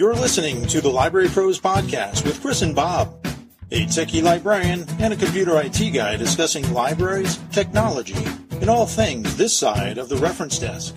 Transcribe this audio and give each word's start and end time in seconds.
You're 0.00 0.14
listening 0.14 0.64
to 0.68 0.80
the 0.80 0.88
Library 0.88 1.28
Pros 1.28 1.60
Podcast 1.60 2.24
with 2.24 2.40
Chris 2.40 2.62
and 2.62 2.74
Bob, 2.74 3.22
a 3.70 3.84
techie 3.84 4.22
librarian 4.22 4.86
and 4.98 5.12
a 5.12 5.16
computer 5.16 5.60
IT 5.60 5.92
guy 5.92 6.16
discussing 6.16 6.72
libraries, 6.72 7.38
technology, 7.52 8.16
and 8.62 8.70
all 8.70 8.86
things 8.86 9.36
this 9.36 9.54
side 9.54 9.98
of 9.98 10.08
the 10.08 10.16
reference 10.16 10.58
desk. 10.58 10.96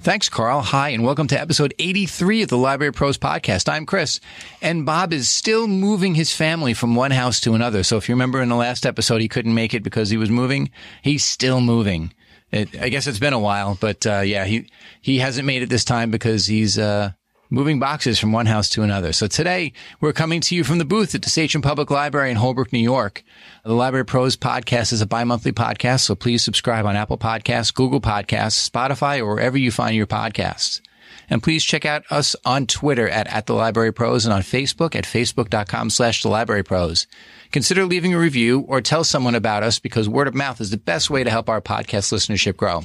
Thanks, 0.00 0.30
Carl. 0.30 0.62
Hi, 0.62 0.88
and 0.88 1.04
welcome 1.04 1.26
to 1.26 1.38
episode 1.38 1.74
83 1.78 2.44
of 2.44 2.48
the 2.48 2.56
Library 2.56 2.94
Pros 2.94 3.18
podcast. 3.18 3.68
I'm 3.70 3.84
Chris, 3.84 4.18
and 4.62 4.86
Bob 4.86 5.12
is 5.12 5.28
still 5.28 5.68
moving 5.68 6.14
his 6.14 6.32
family 6.32 6.72
from 6.72 6.94
one 6.94 7.10
house 7.10 7.38
to 7.40 7.52
another. 7.52 7.82
So 7.82 7.98
if 7.98 8.08
you 8.08 8.14
remember 8.14 8.40
in 8.40 8.48
the 8.48 8.56
last 8.56 8.86
episode, 8.86 9.20
he 9.20 9.28
couldn't 9.28 9.52
make 9.52 9.74
it 9.74 9.82
because 9.82 10.08
he 10.08 10.16
was 10.16 10.30
moving. 10.30 10.70
He's 11.02 11.22
still 11.22 11.60
moving. 11.60 12.14
It, 12.50 12.80
I 12.80 12.88
guess 12.88 13.06
it's 13.06 13.18
been 13.18 13.34
a 13.34 13.38
while, 13.38 13.76
but 13.78 14.06
uh, 14.06 14.20
yeah, 14.20 14.46
he 14.46 14.70
he 15.02 15.18
hasn't 15.18 15.46
made 15.46 15.60
it 15.60 15.68
this 15.68 15.84
time 15.84 16.10
because 16.10 16.46
he's 16.46 16.78
uh, 16.78 17.12
moving 17.50 17.78
boxes 17.78 18.18
from 18.18 18.32
one 18.32 18.46
house 18.46 18.68
to 18.70 18.82
another. 18.82 19.12
So 19.12 19.26
today 19.26 19.72
we're 20.00 20.12
coming 20.12 20.40
to 20.42 20.54
you 20.54 20.64
from 20.64 20.78
the 20.78 20.84
booth 20.84 21.14
at 21.14 21.22
the 21.22 21.30
Sachem 21.30 21.62
Public 21.62 21.90
Library 21.90 22.30
in 22.30 22.36
Holbrook, 22.36 22.72
New 22.72 22.78
York. 22.78 23.24
The 23.64 23.72
Library 23.72 24.04
Pros 24.04 24.36
podcast 24.36 24.92
is 24.92 25.00
a 25.00 25.06
bi-monthly 25.06 25.52
podcast, 25.52 26.00
so 26.00 26.14
please 26.14 26.42
subscribe 26.42 26.86
on 26.86 26.96
Apple 26.96 27.18
Podcasts, 27.18 27.74
Google 27.74 28.00
Podcasts, 28.00 28.68
Spotify, 28.68 29.20
or 29.20 29.34
wherever 29.34 29.58
you 29.58 29.70
find 29.70 29.94
your 29.96 30.06
podcasts. 30.06 30.80
And 31.28 31.42
please 31.42 31.64
check 31.64 31.84
out 31.84 32.04
us 32.10 32.36
on 32.44 32.66
Twitter 32.66 33.08
at, 33.08 33.26
at 33.26 33.46
the 33.46 33.54
Library 33.54 33.92
Pros 33.92 34.24
and 34.24 34.32
on 34.32 34.42
Facebook 34.42 34.94
at 34.94 35.04
facebook.com 35.04 35.90
slash 35.90 36.22
the 36.22 36.28
Library 36.28 36.62
Pros. 36.62 37.06
Consider 37.52 37.84
leaving 37.84 38.14
a 38.14 38.18
review 38.18 38.60
or 38.68 38.80
tell 38.80 39.04
someone 39.04 39.34
about 39.34 39.62
us 39.62 39.78
because 39.78 40.08
word 40.08 40.28
of 40.28 40.34
mouth 40.34 40.60
is 40.60 40.70
the 40.70 40.76
best 40.76 41.10
way 41.10 41.24
to 41.24 41.30
help 41.30 41.48
our 41.48 41.60
podcast 41.60 42.12
listenership 42.12 42.56
grow. 42.56 42.82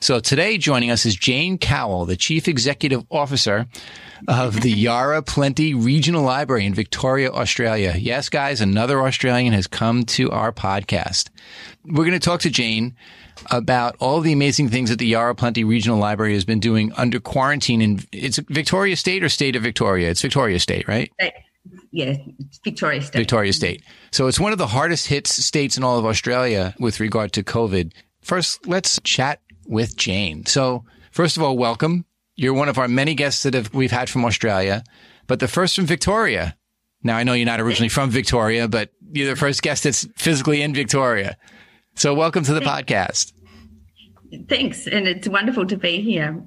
So 0.00 0.20
today 0.20 0.58
joining 0.58 0.90
us 0.90 1.06
is 1.06 1.16
Jane 1.16 1.58
Cowell, 1.58 2.04
the 2.04 2.16
Chief 2.16 2.48
Executive 2.48 3.04
Officer 3.10 3.66
of 4.28 4.60
the 4.60 4.70
Yarra 4.72 5.22
Plenty 5.22 5.74
Regional 5.74 6.22
Library 6.22 6.66
in 6.66 6.74
Victoria, 6.74 7.30
Australia. 7.30 7.94
Yes, 7.98 8.28
guys, 8.28 8.60
another 8.60 9.00
Australian 9.02 9.52
has 9.52 9.66
come 9.66 10.04
to 10.04 10.30
our 10.30 10.52
podcast. 10.52 11.30
We're 11.84 12.04
going 12.04 12.12
to 12.12 12.20
talk 12.20 12.40
to 12.40 12.50
Jane 12.50 12.96
about 13.50 13.96
all 13.98 14.20
the 14.20 14.32
amazing 14.32 14.68
things 14.68 14.90
that 14.90 14.98
the 14.98 15.06
Yarra 15.06 15.34
Plenty 15.34 15.64
Regional 15.64 15.98
Library 15.98 16.34
has 16.34 16.44
been 16.44 16.60
doing 16.60 16.92
under 16.96 17.20
quarantine 17.20 17.80
in 17.80 18.00
it's 18.12 18.38
Victoria 18.38 18.96
State 18.96 19.22
or 19.22 19.28
State 19.28 19.56
of 19.56 19.62
Victoria. 19.62 20.10
It's 20.10 20.22
Victoria 20.22 20.58
State, 20.58 20.86
right? 20.88 21.10
Yeah, 21.90 22.16
Victoria 22.64 23.02
State. 23.02 23.18
Victoria 23.18 23.52
State. 23.52 23.82
So 24.10 24.26
it's 24.26 24.40
one 24.40 24.52
of 24.52 24.58
the 24.58 24.66
hardest 24.66 25.06
hit 25.08 25.26
states 25.26 25.76
in 25.76 25.84
all 25.84 25.98
of 25.98 26.04
Australia 26.04 26.74
with 26.78 27.00
regard 27.00 27.32
to 27.32 27.42
COVID. 27.42 27.92
First, 28.22 28.66
let's 28.66 29.00
chat 29.04 29.40
with 29.66 29.96
Jane. 29.96 30.46
So, 30.46 30.84
first 31.10 31.36
of 31.36 31.42
all, 31.42 31.56
welcome. 31.56 32.04
You're 32.34 32.54
one 32.54 32.68
of 32.68 32.78
our 32.78 32.88
many 32.88 33.14
guests 33.14 33.42
that 33.42 33.54
have, 33.54 33.74
we've 33.74 33.90
had 33.90 34.08
from 34.08 34.24
Australia, 34.24 34.84
but 35.26 35.40
the 35.40 35.48
first 35.48 35.76
from 35.76 35.86
Victoria. 35.86 36.56
Now, 37.02 37.16
I 37.16 37.24
know 37.24 37.32
you're 37.32 37.46
not 37.46 37.60
originally 37.60 37.88
from 37.88 38.10
Victoria, 38.10 38.68
but 38.68 38.90
you're 39.12 39.28
the 39.28 39.36
first 39.36 39.62
guest 39.62 39.84
that's 39.84 40.06
physically 40.16 40.62
in 40.62 40.72
Victoria. 40.74 41.36
So, 41.94 42.14
welcome 42.14 42.42
to 42.44 42.54
the 42.54 42.60
podcast. 42.60 43.32
Thanks, 44.48 44.86
and 44.86 45.06
it's 45.06 45.28
wonderful 45.28 45.66
to 45.66 45.76
be 45.76 46.00
here. 46.00 46.42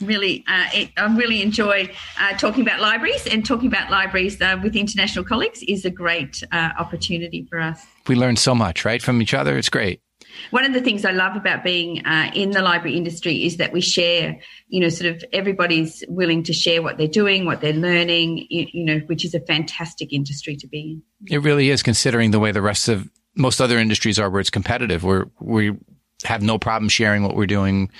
Really, 0.00 0.44
uh, 0.48 0.66
it, 0.74 0.90
I 0.96 1.14
really 1.16 1.40
enjoy 1.40 1.90
uh, 2.20 2.36
talking 2.36 2.62
about 2.62 2.80
libraries, 2.80 3.26
and 3.26 3.44
talking 3.46 3.68
about 3.68 3.90
libraries 3.90 4.40
uh, 4.40 4.58
with 4.62 4.76
international 4.76 5.24
colleagues 5.24 5.62
is 5.66 5.84
a 5.84 5.90
great 5.90 6.42
uh, 6.52 6.70
opportunity 6.78 7.46
for 7.48 7.60
us. 7.60 7.84
We 8.08 8.16
learn 8.16 8.36
so 8.36 8.54
much, 8.54 8.84
right, 8.84 9.00
from 9.00 9.22
each 9.22 9.34
other. 9.34 9.56
It's 9.56 9.68
great. 9.68 10.02
One 10.50 10.64
of 10.64 10.72
the 10.72 10.80
things 10.80 11.04
I 11.04 11.12
love 11.12 11.36
about 11.36 11.64
being 11.64 12.04
uh, 12.04 12.30
in 12.34 12.50
the 12.50 12.60
library 12.60 12.96
industry 12.96 13.44
is 13.44 13.56
that 13.56 13.72
we 13.72 13.80
share, 13.80 14.38
you 14.68 14.80
know, 14.80 14.88
sort 14.88 15.14
of 15.14 15.24
everybody's 15.32 16.04
willing 16.08 16.42
to 16.44 16.52
share 16.52 16.82
what 16.82 16.98
they're 16.98 17.06
doing, 17.06 17.44
what 17.44 17.60
they're 17.60 17.72
learning, 17.72 18.46
you, 18.50 18.66
you 18.72 18.84
know, 18.84 18.98
which 19.06 19.24
is 19.24 19.34
a 19.34 19.40
fantastic 19.40 20.12
industry 20.12 20.56
to 20.56 20.66
be 20.66 20.80
in. 20.80 21.02
It 21.32 21.42
really 21.42 21.70
is, 21.70 21.82
considering 21.82 22.30
the 22.30 22.40
way 22.40 22.52
the 22.52 22.62
rest 22.62 22.88
of 22.88 23.08
most 23.38 23.60
other 23.60 23.78
industries 23.78 24.18
are 24.18 24.28
where 24.28 24.40
it's 24.40 24.50
competitive, 24.50 25.04
where 25.04 25.30
we 25.40 25.76
have 26.24 26.42
no 26.42 26.58
problem 26.58 26.88
sharing 26.88 27.22
what 27.22 27.36
we're 27.36 27.46
doing, 27.46 27.90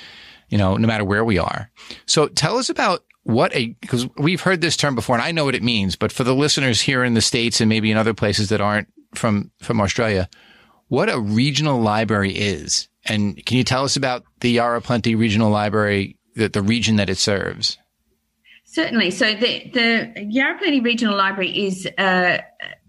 you 0.48 0.58
know, 0.58 0.76
no 0.76 0.86
matter 0.86 1.04
where 1.04 1.24
we 1.24 1.38
are. 1.38 1.70
So 2.06 2.26
tell 2.28 2.58
us 2.58 2.68
about 2.68 3.04
what 3.22 3.54
a, 3.54 3.76
because 3.80 4.08
we've 4.16 4.40
heard 4.40 4.60
this 4.60 4.76
term 4.76 4.94
before 4.94 5.16
and 5.16 5.22
I 5.22 5.32
know 5.32 5.44
what 5.44 5.54
it 5.54 5.62
means, 5.62 5.96
but 5.96 6.12
for 6.12 6.24
the 6.24 6.34
listeners 6.34 6.80
here 6.80 7.04
in 7.04 7.14
the 7.14 7.20
States 7.20 7.60
and 7.60 7.68
maybe 7.68 7.90
in 7.90 7.96
other 7.96 8.14
places 8.14 8.48
that 8.48 8.60
aren't 8.60 8.88
from, 9.14 9.50
from 9.60 9.80
Australia, 9.80 10.28
what 10.88 11.08
a 11.08 11.20
regional 11.20 11.80
library 11.80 12.32
is. 12.32 12.88
And 13.04 13.44
can 13.46 13.56
you 13.56 13.64
tell 13.64 13.84
us 13.84 13.96
about 13.96 14.24
the 14.40 14.50
Yarra 14.50 14.80
Plenty 14.80 15.14
Regional 15.14 15.50
Library, 15.50 16.16
the, 16.34 16.48
the 16.48 16.62
region 16.62 16.96
that 16.96 17.10
it 17.10 17.18
serves? 17.18 17.78
Certainly. 18.64 19.12
So 19.12 19.34
the, 19.34 19.70
the 19.72 20.26
Yarra 20.28 20.58
Plenty 20.58 20.80
Regional 20.80 21.16
Library 21.16 21.66
is 21.66 21.86
a, 21.98 22.42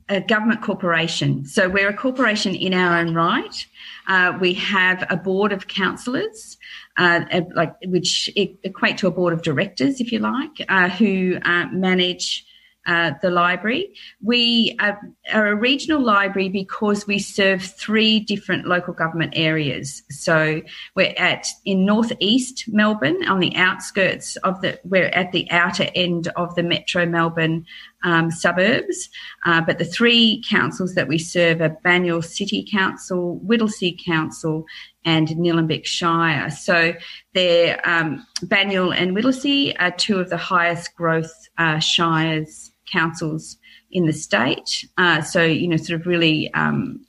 a 0.10 0.22
government 0.22 0.62
corporation. 0.62 1.46
So 1.46 1.70
we're 1.70 1.90
a 1.90 1.94
corporation 1.94 2.56
in 2.56 2.74
our 2.74 2.98
own 2.98 3.14
right. 3.14 3.66
Uh, 4.08 4.38
we 4.42 4.54
have 4.56 5.06
a 5.10 5.16
board 5.16 5.52
of 5.52 5.68
councillors, 5.68 6.58
uh, 6.98 7.22
like 7.56 7.76
which 7.86 8.30
equate 8.36 8.98
to 8.98 9.08
a 9.08 9.12
board 9.12 9.34
of 9.34 9.44
directors, 9.44 10.02
if 10.02 10.12
you 10.12 10.20
like, 10.20 10.66
uh, 10.68 10.90
who 10.90 11.38
uh, 11.44 11.68
manage 11.72 12.46
uh, 12.88 13.12
the 13.22 13.30
library. 13.30 13.94
We 14.22 14.76
are, 14.80 15.00
are, 15.32 15.48
a 15.48 15.56
regional 15.56 16.02
library 16.02 16.50
because 16.50 17.06
we 17.06 17.20
serve 17.20 17.62
three 17.62 18.20
different 18.22 18.68
local 18.68 18.94
government 18.94 19.34
areas. 19.36 20.02
So 20.10 20.62
we're 20.96 21.14
at 21.18 21.48
in 21.66 21.86
northeast 21.86 22.66
Melbourne, 22.68 23.28
on 23.28 23.40
the 23.40 23.56
outskirts 23.56 24.38
of 24.38 24.62
the, 24.62 24.80
we're 24.84 25.08
at 25.08 25.32
the 25.32 25.50
outer 25.52 25.88
end 25.94 26.30
of 26.36 26.56
the 26.56 26.64
Metro 26.64 27.06
Melbourne 27.06 27.66
um, 28.04 28.32
suburbs. 28.32 29.10
Uh, 29.46 29.62
but 29.62 29.78
the 29.78 29.86
three 29.86 30.42
councils 30.50 30.96
that 30.96 31.08
we 31.08 31.18
serve 31.18 31.62
are 31.62 31.78
Banyule 31.86 32.24
City 32.24 32.66
Council, 32.72 33.40
Whittlesea 33.46 34.04
Council, 34.04 34.66
and 35.06 35.28
Nillumbik 35.30 35.86
Shire. 35.86 36.50
So 36.50 36.94
they're 37.34 37.80
um, 37.88 38.26
Banyule 38.46 38.96
and 38.96 39.16
Whittlesea 39.16 39.76
are 39.80 39.92
two 39.92 40.20
of 40.20 40.30
the 40.30 40.38
highest 40.38 40.96
growth 40.96 41.34
uh, 41.58 41.80
shires 41.80 42.69
councils 42.92 43.58
in 43.92 44.06
the 44.06 44.14
state. 44.14 44.86
Uh, 44.98 45.22
so, 45.22 45.44
you 45.44 45.68
know, 45.68 45.78
sort 45.78 46.00
of 46.00 46.08
really 46.08 46.54
um, 46.54 47.06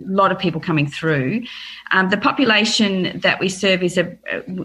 a 0.00 0.12
lot 0.12 0.32
of 0.32 0.38
people 0.38 0.60
coming 0.60 0.86
through. 0.86 1.42
Um, 1.92 2.10
the 2.10 2.16
population 2.16 3.18
that 3.20 3.40
we 3.40 3.48
serve 3.48 3.82
is 3.82 3.98
a, 3.98 4.16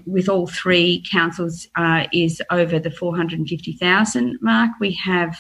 with 0.06 0.30
all 0.30 0.48
three 0.48 1.04
councils 1.12 1.68
uh, 1.76 2.06
is 2.14 2.42
over 2.52 2.80
the 2.80 2.92
450,000 2.92 4.38
mark. 4.42 4.72
We 4.80 4.94
have 4.94 5.38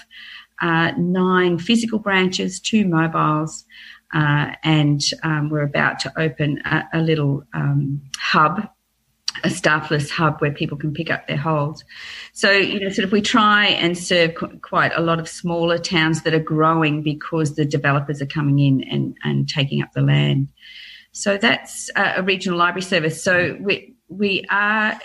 uh, 0.61 0.91
nine 0.97 1.57
physical 1.57 1.99
branches, 1.99 2.59
two 2.59 2.85
mobiles, 2.87 3.65
uh, 4.13 4.51
and 4.63 5.01
um, 5.23 5.49
we're 5.49 5.63
about 5.63 5.99
to 5.99 6.13
open 6.17 6.61
a, 6.65 6.83
a 6.93 7.01
little 7.01 7.43
um, 7.53 8.01
hub 8.17 8.67
a 9.43 9.49
staffless 9.49 10.09
hub 10.09 10.39
where 10.39 10.51
people 10.51 10.77
can 10.77 10.93
pick 10.93 11.11
up 11.11 11.27
their 11.27 11.37
holds. 11.37 11.83
So, 12.33 12.51
you 12.51 12.79
know, 12.79 12.89
sort 12.89 13.05
of 13.05 13.11
we 13.11 13.21
try 13.21 13.67
and 13.67 13.97
serve 13.97 14.35
qu- 14.35 14.59
quite 14.59 14.91
a 14.95 15.01
lot 15.01 15.19
of 15.19 15.27
smaller 15.27 15.77
towns 15.77 16.23
that 16.23 16.33
are 16.33 16.39
growing 16.39 17.01
because 17.01 17.55
the 17.55 17.65
developers 17.65 18.21
are 18.21 18.27
coming 18.27 18.59
in 18.59 18.83
and, 18.83 19.17
and 19.23 19.47
taking 19.47 19.81
up 19.81 19.91
the 19.93 20.01
land. 20.01 20.47
So 21.11 21.37
that's 21.37 21.89
a 21.95 22.23
regional 22.23 22.57
library 22.57 22.81
service. 22.81 23.23
So 23.23 23.57
we, 23.61 23.95
we 24.09 24.43
are, 24.49 24.99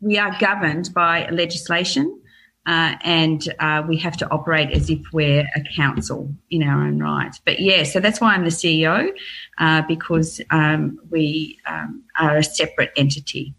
we 0.00 0.18
are 0.18 0.36
governed 0.38 0.94
by 0.94 1.28
legislation. 1.30 2.18
Uh, 2.64 2.94
and 3.02 3.52
uh, 3.58 3.82
we 3.88 3.96
have 3.96 4.16
to 4.16 4.30
operate 4.30 4.70
as 4.70 4.88
if 4.88 5.00
we're 5.12 5.44
a 5.56 5.60
council 5.74 6.32
in 6.48 6.62
our 6.62 6.86
own 6.86 7.00
right. 7.00 7.34
But 7.44 7.58
yeah, 7.58 7.82
so 7.82 7.98
that's 7.98 8.20
why 8.20 8.34
I'm 8.34 8.44
the 8.44 8.50
CEO 8.50 9.10
uh, 9.58 9.82
because 9.88 10.40
um, 10.50 11.00
we 11.10 11.58
um, 11.66 12.04
are 12.20 12.36
a 12.36 12.44
separate 12.44 12.92
entity. 12.96 13.52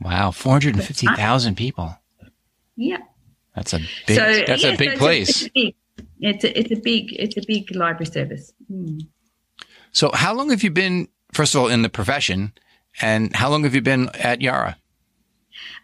Wow, 0.00 0.30
four 0.30 0.52
hundred 0.52 0.74
and 0.76 0.84
fifty 0.84 1.06
thousand 1.06 1.56
people. 1.56 1.96
Yeah, 2.76 2.98
that's 3.54 3.72
a 3.72 3.78
big. 4.06 4.16
So, 4.16 4.44
that's 4.46 4.62
yeah, 4.62 4.70
a 4.70 4.76
big 4.76 4.92
so 4.92 4.98
place. 4.98 5.42
It's 5.42 5.46
a, 5.46 5.50
big, 5.54 5.74
it's 6.20 6.44
a, 6.44 6.58
it's 6.58 6.70
a 6.72 6.76
big 6.76 7.12
it's 7.12 7.36
a 7.36 7.42
big 7.46 7.74
library 7.74 8.06
service. 8.06 8.52
Hmm. 8.68 8.98
So, 9.92 10.10
how 10.12 10.34
long 10.34 10.50
have 10.50 10.62
you 10.62 10.70
been? 10.70 11.08
First 11.32 11.54
of 11.54 11.62
all, 11.62 11.68
in 11.68 11.82
the 11.82 11.88
profession, 11.88 12.52
and 13.00 13.34
how 13.34 13.48
long 13.48 13.64
have 13.64 13.74
you 13.74 13.80
been 13.80 14.10
at 14.10 14.42
Yarra? 14.42 14.76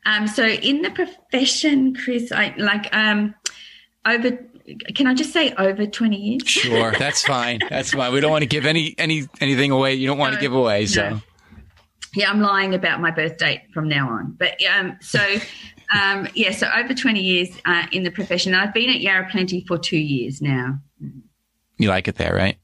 Um, 0.04 0.26
so 0.26 0.44
in 0.44 0.82
the 0.82 0.90
profession, 0.90 1.94
Chris, 1.94 2.32
I 2.32 2.54
like 2.58 2.94
um, 2.94 3.34
over. 4.06 4.38
Can 4.94 5.06
I 5.06 5.14
just 5.14 5.32
say 5.32 5.52
over 5.54 5.86
twenty 5.86 6.16
years? 6.16 6.46
Sure, 6.46 6.92
that's 6.98 7.24
fine. 7.24 7.60
That's 7.68 7.92
fine. 7.92 8.12
We 8.12 8.20
don't 8.20 8.30
want 8.30 8.42
to 8.42 8.48
give 8.48 8.66
any 8.66 8.94
any 8.98 9.28
anything 9.40 9.70
away. 9.70 9.94
You 9.94 10.06
don't 10.06 10.18
want 10.18 10.34
no, 10.34 10.38
to 10.38 10.40
give 10.42 10.52
away, 10.52 10.86
so. 10.86 11.10
No. 11.10 11.20
Yeah, 12.14 12.30
I'm 12.30 12.40
lying 12.40 12.74
about 12.74 13.00
my 13.00 13.10
birth 13.10 13.38
date 13.38 13.62
from 13.72 13.88
now 13.88 14.08
on. 14.10 14.36
But 14.38 14.60
um, 14.66 14.96
so 15.00 15.18
um, 16.00 16.28
yeah, 16.34 16.52
so 16.52 16.70
over 16.74 16.94
twenty 16.94 17.20
years 17.20 17.48
uh, 17.64 17.86
in 17.92 18.02
the 18.02 18.10
profession. 18.10 18.54
I've 18.54 18.74
been 18.74 18.90
at 18.90 19.00
Yarra 19.00 19.28
Plenty 19.30 19.64
for 19.66 19.78
two 19.78 19.98
years 19.98 20.40
now. 20.42 20.78
You 21.78 21.88
like 21.88 22.08
it 22.08 22.16
there, 22.16 22.34
right? 22.34 22.58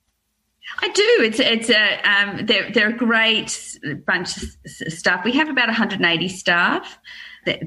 I 0.80 0.88
do. 0.88 1.16
It's 1.20 1.40
it's 1.40 1.70
a 1.70 2.00
um, 2.08 2.46
they're 2.46 2.70
they're 2.70 2.90
a 2.90 2.96
great 2.96 3.78
bunch 4.06 4.36
of 4.36 4.44
staff. 4.92 5.24
We 5.24 5.32
have 5.32 5.48
about 5.48 5.68
180 5.68 6.28
staff. 6.28 6.98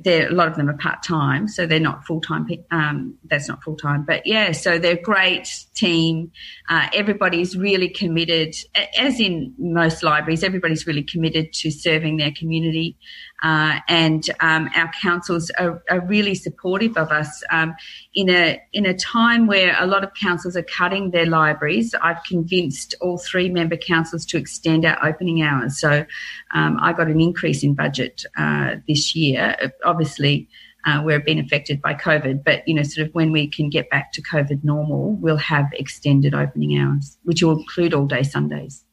They're, 0.04 0.30
a 0.30 0.34
lot 0.34 0.48
of 0.48 0.56
them 0.56 0.70
are 0.70 0.78
part 0.78 1.04
time, 1.04 1.48
so 1.48 1.66
they're 1.66 1.80
not 1.80 2.06
full 2.06 2.22
time. 2.22 2.48
Um, 2.72 3.16
that's 3.30 3.48
not 3.48 3.64
full 3.64 3.76
time, 3.76 4.04
but 4.06 4.26
yeah, 4.26 4.52
so 4.52 4.78
they're 4.78 4.98
a 4.98 5.02
great 5.02 5.66
team. 5.74 6.32
Uh, 6.70 6.88
everybody's 6.94 7.58
really 7.58 7.90
committed, 7.90 8.56
as 8.98 9.20
in 9.20 9.54
most 9.58 10.04
libraries. 10.04 10.44
Everybody's 10.44 10.86
really 10.88 11.04
committed 11.04 11.54
to 11.54 11.72
serving 11.72 12.18
their 12.18 12.32
community, 12.32 12.98
uh, 13.42 13.80
and 13.88 14.30
um, 14.40 14.70
our 14.76 14.92
councils 15.02 15.50
are, 15.58 15.82
are, 15.90 16.02
really 16.02 16.36
supportive 16.36 16.96
of 16.96 17.12
us. 17.12 17.44
Um, 17.52 17.74
in 18.14 18.30
a 18.30 18.62
in 18.72 18.86
a 18.86 18.94
time 18.94 19.48
where 19.48 19.76
a 19.80 19.88
lot 19.88 20.04
of 20.04 20.14
councils 20.14 20.56
are 20.56 20.64
cutting 20.64 21.12
their 21.12 21.26
libraries, 21.26 21.96
I've 22.02 22.24
convinced 22.24 22.94
all 23.02 23.18
three 23.18 23.50
member 23.50 23.78
councils 23.78 24.26
to 24.28 24.38
extend 24.38 24.86
our 24.86 25.04
opening 25.04 25.42
hours. 25.42 25.80
So 25.80 26.06
um, 26.54 26.78
I 26.82 26.94
got 26.94 27.08
an 27.08 27.20
increase 27.20 27.64
in 27.64 27.74
budget 27.74 28.24
uh, 28.38 28.76
this 28.88 29.16
year. 29.16 29.72
Obviously. 29.84 30.48
Uh, 30.84 31.00
we're 31.06 31.20
being 31.20 31.38
affected 31.38 31.80
by 31.80 31.94
COVID, 31.94 32.44
but 32.44 32.68
you 32.68 32.74
know, 32.74 32.82
sort 32.82 33.08
of 33.08 33.14
when 33.14 33.32
we 33.32 33.48
can 33.48 33.70
get 33.70 33.88
back 33.92 34.12
to 34.14 34.22
COVID 34.24 34.64
normal, 34.64 35.12
we'll 35.12 35.38
have 35.38 35.68
extended 35.74 36.34
opening 36.34 36.76
hours, 36.76 37.20
which 37.22 37.44
will 37.44 37.60
include 37.60 37.94
all 37.94 38.08
day 38.08 38.24
Sundays. 38.24 38.84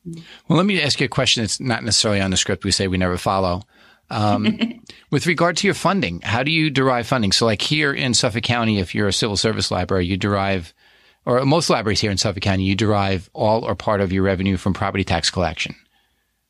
Well, 0.48 0.58
let 0.58 0.66
me 0.66 0.82
ask 0.82 1.00
you 1.00 1.06
a 1.06 1.08
question 1.08 1.42
that's 1.42 1.60
not 1.60 1.82
necessarily 1.82 2.20
on 2.20 2.30
the 2.30 2.36
script 2.36 2.64
we 2.66 2.72
say 2.72 2.88
we 2.88 2.98
never 2.98 3.16
follow. 3.16 3.62
Um, 4.10 4.58
with 5.10 5.26
regard 5.26 5.56
to 5.58 5.66
your 5.66 5.74
funding, 5.74 6.20
how 6.22 6.42
do 6.42 6.50
you 6.50 6.70
derive 6.70 7.06
funding? 7.06 7.32
So, 7.32 7.46
like 7.46 7.62
here 7.62 7.92
in 7.92 8.14
Suffolk 8.14 8.42
County, 8.42 8.78
if 8.78 8.94
you're 8.94 9.08
a 9.08 9.12
civil 9.12 9.36
service 9.36 9.70
library, 9.70 10.06
you 10.06 10.16
derive, 10.16 10.72
or 11.24 11.44
most 11.44 11.70
libraries 11.70 12.00
here 12.00 12.10
in 12.10 12.18
Suffolk 12.18 12.42
County, 12.42 12.64
you 12.64 12.74
derive 12.74 13.28
all 13.32 13.64
or 13.64 13.74
part 13.74 14.00
of 14.00 14.12
your 14.12 14.22
revenue 14.22 14.56
from 14.56 14.74
property 14.74 15.04
tax 15.04 15.30
collection. 15.30 15.74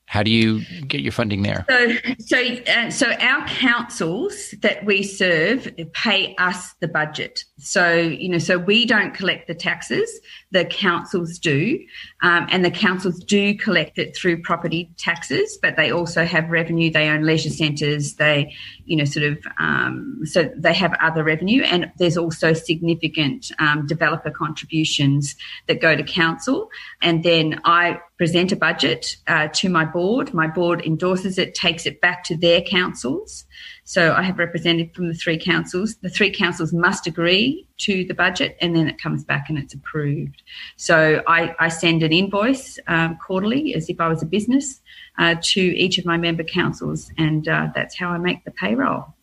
How 0.08 0.22
do 0.22 0.30
you 0.30 0.64
get 0.86 1.02
your 1.02 1.12
funding 1.12 1.42
there? 1.42 1.66
So, 1.68 1.92
so, 2.18 2.38
uh, 2.38 2.90
so 2.90 3.12
our 3.12 3.46
councils 3.46 4.54
that 4.62 4.82
we 4.86 5.02
serve 5.02 5.68
pay 5.92 6.34
us 6.36 6.72
the 6.80 6.88
budget. 6.88 7.44
So, 7.58 7.92
you 7.92 8.30
know, 8.30 8.38
so 8.38 8.56
we 8.56 8.86
don't 8.86 9.12
collect 9.12 9.48
the 9.48 9.54
taxes; 9.54 10.10
the 10.50 10.64
councils 10.64 11.38
do, 11.38 11.78
um, 12.22 12.46
and 12.50 12.64
the 12.64 12.70
councils 12.70 13.22
do 13.22 13.54
collect 13.54 13.98
it 13.98 14.16
through 14.16 14.40
property 14.40 14.90
taxes. 14.96 15.58
But 15.60 15.76
they 15.76 15.90
also 15.90 16.24
have 16.24 16.48
revenue. 16.48 16.90
They 16.90 17.08
own 17.08 17.24
leisure 17.24 17.50
centres. 17.50 18.14
They, 18.14 18.56
you 18.88 18.96
know, 18.96 19.04
sort 19.04 19.26
of, 19.26 19.38
um, 19.60 20.20
so 20.24 20.50
they 20.56 20.74
have 20.74 20.94
other 21.00 21.22
revenue, 21.22 21.62
and 21.62 21.92
there's 21.98 22.16
also 22.16 22.52
significant 22.52 23.52
um, 23.58 23.86
developer 23.86 24.30
contributions 24.30 25.36
that 25.66 25.80
go 25.80 25.94
to 25.94 26.02
council. 26.02 26.70
And 27.02 27.22
then 27.22 27.60
I 27.64 28.00
present 28.16 28.50
a 28.50 28.56
budget 28.56 29.16
uh, 29.26 29.48
to 29.54 29.68
my 29.68 29.84
board. 29.84 30.34
My 30.34 30.48
board 30.48 30.84
endorses 30.84 31.38
it, 31.38 31.54
takes 31.54 31.86
it 31.86 32.00
back 32.00 32.24
to 32.24 32.36
their 32.36 32.62
councils. 32.62 33.44
So 33.88 34.12
I 34.12 34.22
have 34.22 34.38
represented 34.38 34.94
from 34.94 35.08
the 35.08 35.14
three 35.14 35.38
councils. 35.38 35.96
The 36.02 36.10
three 36.10 36.30
councils 36.30 36.74
must 36.74 37.06
agree 37.06 37.66
to 37.78 38.04
the 38.04 38.12
budget 38.12 38.58
and 38.60 38.76
then 38.76 38.86
it 38.86 39.00
comes 39.00 39.24
back 39.24 39.46
and 39.48 39.56
it's 39.56 39.72
approved. 39.72 40.42
So 40.76 41.22
I, 41.26 41.56
I 41.58 41.68
send 41.68 42.02
an 42.02 42.12
invoice 42.12 42.78
um, 42.86 43.16
quarterly 43.16 43.74
as 43.74 43.88
if 43.88 43.98
I 43.98 44.08
was 44.08 44.22
a 44.22 44.26
business 44.26 44.82
uh, 45.18 45.36
to 45.40 45.60
each 45.60 45.96
of 45.96 46.04
my 46.04 46.18
member 46.18 46.44
councils 46.44 47.10
and 47.16 47.48
uh, 47.48 47.68
that's 47.74 47.96
how 47.96 48.10
I 48.10 48.18
make 48.18 48.44
the 48.44 48.50
payroll. 48.50 49.14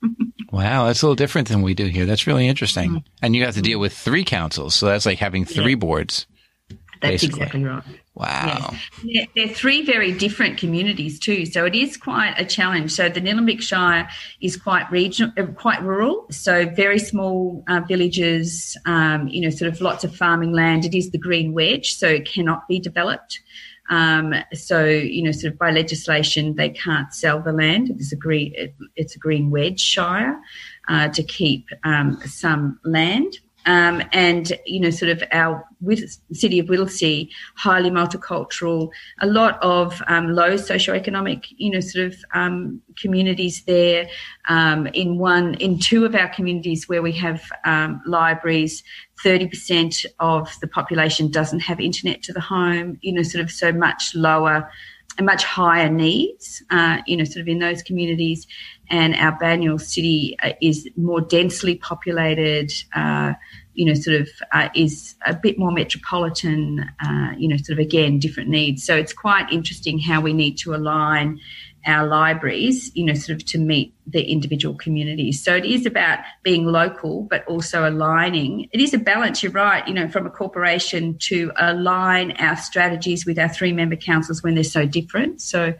wow, 0.52 0.86
that's 0.86 1.02
a 1.02 1.06
little 1.06 1.16
different 1.16 1.48
than 1.48 1.62
we 1.62 1.74
do 1.74 1.86
here. 1.86 2.06
That's 2.06 2.28
really 2.28 2.46
interesting. 2.46 2.90
Mm-hmm. 2.90 3.08
And 3.20 3.34
you 3.34 3.44
have 3.44 3.56
to 3.56 3.62
deal 3.62 3.80
with 3.80 3.98
three 3.98 4.22
councils. 4.22 4.76
So 4.76 4.86
that's 4.86 5.06
like 5.06 5.18
having 5.18 5.44
three 5.44 5.72
yeah. 5.72 5.78
boards. 5.78 6.28
That's 7.00 7.22
basically. 7.22 7.40
exactly 7.40 7.64
right. 7.64 7.82
Wow. 8.14 8.74
Yes. 9.02 9.28
They're, 9.34 9.48
three 9.48 9.84
very 9.84 10.12
different 10.12 10.56
communities 10.56 11.18
too. 11.18 11.46
So 11.46 11.64
it 11.64 11.74
is 11.74 11.96
quite 11.96 12.34
a 12.38 12.44
challenge. 12.44 12.92
So 12.92 13.08
the 13.08 13.20
Nillumbik 13.20 13.60
Shire 13.60 14.08
is 14.40 14.56
quite 14.56 14.90
regional, 14.90 15.32
uh, 15.36 15.46
quite 15.46 15.82
rural. 15.82 16.26
So 16.30 16.68
very 16.68 16.98
small 16.98 17.64
uh, 17.68 17.80
villages, 17.88 18.76
um, 18.86 19.26
you 19.28 19.40
know, 19.40 19.50
sort 19.50 19.72
of 19.72 19.80
lots 19.80 20.04
of 20.04 20.14
farming 20.14 20.52
land. 20.52 20.84
It 20.84 20.96
is 20.96 21.10
the 21.10 21.18
green 21.18 21.52
wedge, 21.52 21.96
so 21.96 22.06
it 22.06 22.26
cannot 22.26 22.68
be 22.68 22.78
developed. 22.78 23.40
Um, 23.90 24.34
so, 24.52 24.84
you 24.84 25.22
know, 25.22 25.32
sort 25.32 25.52
of 25.52 25.58
by 25.58 25.70
legislation, 25.70 26.54
they 26.54 26.70
can't 26.70 27.12
sell 27.12 27.40
the 27.40 27.52
land. 27.52 27.90
It's 27.90 28.12
a 28.12 28.16
green, 28.16 28.54
it's 28.96 29.14
a 29.14 29.18
green 29.18 29.50
wedge 29.50 29.80
shire 29.80 30.40
uh, 30.88 31.08
to 31.08 31.22
keep 31.22 31.68
um, 31.84 32.18
some 32.24 32.78
land. 32.84 33.38
Um, 33.66 34.02
and 34.12 34.52
you 34.66 34.80
know, 34.80 34.90
sort 34.90 35.10
of 35.10 35.22
our 35.32 35.64
city 36.32 36.58
of 36.58 36.66
Whittlesea, 36.66 37.28
highly 37.56 37.90
multicultural, 37.90 38.90
a 39.20 39.26
lot 39.26 39.62
of 39.62 40.02
um, 40.06 40.34
low 40.34 40.54
socioeconomic, 40.54 41.46
you 41.56 41.70
know, 41.70 41.80
sort 41.80 42.06
of 42.06 42.16
um, 42.34 42.80
communities 43.00 43.62
there. 43.66 44.08
Um, 44.48 44.86
in 44.88 45.18
one, 45.18 45.54
in 45.54 45.78
two 45.78 46.04
of 46.04 46.14
our 46.14 46.28
communities 46.28 46.88
where 46.88 47.02
we 47.02 47.12
have 47.12 47.42
um, 47.64 48.02
libraries, 48.06 48.82
thirty 49.22 49.48
percent 49.48 50.04
of 50.20 50.50
the 50.60 50.68
population 50.68 51.30
doesn't 51.30 51.60
have 51.60 51.80
internet 51.80 52.22
to 52.22 52.32
the 52.32 52.40
home. 52.40 52.98
You 53.00 53.14
know, 53.14 53.22
sort 53.22 53.42
of 53.42 53.50
so 53.50 53.72
much 53.72 54.14
lower 54.14 54.70
much 55.22 55.44
higher 55.44 55.88
needs, 55.88 56.62
uh, 56.70 56.98
you 57.06 57.16
know, 57.16 57.24
sort 57.24 57.42
of 57.42 57.48
in 57.48 57.58
those 57.58 57.82
communities. 57.82 58.46
And 58.90 59.14
our 59.14 59.38
Banyule 59.38 59.80
city 59.80 60.36
uh, 60.42 60.52
is 60.60 60.88
more 60.96 61.20
densely 61.20 61.76
populated, 61.76 62.72
uh, 62.94 63.34
you 63.74 63.86
know, 63.86 63.94
sort 63.94 64.20
of 64.20 64.28
uh, 64.52 64.68
is 64.74 65.14
a 65.26 65.34
bit 65.34 65.58
more 65.58 65.72
metropolitan, 65.72 66.84
uh, 67.04 67.32
you 67.36 67.48
know, 67.48 67.56
sort 67.56 67.78
of 67.78 67.84
again, 67.84 68.18
different 68.18 68.48
needs. 68.48 68.84
So 68.84 68.96
it's 68.96 69.12
quite 69.12 69.50
interesting 69.52 69.98
how 69.98 70.20
we 70.20 70.32
need 70.32 70.58
to 70.58 70.74
align 70.74 71.40
our 71.86 72.06
libraries, 72.06 72.90
you 72.94 73.04
know, 73.04 73.14
sort 73.14 73.36
of 73.40 73.44
to 73.46 73.58
meet 73.58 73.94
the 74.06 74.22
individual 74.22 74.74
communities. 74.74 75.42
So 75.42 75.54
it 75.54 75.64
is 75.64 75.86
about 75.86 76.20
being 76.42 76.66
local, 76.66 77.22
but 77.22 77.46
also 77.46 77.88
aligning. 77.88 78.68
It 78.72 78.80
is 78.80 78.94
a 78.94 78.98
balance, 78.98 79.42
you're 79.42 79.52
right, 79.52 79.86
you 79.86 79.94
know, 79.94 80.08
from 80.08 80.26
a 80.26 80.30
corporation 80.30 81.16
to 81.20 81.52
align 81.56 82.32
our 82.32 82.56
strategies 82.56 83.26
with 83.26 83.38
our 83.38 83.48
three 83.48 83.72
member 83.72 83.96
councils 83.96 84.42
when 84.42 84.54
they're 84.54 84.64
so 84.64 84.86
different. 84.86 85.40
So, 85.40 85.74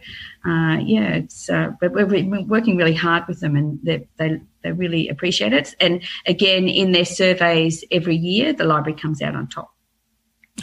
uh, 0.45 0.77
yeah, 0.83 1.15
it's, 1.15 1.49
uh, 1.49 1.71
but 1.79 1.93
we're, 1.93 2.05
we're, 2.05 2.45
working 2.45 2.77
really 2.77 2.93
hard 2.93 3.23
with 3.27 3.39
them 3.39 3.55
and 3.55 3.79
they, 3.83 4.07
they, 4.17 4.39
they 4.63 4.71
really 4.71 5.09
appreciate 5.09 5.53
it. 5.53 5.75
And 5.79 6.03
again, 6.27 6.67
in 6.67 6.91
their 6.91 7.05
surveys 7.05 7.83
every 7.91 8.15
year, 8.15 8.53
the 8.53 8.65
library 8.65 8.99
comes 8.99 9.21
out 9.21 9.35
on 9.35 9.47
top. 9.47 9.71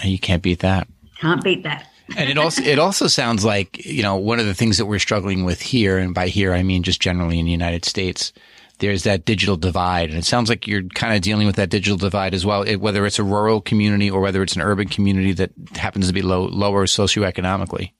You 0.02 0.18
can't 0.18 0.42
beat 0.42 0.60
that. 0.60 0.88
Can't 1.20 1.42
beat 1.42 1.64
that 1.64 1.91
and 2.16 2.30
it 2.30 2.38
also 2.38 2.62
it 2.62 2.78
also 2.78 3.06
sounds 3.06 3.44
like 3.44 3.84
you 3.84 4.02
know 4.02 4.16
one 4.16 4.40
of 4.40 4.46
the 4.46 4.54
things 4.54 4.78
that 4.78 4.86
we're 4.86 4.98
struggling 4.98 5.44
with 5.44 5.60
here, 5.60 5.98
and 5.98 6.14
by 6.14 6.28
here 6.28 6.52
I 6.52 6.62
mean 6.62 6.82
just 6.82 7.00
generally 7.00 7.38
in 7.38 7.46
the 7.46 7.52
United 7.52 7.84
States, 7.84 8.32
there's 8.78 9.04
that 9.04 9.24
digital 9.24 9.56
divide, 9.56 10.10
and 10.10 10.18
it 10.18 10.24
sounds 10.24 10.48
like 10.48 10.66
you're 10.66 10.82
kind 10.94 11.14
of 11.14 11.22
dealing 11.22 11.46
with 11.46 11.56
that 11.56 11.70
digital 11.70 11.96
divide 11.96 12.34
as 12.34 12.44
well. 12.44 12.62
It, 12.62 12.76
whether 12.76 13.06
it's 13.06 13.18
a 13.18 13.24
rural 13.24 13.60
community 13.60 14.10
or 14.10 14.20
whether 14.20 14.42
it's 14.42 14.56
an 14.56 14.62
urban 14.62 14.88
community 14.88 15.32
that 15.34 15.52
happens 15.74 16.08
to 16.08 16.12
be 16.12 16.22
low, 16.22 16.44
lower 16.46 16.86
socioeconomically. 16.86 17.92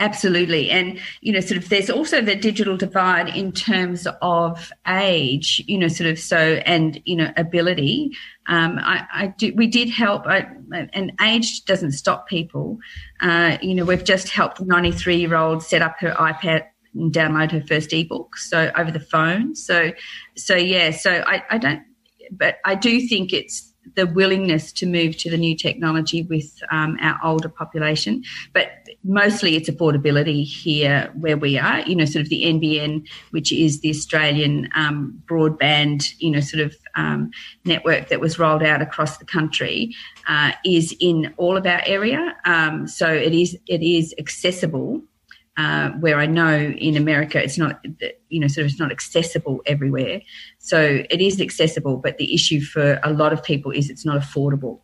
Absolutely. 0.00 0.70
And, 0.70 0.98
you 1.20 1.30
know, 1.30 1.40
sort 1.40 1.62
of 1.62 1.68
there's 1.68 1.90
also 1.90 2.22
the 2.22 2.34
digital 2.34 2.74
divide 2.78 3.28
in 3.36 3.52
terms 3.52 4.06
of 4.22 4.72
age, 4.88 5.62
you 5.66 5.76
know, 5.76 5.88
sort 5.88 6.08
of 6.08 6.18
so, 6.18 6.38
and, 6.64 7.00
you 7.04 7.14
know, 7.14 7.30
ability. 7.36 8.16
Um, 8.46 8.78
I, 8.80 9.06
I 9.12 9.26
do, 9.26 9.52
we 9.54 9.66
did 9.66 9.90
help, 9.90 10.26
I, 10.26 10.48
and 10.94 11.12
age 11.20 11.66
doesn't 11.66 11.92
stop 11.92 12.28
people. 12.28 12.78
Uh, 13.20 13.58
you 13.60 13.74
know, 13.74 13.84
we've 13.84 14.02
just 14.02 14.30
helped 14.30 14.58
a 14.58 14.64
93 14.64 15.16
year 15.16 15.36
old 15.36 15.62
set 15.62 15.82
up 15.82 15.96
her 16.00 16.12
iPad 16.12 16.64
and 16.94 17.12
download 17.12 17.52
her 17.52 17.62
first 17.68 17.92
ebook. 17.92 18.38
So 18.38 18.72
over 18.76 18.90
the 18.90 19.00
phone. 19.00 19.54
So, 19.54 19.92
so 20.34 20.56
yeah, 20.56 20.92
so 20.92 21.22
I, 21.26 21.44
I 21.50 21.58
don't, 21.58 21.82
but 22.32 22.56
I 22.64 22.74
do 22.74 23.06
think 23.06 23.34
it's, 23.34 23.69
the 23.96 24.06
willingness 24.06 24.72
to 24.72 24.86
move 24.86 25.16
to 25.18 25.30
the 25.30 25.36
new 25.36 25.56
technology 25.56 26.22
with 26.22 26.60
um, 26.70 26.96
our 27.00 27.18
older 27.24 27.48
population. 27.48 28.22
But 28.52 28.68
mostly 29.04 29.56
it's 29.56 29.68
affordability 29.68 30.44
here 30.44 31.10
where 31.18 31.36
we 31.36 31.58
are, 31.58 31.80
you 31.80 31.96
know, 31.96 32.04
sort 32.04 32.22
of 32.22 32.28
the 32.28 32.44
NBN, 32.44 33.08
which 33.30 33.52
is 33.52 33.80
the 33.80 33.90
Australian 33.90 34.68
um, 34.74 35.20
broadband, 35.26 36.04
you 36.18 36.30
know, 36.30 36.40
sort 36.40 36.62
of 36.62 36.76
um, 36.94 37.30
network 37.64 38.08
that 38.08 38.20
was 38.20 38.38
rolled 38.38 38.62
out 38.62 38.82
across 38.82 39.18
the 39.18 39.24
country, 39.24 39.94
uh, 40.28 40.52
is 40.64 40.94
in 41.00 41.32
all 41.36 41.56
of 41.56 41.66
our 41.66 41.82
area. 41.86 42.36
Um, 42.44 42.86
so 42.86 43.12
it 43.12 43.34
is 43.34 43.58
it 43.66 43.82
is 43.82 44.14
accessible 44.18 45.02
uh, 45.60 45.90
where 46.00 46.18
I 46.18 46.26
know 46.26 46.56
in 46.58 46.96
America 46.96 47.42
it's 47.42 47.58
not, 47.58 47.84
you 48.28 48.40
know, 48.40 48.48
sort 48.48 48.64
of 48.64 48.70
it's 48.70 48.80
not 48.80 48.90
accessible 48.90 49.60
everywhere. 49.66 50.22
So 50.58 51.04
it 51.10 51.20
is 51.20 51.40
accessible, 51.40 51.98
but 51.98 52.16
the 52.16 52.32
issue 52.32 52.60
for 52.62 52.98
a 53.02 53.12
lot 53.12 53.32
of 53.34 53.44
people 53.44 53.70
is 53.70 53.90
it's 53.90 54.06
not 54.06 54.18
affordable. 54.20 54.80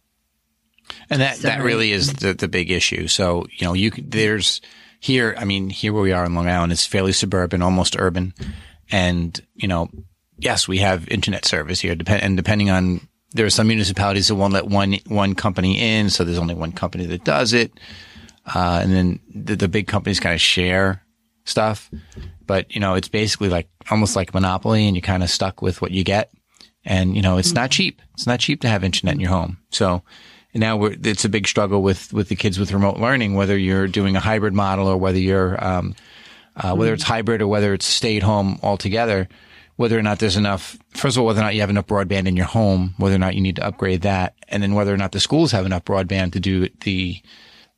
And 1.09 1.21
that, 1.21 1.37
so, 1.37 1.49
that 1.49 1.63
really 1.63 1.93
is 1.93 2.13
the, 2.15 2.35
the 2.35 2.47
big 2.49 2.71
issue. 2.71 3.09
So, 3.09 3.47
you 3.57 3.67
know, 3.67 3.73
you 3.73 3.91
there's 3.91 4.61
here, 5.01 5.35
I 5.39 5.45
mean, 5.45 5.71
here 5.71 5.93
where 5.93 6.03
we 6.03 6.13
are 6.13 6.27
in 6.27 6.35
Long 6.35 6.49
Island, 6.49 6.73
it's 6.73 6.87
fairly 6.87 7.13
suburban, 7.13 7.63
almost 7.63 7.97
urban. 7.99 8.35
And, 8.91 9.41
you 9.55 9.69
know, 9.69 9.89
yes, 10.39 10.69
we 10.69 10.79
have 10.79 11.09
internet 11.09 11.45
service 11.47 11.81
here. 11.81 11.95
Depend, 11.95 12.23
and 12.23 12.37
depending 12.37 12.71
on, 12.71 13.01
there 13.33 13.47
are 13.47 13.51
some 13.51 13.67
municipalities 13.67 14.29
that 14.29 14.35
won't 14.35 14.53
let 14.53 14.69
one, 14.69 14.97
one 15.07 15.35
company 15.35 15.79
in. 15.81 16.11
So 16.11 16.23
there's 16.23 16.39
only 16.39 16.55
one 16.55 16.73
company 16.73 17.07
that 17.07 17.25
does 17.25 17.53
it. 17.53 17.73
Uh, 18.47 18.81
and 18.83 18.93
then 18.93 19.21
the, 19.35 19.57
the 19.57 19.69
big 19.69 19.87
companies 19.87 20.21
kind 20.21 20.35
of 20.35 20.41
share 20.41 21.03
stuff. 21.45 21.91
but 22.47 22.73
you 22.75 22.81
know, 22.81 22.95
it's 22.95 23.09
basically 23.09 23.49
like 23.49 23.69
almost 23.91 24.17
like 24.17 24.35
monopoly 24.35 24.87
and 24.87 24.97
you're 24.97 25.03
kind 25.03 25.23
of 25.23 25.31
stuck 25.31 25.63
with 25.63 25.83
what 25.83 25.91
you 25.91 26.05
get. 26.05 26.31
And 26.85 27.17
you 27.17 27.23
know, 27.23 27.39
it's 27.39 27.49
mm-hmm. 27.49 27.57
not 27.57 27.71
cheap. 27.71 28.03
It's 28.15 28.27
not 28.27 28.41
cheap 28.41 28.61
to 28.61 28.69
have 28.69 28.85
internet 28.85 29.15
in 29.15 29.21
your 29.21 29.31
home. 29.31 29.59
So 29.71 30.03
now 30.55 30.85
it's 30.85 31.25
a 31.25 31.29
big 31.29 31.47
struggle 31.47 31.83
with, 31.83 32.13
with 32.13 32.29
the 32.29 32.37
kids 32.37 32.59
with 32.59 32.73
remote 32.73 32.99
learning, 32.99 33.35
whether 33.35 33.59
you're 33.59 33.89
doing 33.89 34.17
a 34.17 34.21
hybrid 34.21 34.55
model 34.55 34.87
or 34.87 34.97
whether 34.97 35.19
you're, 35.19 35.63
um, 35.63 35.95
uh, 36.57 36.75
whether 36.75 36.95
it's 36.95 37.03
hybrid 37.03 37.43
or 37.43 37.49
whether 37.49 37.75
it's 37.75 37.85
stay 37.85 38.17
at 38.17 38.23
home 38.23 38.59
altogether, 38.63 39.29
whether 39.77 39.99
or 39.99 40.03
not 40.03 40.19
there's 40.19 40.37
enough, 40.37 40.79
first 40.95 41.17
of 41.17 41.21
all, 41.21 41.27
whether 41.27 41.41
or 41.41 41.45
not 41.45 41.55
you 41.55 41.61
have 41.61 41.71
enough 41.71 41.87
broadband 41.87 42.27
in 42.27 42.37
your 42.37 42.47
home, 42.47 42.95
whether 42.97 43.15
or 43.15 43.19
not 43.19 43.35
you 43.35 43.43
need 43.43 43.57
to 43.57 43.67
upgrade 43.67 44.03
that, 44.03 44.35
and 44.49 44.63
then 44.63 44.75
whether 44.75 44.93
or 44.93 44.97
not 44.97 45.13
the 45.13 45.21
schools 45.21 45.53
have 45.53 45.67
enough 45.67 45.85
broadband 45.85 46.33
to 46.33 46.41
do 46.41 46.69
the, 46.81 47.21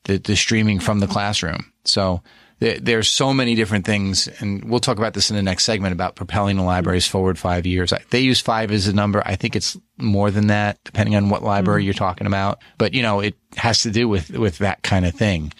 the, 0.08 0.16
the 0.16 0.34
streaming 0.34 0.80
from 0.80 0.98
the 0.98 1.06
classroom. 1.06 1.70
So 1.84 2.22
there, 2.58 2.78
there's 2.80 3.08
so 3.08 3.32
many 3.32 3.54
different 3.54 3.84
things, 3.84 4.26
and 4.40 4.64
we'll 4.64 4.80
talk 4.80 4.98
about 4.98 5.14
this 5.14 5.30
in 5.30 5.36
the 5.36 5.42
next 5.42 5.64
segment 5.64 5.92
about 5.92 6.16
propelling 6.16 6.56
the 6.56 6.62
libraries 6.62 7.06
forward 7.06 7.38
five 7.38 7.66
years. 7.66 7.92
They 8.10 8.20
use 8.20 8.40
five 8.40 8.72
as 8.72 8.88
a 8.88 8.92
number. 8.92 9.22
I 9.24 9.36
think 9.36 9.54
it's 9.54 9.76
more 9.98 10.30
than 10.30 10.48
that, 10.48 10.82
depending 10.82 11.14
on 11.14 11.28
what 11.28 11.44
library 11.44 11.82
mm-hmm. 11.82 11.86
you're 11.86 11.94
talking 11.94 12.26
about. 12.26 12.60
But 12.78 12.94
you 12.94 13.02
know, 13.02 13.20
it 13.20 13.36
has 13.56 13.82
to 13.82 13.90
do 13.90 14.08
with 14.08 14.30
with 14.30 14.58
that 14.58 14.82
kind 14.82 15.06
of 15.06 15.14
thing. 15.14 15.52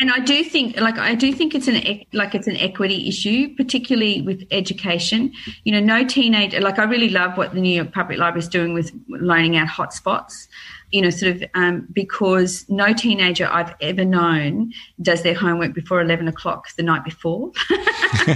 And 0.00 0.10
I 0.10 0.18
do 0.18 0.42
think, 0.42 0.76
like, 0.80 0.98
I 0.98 1.14
do 1.14 1.32
think 1.32 1.54
it's 1.54 1.68
an 1.68 1.80
like 2.12 2.34
it's 2.34 2.48
an 2.48 2.56
equity 2.56 3.08
issue, 3.08 3.54
particularly 3.54 4.22
with 4.22 4.44
education. 4.50 5.32
You 5.64 5.72
know, 5.72 5.80
no 5.80 6.04
teenager. 6.04 6.60
Like, 6.60 6.78
I 6.78 6.84
really 6.84 7.10
love 7.10 7.36
what 7.36 7.54
the 7.54 7.60
New 7.60 7.74
York 7.74 7.92
Public 7.92 8.18
Library 8.18 8.40
is 8.40 8.48
doing 8.48 8.72
with 8.72 8.92
loaning 9.08 9.56
out 9.56 9.68
hotspots 9.68 10.48
you 10.94 11.02
know, 11.02 11.10
sort 11.10 11.34
of 11.34 11.44
um, 11.54 11.88
because 11.92 12.64
no 12.68 12.92
teenager 12.92 13.48
I've 13.50 13.74
ever 13.80 14.04
known 14.04 14.72
does 15.02 15.22
their 15.22 15.34
homework 15.34 15.74
before 15.74 16.00
11 16.00 16.28
o'clock 16.28 16.68
the 16.76 16.84
night 16.84 17.02
before. 17.02 17.50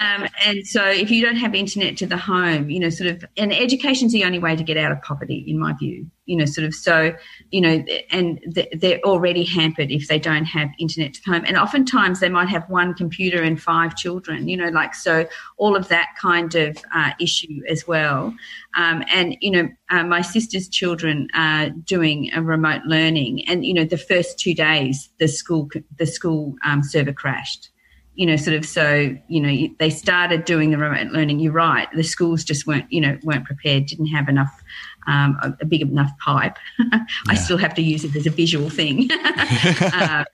um, 0.00 0.26
and 0.42 0.66
so 0.66 0.82
if 0.86 1.10
you 1.10 1.22
don't 1.22 1.36
have 1.36 1.54
internet 1.54 1.98
to 1.98 2.06
the 2.06 2.16
home, 2.16 2.70
you 2.70 2.80
know, 2.80 2.88
sort 2.88 3.10
of, 3.10 3.26
and 3.36 3.52
education's 3.52 4.10
the 4.10 4.24
only 4.24 4.38
way 4.38 4.56
to 4.56 4.62
get 4.62 4.78
out 4.78 4.90
of 4.90 5.02
poverty, 5.02 5.44
in 5.46 5.58
my 5.58 5.74
view, 5.74 6.06
you 6.24 6.34
know, 6.34 6.46
sort 6.46 6.66
of, 6.66 6.74
so, 6.74 7.14
you 7.50 7.60
know, 7.60 7.84
and 8.10 8.40
they're 8.72 9.00
already 9.00 9.44
hampered 9.44 9.90
if 9.90 10.08
they 10.08 10.18
don't 10.18 10.46
have 10.46 10.70
internet 10.78 11.12
to 11.12 11.20
the 11.26 11.30
home. 11.30 11.44
And 11.46 11.58
oftentimes 11.58 12.20
they 12.20 12.30
might 12.30 12.48
have 12.48 12.64
one 12.70 12.94
computer 12.94 13.42
and 13.42 13.60
five 13.60 13.96
children, 13.96 14.48
you 14.48 14.56
know, 14.56 14.68
like, 14.68 14.94
so 14.94 15.26
all 15.58 15.76
of 15.76 15.88
that 15.88 16.08
kind 16.18 16.54
of 16.54 16.78
uh, 16.94 17.10
issue 17.20 17.60
as 17.68 17.86
well. 17.86 18.34
Um, 18.76 19.02
and 19.12 19.36
you 19.40 19.50
know, 19.50 19.68
uh, 19.90 20.04
my 20.04 20.22
sister's 20.22 20.68
children 20.68 21.28
doing 21.84 22.30
a 22.34 22.42
remote 22.42 22.82
learning, 22.86 23.48
and 23.48 23.64
you 23.64 23.74
know, 23.74 23.84
the 23.84 23.98
first 23.98 24.38
two 24.38 24.54
days 24.54 25.10
the 25.18 25.28
school 25.28 25.68
the 25.98 26.06
school 26.06 26.54
um, 26.64 26.82
server 26.82 27.12
crashed. 27.12 27.70
You 28.14 28.26
know, 28.26 28.36
sort 28.36 28.56
of 28.56 28.66
so 28.66 29.14
you 29.28 29.40
know 29.40 29.68
they 29.78 29.88
started 29.88 30.44
doing 30.44 30.70
the 30.70 30.78
remote 30.78 31.12
learning. 31.12 31.40
You're 31.40 31.52
right, 31.52 31.88
the 31.94 32.02
schools 32.02 32.44
just 32.44 32.66
weren't 32.66 32.90
you 32.92 33.00
know 33.00 33.18
weren't 33.22 33.44
prepared, 33.44 33.86
didn't 33.86 34.06
have 34.06 34.28
enough 34.28 34.62
um, 35.06 35.38
a, 35.42 35.56
a, 35.62 35.64
big 35.64 35.82
enough 35.82 36.10
pipe. 36.18 36.56
I 36.92 37.06
yeah. 37.28 37.34
still 37.34 37.56
have 37.58 37.74
to 37.74 37.82
use 37.82 38.04
it 38.04 38.14
as 38.16 38.26
a 38.26 38.30
visual 38.30 38.68
thing. 38.68 39.08
uh, 39.80 40.24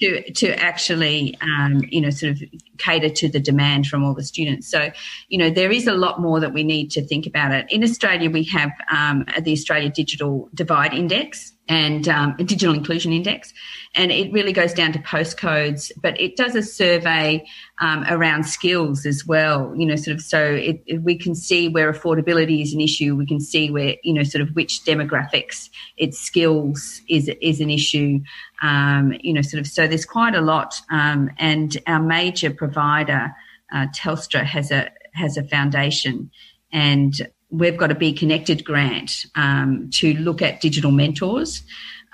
to 0.00 0.32
to 0.32 0.48
actually 0.60 1.36
um, 1.40 1.82
you 1.88 2.00
know 2.00 2.10
sort 2.10 2.32
of 2.32 2.42
cater 2.78 3.08
to 3.08 3.28
the 3.28 3.40
demand 3.40 3.86
from 3.86 4.04
all 4.04 4.14
the 4.14 4.24
students. 4.24 4.70
So 4.70 4.90
you 5.28 5.38
know 5.38 5.50
there 5.50 5.70
is 5.70 5.86
a 5.86 5.94
lot 5.94 6.20
more 6.20 6.40
that 6.40 6.52
we 6.52 6.64
need 6.64 6.90
to 6.92 7.06
think 7.06 7.26
about 7.26 7.52
it. 7.52 7.66
In 7.70 7.82
Australia, 7.82 8.30
we 8.30 8.44
have 8.44 8.70
um, 8.92 9.24
the 9.42 9.52
Australia 9.52 9.90
Digital 9.90 10.48
Divide 10.54 10.94
Index, 10.94 11.52
and 11.70 12.08
um, 12.08 12.34
a 12.40 12.44
digital 12.44 12.74
inclusion 12.74 13.12
index. 13.12 13.54
And 13.94 14.10
it 14.10 14.32
really 14.32 14.52
goes 14.52 14.74
down 14.74 14.92
to 14.92 14.98
postcodes, 14.98 15.92
but 16.02 16.20
it 16.20 16.36
does 16.36 16.56
a 16.56 16.62
survey 16.62 17.46
um, 17.80 18.04
around 18.08 18.44
skills 18.44 19.06
as 19.06 19.24
well. 19.24 19.72
You 19.76 19.86
know, 19.86 19.94
sort 19.94 20.16
of 20.16 20.20
so 20.20 20.44
it, 20.44 20.82
it, 20.86 21.02
we 21.02 21.16
can 21.16 21.34
see 21.34 21.68
where 21.68 21.90
affordability 21.92 22.60
is 22.60 22.74
an 22.74 22.80
issue. 22.80 23.14
We 23.14 23.24
can 23.24 23.40
see 23.40 23.70
where 23.70 23.94
you 24.02 24.12
know 24.12 24.24
sort 24.24 24.42
of 24.42 24.54
which 24.54 24.84
demographics 24.84 25.70
its 25.96 26.18
skills 26.18 27.00
is 27.08 27.30
is 27.40 27.60
an 27.60 27.70
issue. 27.70 28.18
Um, 28.62 29.14
you 29.22 29.32
know, 29.32 29.42
sort 29.42 29.60
of 29.60 29.66
so 29.68 29.86
there's 29.86 30.04
quite 30.04 30.34
a 30.34 30.40
lot. 30.40 30.74
Um, 30.90 31.30
and 31.38 31.78
our 31.86 32.02
major 32.02 32.50
provider, 32.50 33.32
uh, 33.72 33.86
Telstra, 33.94 34.44
has 34.44 34.72
a 34.72 34.90
has 35.14 35.36
a 35.36 35.44
foundation 35.44 36.30
and 36.72 37.14
we've 37.50 37.76
got 37.76 37.90
a 37.90 37.94
Be 37.94 38.12
Connected 38.12 38.64
grant 38.64 39.26
um, 39.34 39.90
to 39.94 40.14
look 40.14 40.42
at 40.42 40.60
digital 40.60 40.90
mentors 40.90 41.62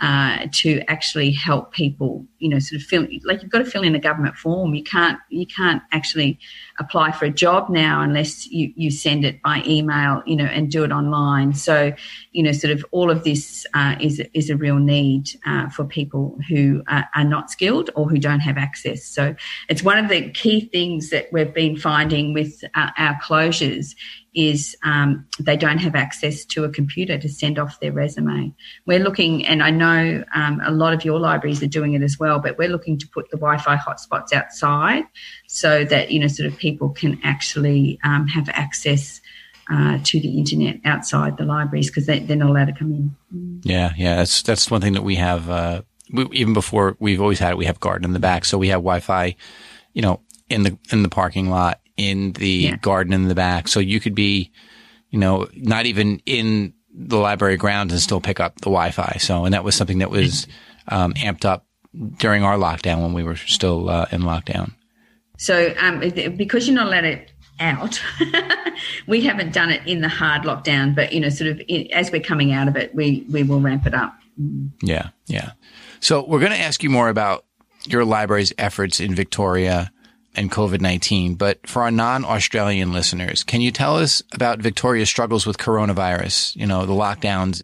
uh, 0.00 0.46
to 0.52 0.82
actually 0.88 1.32
help 1.32 1.72
people, 1.72 2.26
you 2.38 2.48
know, 2.48 2.58
sort 2.58 2.80
of 2.80 2.86
fill 2.86 3.06
like 3.24 3.42
you've 3.42 3.50
got 3.50 3.58
to 3.58 3.64
fill 3.64 3.82
in 3.82 3.94
a 3.94 4.00
government 4.00 4.36
form. 4.36 4.74
You 4.74 4.82
can't 4.82 5.18
you 5.28 5.46
can't 5.46 5.82
actually 5.92 6.38
apply 6.78 7.12
for 7.12 7.24
a 7.24 7.30
job 7.30 7.70
now 7.70 8.02
unless 8.02 8.46
you, 8.46 8.72
you 8.76 8.90
send 8.90 9.24
it 9.24 9.40
by 9.42 9.62
email, 9.66 10.22
you 10.26 10.36
know, 10.36 10.44
and 10.44 10.70
do 10.70 10.84
it 10.84 10.92
online. 10.92 11.54
So, 11.54 11.92
you 12.32 12.42
know, 12.42 12.52
sort 12.52 12.72
of 12.72 12.84
all 12.90 13.10
of 13.10 13.24
this 13.24 13.66
uh, 13.74 13.96
is 14.00 14.22
is 14.34 14.50
a 14.50 14.56
real 14.56 14.78
need 14.78 15.28
uh, 15.46 15.68
for 15.70 15.84
people 15.84 16.38
who 16.48 16.82
are, 16.88 17.08
are 17.14 17.24
not 17.24 17.50
skilled 17.50 17.90
or 17.94 18.08
who 18.08 18.18
don't 18.18 18.40
have 18.40 18.58
access. 18.58 19.04
So, 19.04 19.34
it's 19.68 19.82
one 19.82 19.98
of 19.98 20.08
the 20.08 20.30
key 20.30 20.68
things 20.72 21.10
that 21.10 21.28
we've 21.32 21.52
been 21.52 21.76
finding 21.76 22.34
with 22.34 22.62
our, 22.74 22.92
our 22.98 23.18
closures 23.22 23.94
is 24.36 24.76
um, 24.84 25.26
they 25.40 25.56
don't 25.56 25.78
have 25.78 25.94
access 25.94 26.44
to 26.44 26.64
a 26.64 26.68
computer 26.68 27.18
to 27.18 27.28
send 27.28 27.58
off 27.58 27.80
their 27.80 27.90
resume. 27.90 28.52
We're 28.84 29.00
looking, 29.00 29.46
and 29.46 29.62
I 29.62 29.70
know 29.70 30.22
um, 30.34 30.60
a 30.64 30.70
lot 30.70 30.92
of 30.92 31.04
your 31.04 31.18
libraries 31.18 31.62
are 31.62 31.68
doing 31.68 31.94
it 31.94 32.02
as 32.02 32.18
well, 32.18 32.25
but 32.38 32.58
we're 32.58 32.68
looking 32.68 32.98
to 32.98 33.08
put 33.08 33.30
the 33.30 33.36
Wi-Fi 33.36 33.76
hotspots 33.76 34.32
outside 34.32 35.04
so 35.46 35.84
that 35.84 36.10
you 36.10 36.20
know 36.20 36.26
sort 36.26 36.48
of 36.48 36.58
people 36.58 36.90
can 36.90 37.18
actually 37.22 37.98
um, 38.04 38.26
have 38.26 38.48
access 38.50 39.20
uh, 39.70 39.98
to 40.04 40.20
the 40.20 40.38
internet 40.38 40.80
outside 40.84 41.36
the 41.36 41.44
libraries 41.44 41.88
because 41.90 42.06
they, 42.06 42.20
are 42.20 42.36
not 42.36 42.50
allowed 42.50 42.66
to 42.66 42.72
come 42.72 42.92
in. 42.92 43.60
Yeah, 43.62 43.92
yeah, 43.96 44.16
that's 44.16 44.42
that's 44.42 44.70
one 44.70 44.80
thing 44.80 44.92
that 44.94 45.02
we 45.02 45.16
have. 45.16 45.50
Uh, 45.50 45.82
we, 46.12 46.26
even 46.32 46.52
before 46.52 46.96
we've 46.98 47.20
always 47.20 47.38
had 47.38 47.52
it, 47.52 47.58
we 47.58 47.66
have 47.66 47.80
garden 47.80 48.04
in 48.04 48.12
the 48.12 48.20
back, 48.20 48.44
so 48.44 48.58
we 48.58 48.68
have 48.68 48.78
Wi-Fi, 48.78 49.34
you 49.92 50.02
know, 50.02 50.20
in 50.48 50.62
the 50.62 50.78
in 50.92 51.02
the 51.02 51.08
parking 51.08 51.50
lot, 51.50 51.80
in 51.96 52.32
the 52.32 52.48
yeah. 52.48 52.76
garden 52.76 53.12
in 53.12 53.28
the 53.28 53.34
back, 53.34 53.68
so 53.68 53.80
you 53.80 54.00
could 54.00 54.14
be, 54.14 54.52
you 55.10 55.18
know, 55.18 55.48
not 55.54 55.86
even 55.86 56.20
in 56.26 56.72
the 56.96 57.18
library 57.18 57.56
grounds 57.56 57.92
and 57.92 58.00
still 58.00 58.20
pick 58.20 58.40
up 58.40 58.56
the 58.56 58.70
Wi-Fi. 58.70 59.18
So, 59.20 59.44
and 59.44 59.52
that 59.52 59.64
was 59.64 59.74
something 59.74 59.98
that 59.98 60.10
was 60.10 60.46
um, 60.88 61.12
amped 61.14 61.44
up 61.44 61.65
during 62.18 62.42
our 62.42 62.56
lockdown 62.56 63.02
when 63.02 63.12
we 63.12 63.22
were 63.22 63.36
still 63.36 63.88
uh, 63.88 64.06
in 64.10 64.22
lockdown. 64.22 64.72
So, 65.38 65.74
um, 65.78 66.00
because 66.36 66.66
you're 66.66 66.74
not 66.74 66.86
allowed 66.86 67.04
it 67.04 67.30
out, 67.60 68.00
we 69.06 69.20
haven't 69.22 69.52
done 69.52 69.70
it 69.70 69.86
in 69.86 70.00
the 70.00 70.08
hard 70.08 70.42
lockdown, 70.42 70.94
but 70.94 71.12
you 71.12 71.20
know, 71.20 71.28
sort 71.28 71.50
of 71.50 71.60
as 71.92 72.10
we're 72.10 72.22
coming 72.22 72.52
out 72.52 72.68
of 72.68 72.76
it, 72.76 72.94
we 72.94 73.26
we 73.30 73.42
will 73.42 73.60
ramp 73.60 73.86
it 73.86 73.94
up. 73.94 74.16
Yeah, 74.82 75.10
yeah. 75.26 75.52
So 76.00 76.24
we're 76.24 76.40
going 76.40 76.52
to 76.52 76.60
ask 76.60 76.82
you 76.82 76.90
more 76.90 77.08
about 77.08 77.44
your 77.86 78.04
library's 78.04 78.52
efforts 78.58 79.00
in 79.00 79.14
Victoria 79.14 79.92
and 80.36 80.50
COVID 80.50 80.80
19. 80.80 81.34
But 81.34 81.66
for 81.66 81.82
our 81.82 81.90
non 81.90 82.24
Australian 82.24 82.92
listeners, 82.92 83.42
can 83.42 83.60
you 83.60 83.70
tell 83.70 83.96
us 83.96 84.22
about 84.32 84.58
Victoria's 84.58 85.08
struggles 85.08 85.46
with 85.46 85.58
coronavirus, 85.58 86.56
you 86.56 86.66
know, 86.66 86.86
the 86.86 86.92
lockdowns? 86.92 87.62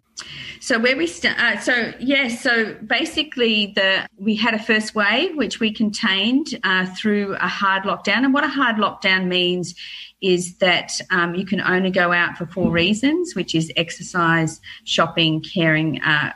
So 0.59 0.79
where 0.79 0.95
we 0.95 1.07
start, 1.07 1.37
uh, 1.37 1.59
so 1.59 1.93
yes, 1.99 2.41
so 2.41 2.75
basically 2.85 3.73
the 3.75 4.07
we 4.17 4.35
had 4.35 4.53
a 4.53 4.59
first 4.59 4.95
wave 4.95 5.35
which 5.35 5.59
we 5.59 5.73
contained 5.73 6.59
uh, 6.63 6.85
through 6.95 7.35
a 7.35 7.47
hard 7.47 7.83
lockdown, 7.83 8.23
and 8.23 8.33
what 8.33 8.43
a 8.43 8.49
hard 8.49 8.77
lockdown 8.77 9.27
means 9.27 9.75
is 10.21 10.55
that 10.59 10.93
um, 11.11 11.35
you 11.35 11.45
can 11.45 11.59
only 11.59 11.91
go 11.91 12.13
out 12.13 12.37
for 12.37 12.45
four 12.45 12.71
reasons, 12.71 13.35
which 13.35 13.53
is 13.53 13.71
exercise, 13.75 14.61
shopping, 14.85 15.41
caring 15.41 16.01
uh, 16.01 16.31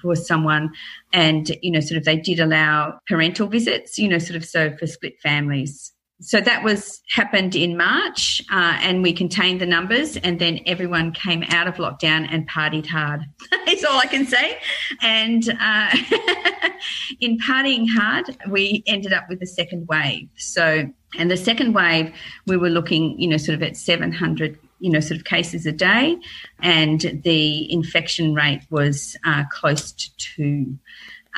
for 0.00 0.14
someone, 0.14 0.70
and 1.12 1.56
you 1.62 1.70
know, 1.70 1.80
sort 1.80 1.98
of 1.98 2.04
they 2.04 2.16
did 2.16 2.40
allow 2.40 2.98
parental 3.08 3.46
visits, 3.46 3.98
you 3.98 4.08
know, 4.08 4.18
sort 4.18 4.36
of 4.36 4.44
so 4.44 4.76
for 4.76 4.86
split 4.86 5.20
families 5.22 5.92
so 6.20 6.40
that 6.40 6.64
was 6.64 7.00
happened 7.14 7.54
in 7.54 7.76
March, 7.76 8.42
uh, 8.50 8.76
and 8.82 9.02
we 9.04 9.12
contained 9.12 9.60
the 9.60 9.66
numbers, 9.66 10.16
and 10.16 10.40
then 10.40 10.58
everyone 10.66 11.12
came 11.12 11.44
out 11.50 11.68
of 11.68 11.76
lockdown 11.76 12.26
and 12.30 12.48
partied 12.48 12.86
hard. 12.86 13.20
That's 13.66 13.84
all 13.84 13.98
I 13.98 14.06
can 14.06 14.26
say. 14.26 14.58
And 15.00 15.48
uh, 15.48 15.90
in 17.20 17.38
partying 17.38 17.86
hard, 17.88 18.36
we 18.48 18.82
ended 18.86 19.12
up 19.12 19.28
with 19.28 19.38
the 19.38 19.46
second 19.46 19.86
wave. 19.86 20.28
So, 20.36 20.90
and 21.16 21.30
the 21.30 21.36
second 21.36 21.72
wave, 21.74 22.12
we 22.46 22.56
were 22.56 22.70
looking, 22.70 23.18
you 23.20 23.28
know, 23.28 23.36
sort 23.36 23.54
of 23.54 23.62
at 23.62 23.76
700 23.76 24.58
you 24.80 24.90
know, 24.90 25.00
sort 25.00 25.18
of 25.18 25.24
cases 25.24 25.66
a 25.66 25.72
day, 25.72 26.16
and 26.60 27.20
the 27.24 27.72
infection 27.72 28.32
rate 28.32 28.62
was 28.70 29.16
uh, 29.26 29.42
close 29.50 29.90
to 29.90 30.16
two. 30.18 30.78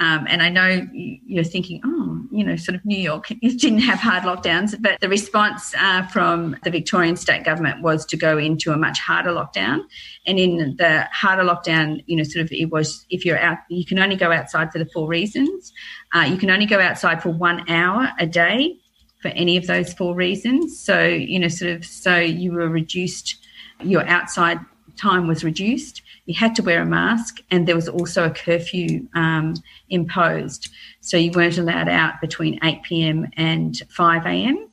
Um, 0.00 0.26
and 0.30 0.42
I 0.42 0.48
know 0.48 0.88
you're 0.92 1.44
thinking, 1.44 1.82
oh, 1.84 2.22
you 2.32 2.42
know, 2.42 2.56
sort 2.56 2.74
of 2.74 2.82
New 2.86 2.98
York 2.98 3.28
didn't 3.42 3.80
have 3.80 3.98
hard 3.98 4.22
lockdowns, 4.22 4.74
but 4.80 4.98
the 5.00 5.10
response 5.10 5.74
uh, 5.78 6.06
from 6.06 6.56
the 6.64 6.70
Victorian 6.70 7.16
state 7.16 7.44
government 7.44 7.82
was 7.82 8.06
to 8.06 8.16
go 8.16 8.38
into 8.38 8.72
a 8.72 8.78
much 8.78 8.98
harder 8.98 9.30
lockdown. 9.30 9.82
And 10.26 10.38
in 10.38 10.76
the 10.78 11.06
harder 11.12 11.42
lockdown, 11.42 12.02
you 12.06 12.16
know, 12.16 12.22
sort 12.22 12.46
of 12.46 12.50
it 12.50 12.70
was 12.70 13.04
if 13.10 13.26
you're 13.26 13.38
out, 13.38 13.58
you 13.68 13.84
can 13.84 13.98
only 13.98 14.16
go 14.16 14.32
outside 14.32 14.72
for 14.72 14.78
the 14.78 14.86
four 14.86 15.06
reasons. 15.06 15.70
Uh, 16.14 16.20
you 16.20 16.38
can 16.38 16.50
only 16.50 16.66
go 16.66 16.80
outside 16.80 17.22
for 17.22 17.28
one 17.28 17.68
hour 17.68 18.10
a 18.18 18.26
day 18.26 18.80
for 19.20 19.28
any 19.28 19.58
of 19.58 19.66
those 19.66 19.92
four 19.92 20.14
reasons. 20.14 20.80
So, 20.80 21.04
you 21.04 21.38
know, 21.38 21.48
sort 21.48 21.72
of, 21.72 21.84
so 21.84 22.16
you 22.16 22.52
were 22.52 22.70
reduced, 22.70 23.36
your 23.82 24.06
outside 24.08 24.60
time 24.96 25.26
was 25.26 25.44
reduced, 25.44 26.00
you 26.26 26.34
had 26.34 26.54
to 26.56 26.62
wear 26.62 26.82
a 26.82 26.86
mask, 26.86 27.40
and 27.50 27.66
there 27.66 27.74
was 27.74 27.88
also 27.88 28.24
a 28.24 28.30
curfew 28.30 29.08
um, 29.14 29.54
imposed. 29.88 30.68
So 31.00 31.16
you 31.16 31.32
weren't 31.32 31.58
allowed 31.58 31.88
out 31.88 32.20
between 32.20 32.58
8 32.62 32.82
p.m. 32.82 33.28
and 33.36 33.76
5 33.90 34.26
a.m. 34.26 34.68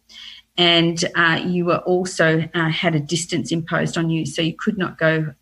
And 0.57 1.03
uh, 1.15 1.41
you 1.45 1.65
were 1.65 1.79
also 1.79 2.47
uh, 2.53 2.69
had 2.69 2.95
a 2.95 2.99
distance 2.99 3.51
imposed 3.51 3.97
on 3.97 4.09
you, 4.09 4.25
so 4.25 4.41
you 4.41 4.55
could 4.55 4.77
not 4.77 4.97
go 4.97 5.33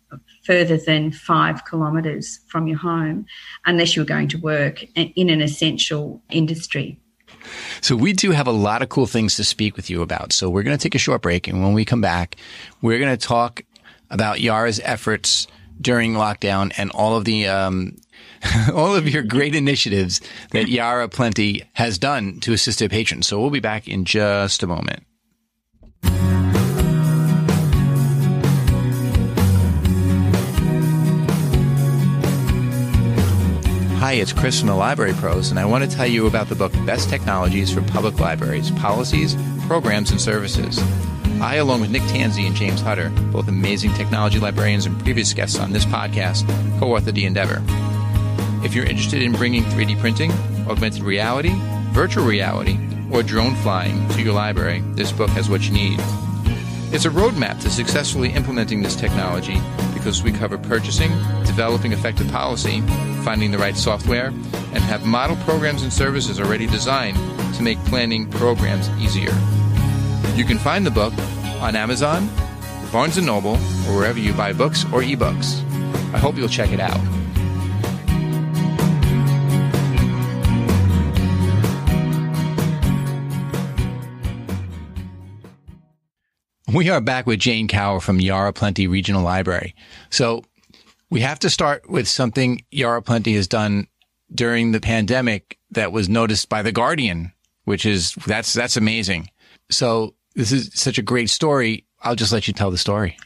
further 0.44 0.76
than 0.76 1.10
five 1.10 1.64
kilometres 1.64 2.40
from 2.46 2.68
your 2.68 2.78
home 2.78 3.26
unless 3.64 3.96
you 3.96 4.02
were 4.02 4.06
going 4.06 4.28
to 4.28 4.38
work 4.38 4.84
in 4.94 5.28
an 5.28 5.40
essential 5.40 6.22
industry. 6.30 6.98
So 7.80 7.96
we 7.96 8.12
do 8.12 8.30
have 8.30 8.46
a 8.46 8.52
lot 8.52 8.82
of 8.82 8.88
cool 8.88 9.06
things 9.06 9.36
to 9.36 9.44
speak 9.44 9.76
with 9.76 9.90
you 9.90 10.02
about. 10.02 10.32
So 10.32 10.48
we're 10.48 10.62
going 10.62 10.76
to 10.76 10.82
take 10.82 10.94
a 10.94 10.98
short 10.98 11.22
break. 11.22 11.48
And 11.48 11.62
when 11.62 11.72
we 11.72 11.84
come 11.84 12.00
back, 12.00 12.36
we're 12.80 12.98
going 12.98 13.16
to 13.16 13.26
talk 13.26 13.62
about 14.10 14.38
Yarra's 14.38 14.80
efforts 14.84 15.46
during 15.80 16.14
lockdown 16.14 16.72
and 16.76 16.90
all 16.90 17.16
of 17.16 17.24
the, 17.24 17.46
um, 17.46 17.96
all 18.74 18.94
of 18.94 19.08
your 19.08 19.22
great 19.22 19.54
initiatives 19.54 20.20
that 20.50 20.68
Yarra 20.68 21.08
Plenty 21.08 21.64
has 21.74 21.98
done 21.98 22.40
to 22.40 22.52
assist 22.52 22.78
their 22.78 22.88
patrons. 22.88 23.26
So 23.26 23.40
we'll 23.40 23.50
be 23.50 23.60
back 23.60 23.88
in 23.88 24.04
just 24.04 24.62
a 24.62 24.66
moment. 24.66 25.04
Hi, 34.06 34.12
it's 34.12 34.32
Chris 34.32 34.60
from 34.60 34.68
the 34.68 34.74
Library 34.76 35.14
Pros, 35.14 35.50
and 35.50 35.58
I 35.58 35.64
want 35.64 35.82
to 35.82 35.96
tell 35.96 36.06
you 36.06 36.28
about 36.28 36.48
the 36.48 36.54
book 36.54 36.72
Best 36.86 37.08
Technologies 37.08 37.74
for 37.74 37.82
Public 37.82 38.20
Libraries 38.20 38.70
Policies, 38.70 39.34
Programs, 39.66 40.12
and 40.12 40.20
Services. 40.20 40.78
I, 41.40 41.56
along 41.56 41.82
with 41.82 41.90
Nick 41.90 42.02
Tanzi 42.02 42.46
and 42.46 42.56
James 42.56 42.80
Hutter, 42.80 43.10
both 43.30 43.48
amazing 43.48 43.92
technology 43.94 44.38
librarians 44.38 44.86
and 44.86 44.98
previous 45.02 45.34
guests 45.34 45.58
on 45.58 45.72
this 45.72 45.84
podcast, 45.84 46.46
co 46.80 46.86
authored 46.86 47.14
the 47.14 47.26
endeavor. 47.26 47.62
If 48.64 48.74
you're 48.74 48.86
interested 48.86 49.22
in 49.22 49.32
bringing 49.32 49.62
3D 49.64 50.00
printing, 50.00 50.32
augmented 50.68 51.02
reality, 51.02 51.54
virtual 51.90 52.24
reality, 52.24 52.78
or 53.12 53.22
drone 53.22 53.54
flying 53.56 54.08
to 54.10 54.22
your 54.22 54.32
library, 54.32 54.80
this 54.94 55.12
book 55.12 55.30
has 55.30 55.48
what 55.48 55.62
you 55.62 55.72
need. 55.72 56.00
It's 56.92 57.04
a 57.04 57.10
roadmap 57.10 57.60
to 57.62 57.70
successfully 57.70 58.30
implementing 58.32 58.82
this 58.82 58.96
technology 58.96 59.60
because 59.92 60.22
we 60.22 60.32
cover 60.32 60.56
purchasing, 60.56 61.10
developing 61.44 61.92
effective 61.92 62.28
policy, 62.28 62.80
finding 63.24 63.50
the 63.50 63.58
right 63.58 63.76
software, 63.76 64.28
and 64.28 64.78
have 64.84 65.04
model 65.04 65.36
programs 65.44 65.82
and 65.82 65.92
services 65.92 66.40
already 66.40 66.66
designed 66.66 67.16
to 67.54 67.62
make 67.62 67.78
planning 67.84 68.30
programs 68.30 68.88
easier. 69.00 69.32
You 70.36 70.44
can 70.44 70.58
find 70.58 70.84
the 70.84 70.90
book 70.90 71.14
on 71.62 71.74
Amazon, 71.74 72.28
Barnes 72.92 73.16
& 73.16 73.22
Noble, 73.22 73.54
or 73.54 73.96
wherever 73.96 74.18
you 74.18 74.34
buy 74.34 74.52
books 74.52 74.84
or 74.92 75.00
ebooks. 75.00 75.62
I 76.12 76.18
hope 76.18 76.36
you'll 76.36 76.46
check 76.46 76.72
it 76.72 76.78
out. 76.78 77.00
We 86.74 86.90
are 86.90 87.00
back 87.00 87.26
with 87.26 87.40
Jane 87.40 87.66
Cowell 87.66 88.00
from 88.00 88.20
Yarra 88.20 88.52
Plenty 88.52 88.86
Regional 88.86 89.22
Library. 89.22 89.74
So 90.10 90.44
we 91.08 91.20
have 91.20 91.38
to 91.38 91.48
start 91.48 91.88
with 91.88 92.06
something 92.06 92.62
Yarra 92.70 93.00
Plenty 93.00 93.36
has 93.36 93.48
done 93.48 93.86
during 94.34 94.72
the 94.72 94.80
pandemic 94.82 95.58
that 95.70 95.92
was 95.92 96.10
noticed 96.10 96.50
by 96.50 96.60
the 96.60 96.72
Guardian, 96.72 97.32
which 97.64 97.86
is 97.86 98.12
that's 98.26 98.52
that's 98.52 98.76
amazing. 98.76 99.30
So 99.70 100.14
this 100.36 100.52
is 100.52 100.70
such 100.74 100.98
a 100.98 101.02
great 101.02 101.30
story. 101.30 101.84
I'll 102.02 102.14
just 102.14 102.32
let 102.32 102.46
you 102.46 102.54
tell 102.54 102.70
the 102.70 102.78
story. 102.78 103.16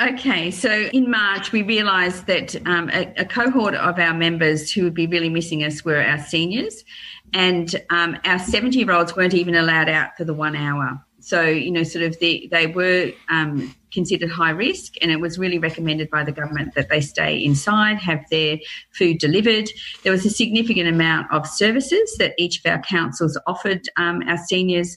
Okay, 0.00 0.50
so 0.50 0.70
in 0.70 1.10
March, 1.10 1.52
we 1.52 1.62
realised 1.62 2.26
that 2.26 2.54
um, 2.66 2.90
a, 2.90 3.12
a, 3.16 3.24
cohort 3.24 3.74
of 3.74 3.98
our 3.98 4.12
members 4.12 4.70
who 4.70 4.84
would 4.84 4.92
be 4.92 5.06
really 5.06 5.30
missing 5.30 5.64
us 5.64 5.86
were 5.86 6.02
our 6.02 6.18
seniors, 6.18 6.84
and 7.32 7.74
um, 7.88 8.18
our 8.26 8.38
70 8.38 8.78
year 8.78 8.92
olds 8.92 9.16
weren't 9.16 9.32
even 9.32 9.54
allowed 9.54 9.88
out 9.88 10.14
for 10.16 10.24
the 10.24 10.34
one 10.34 10.54
hour. 10.54 11.02
So, 11.20 11.42
you 11.42 11.70
know, 11.70 11.82
sort 11.82 12.04
of 12.04 12.18
the, 12.18 12.46
they 12.52 12.66
were 12.66 13.10
um, 13.30 13.74
considered 13.98 14.30
high 14.30 14.54
risk, 14.68 14.88
and 15.00 15.10
it 15.10 15.20
was 15.24 15.38
really 15.42 15.60
recommended 15.68 16.08
by 16.16 16.22
the 16.24 16.36
government 16.40 16.74
that 16.76 16.88
they 16.90 17.00
stay 17.00 17.32
inside, 17.50 17.96
have 18.10 18.22
their 18.30 18.58
food 18.98 19.16
delivered. 19.26 19.68
There 20.02 20.12
was 20.16 20.26
a 20.26 20.30
significant 20.42 20.88
amount 20.96 21.26
of 21.36 21.46
services 21.62 22.06
that 22.20 22.34
each 22.44 22.56
of 22.60 22.64
our 22.72 22.82
councils 22.82 23.34
offered 23.52 23.82
um, 23.96 24.22
our 24.30 24.40
seniors, 24.50 24.90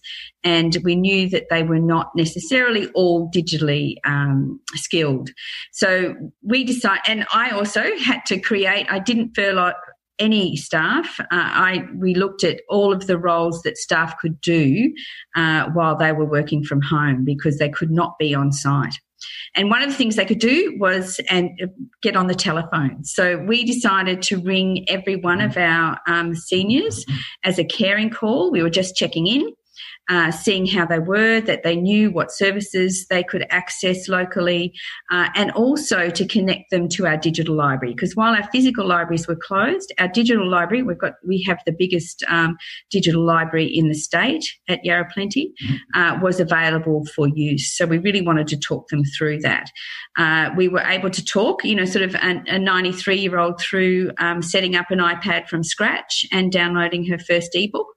and 0.44 0.72
we 0.84 0.96
knew 0.96 1.30
that 1.30 1.48
they 1.50 1.64
were 1.64 1.84
not 1.96 2.08
necessarily 2.24 2.88
all 3.00 3.30
digitally 3.38 3.96
um, 4.14 4.60
skilled. 4.76 5.30
So 5.72 6.16
we 6.44 6.64
decided, 6.64 7.04
and 7.08 7.26
I 7.34 7.52
also 7.52 7.84
had 7.98 8.22
to 8.28 8.40
create, 8.50 8.86
I 8.90 9.00
didn't 9.00 9.32
feel 9.36 9.56
like 9.56 9.76
any 10.20 10.56
staff. 10.56 11.20
Uh, 11.20 11.26
I 11.32 11.86
we 11.96 12.14
looked 12.14 12.44
at 12.44 12.62
all 12.70 12.94
of 12.94 13.08
the 13.08 13.18
roles 13.18 13.62
that 13.64 13.78
staff 13.78 14.18
could 14.20 14.40
do 14.42 14.94
uh, 15.36 15.70
while 15.74 15.96
they 15.96 16.12
were 16.12 16.26
working 16.26 16.64
from 16.64 16.82
home 16.82 17.24
because 17.24 17.58
they 17.58 17.70
could 17.70 17.92
not 17.92 18.18
be 18.20 18.36
on 18.36 18.52
site. 18.52 18.96
And 19.56 19.70
one 19.70 19.82
of 19.82 19.90
the 19.90 19.96
things 19.96 20.16
they 20.16 20.26
could 20.26 20.40
do 20.40 20.76
was 20.80 21.20
and 21.30 21.50
uh, 21.62 21.68
get 22.02 22.16
on 22.16 22.28
the 22.28 22.36
telephone. 22.36 23.04
So 23.04 23.38
we 23.38 23.66
decided 23.66 24.22
to 24.24 24.38
ring 24.38 24.86
every 24.88 25.16
one 25.16 25.42
of 25.42 25.58
our 25.58 26.00
um, 26.08 26.36
seniors 26.36 27.06
as 27.44 27.60
a 27.60 27.66
caring 27.66 28.10
call. 28.10 28.52
We 28.52 28.62
were 28.62 28.70
just 28.70 28.96
checking 28.96 29.28
in 29.28 29.54
uh, 30.10 30.32
seeing 30.32 30.66
how 30.66 30.86
they 30.86 31.00
were, 31.00 31.40
that 31.42 31.64
they 31.64 31.76
knew 31.76 32.12
what 32.12 32.32
services 32.32 33.06
they 33.10 33.24
could 33.24 33.46
access 33.50 34.08
locally, 34.08 34.74
uh, 35.12 35.30
and 35.36 35.52
also 35.52 36.10
to 36.10 36.26
connect 36.28 36.72
them 36.72 36.88
to 36.90 37.06
our 37.06 37.18
digital 37.18 37.56
library. 37.56 37.94
Because 37.94 38.16
while 38.16 38.36
our 38.36 38.48
physical 38.52 38.88
libraries 38.88 39.28
were 39.28 39.36
closed, 39.36 39.94
our 40.00 40.08
digital 40.08 40.50
library 40.50 40.84
we've 40.84 40.98
got 40.98 41.14
we 41.26 41.44
have 41.48 41.60
the 41.66 41.72
biggest 41.72 42.24
um, 42.28 42.58
digital 42.90 43.24
library 43.24 43.66
in 43.66 43.88
the 43.88 43.96
state 43.96 44.46
at 44.68 44.84
Yarra 44.84 45.08
Plenty 45.14 45.54
mm-hmm. 45.64 46.00
uh, 46.00 46.20
was 46.22 46.40
available 46.40 47.06
for 47.16 47.28
use. 47.28 47.76
So 47.76 47.86
we 47.86 47.98
really 48.00 48.22
wanted 48.22 48.48
to 48.48 48.58
talk 48.58 48.88
them 48.90 49.04
through 49.18 49.40
that. 49.42 49.70
Uh, 50.18 50.50
we 50.58 50.68
were 50.68 50.82
able 50.82 51.10
to 51.10 51.24
talk, 51.24 51.64
you 51.64 51.76
know, 51.76 51.86
sort 51.86 52.04
of 52.04 52.16
a 52.16 52.60
93 52.60 53.18
year 53.18 53.38
old 53.38 53.60
through 53.60 54.12
um, 54.18 54.42
setting 54.42 54.76
up 54.76 54.92
an 54.92 55.00
iPad 55.00 55.48
from 55.48 55.64
scratch 55.64 56.26
and 56.32 56.52
downloading 56.52 57.06
her 57.06 57.18
first 57.20 57.52
ebook. 57.54 57.88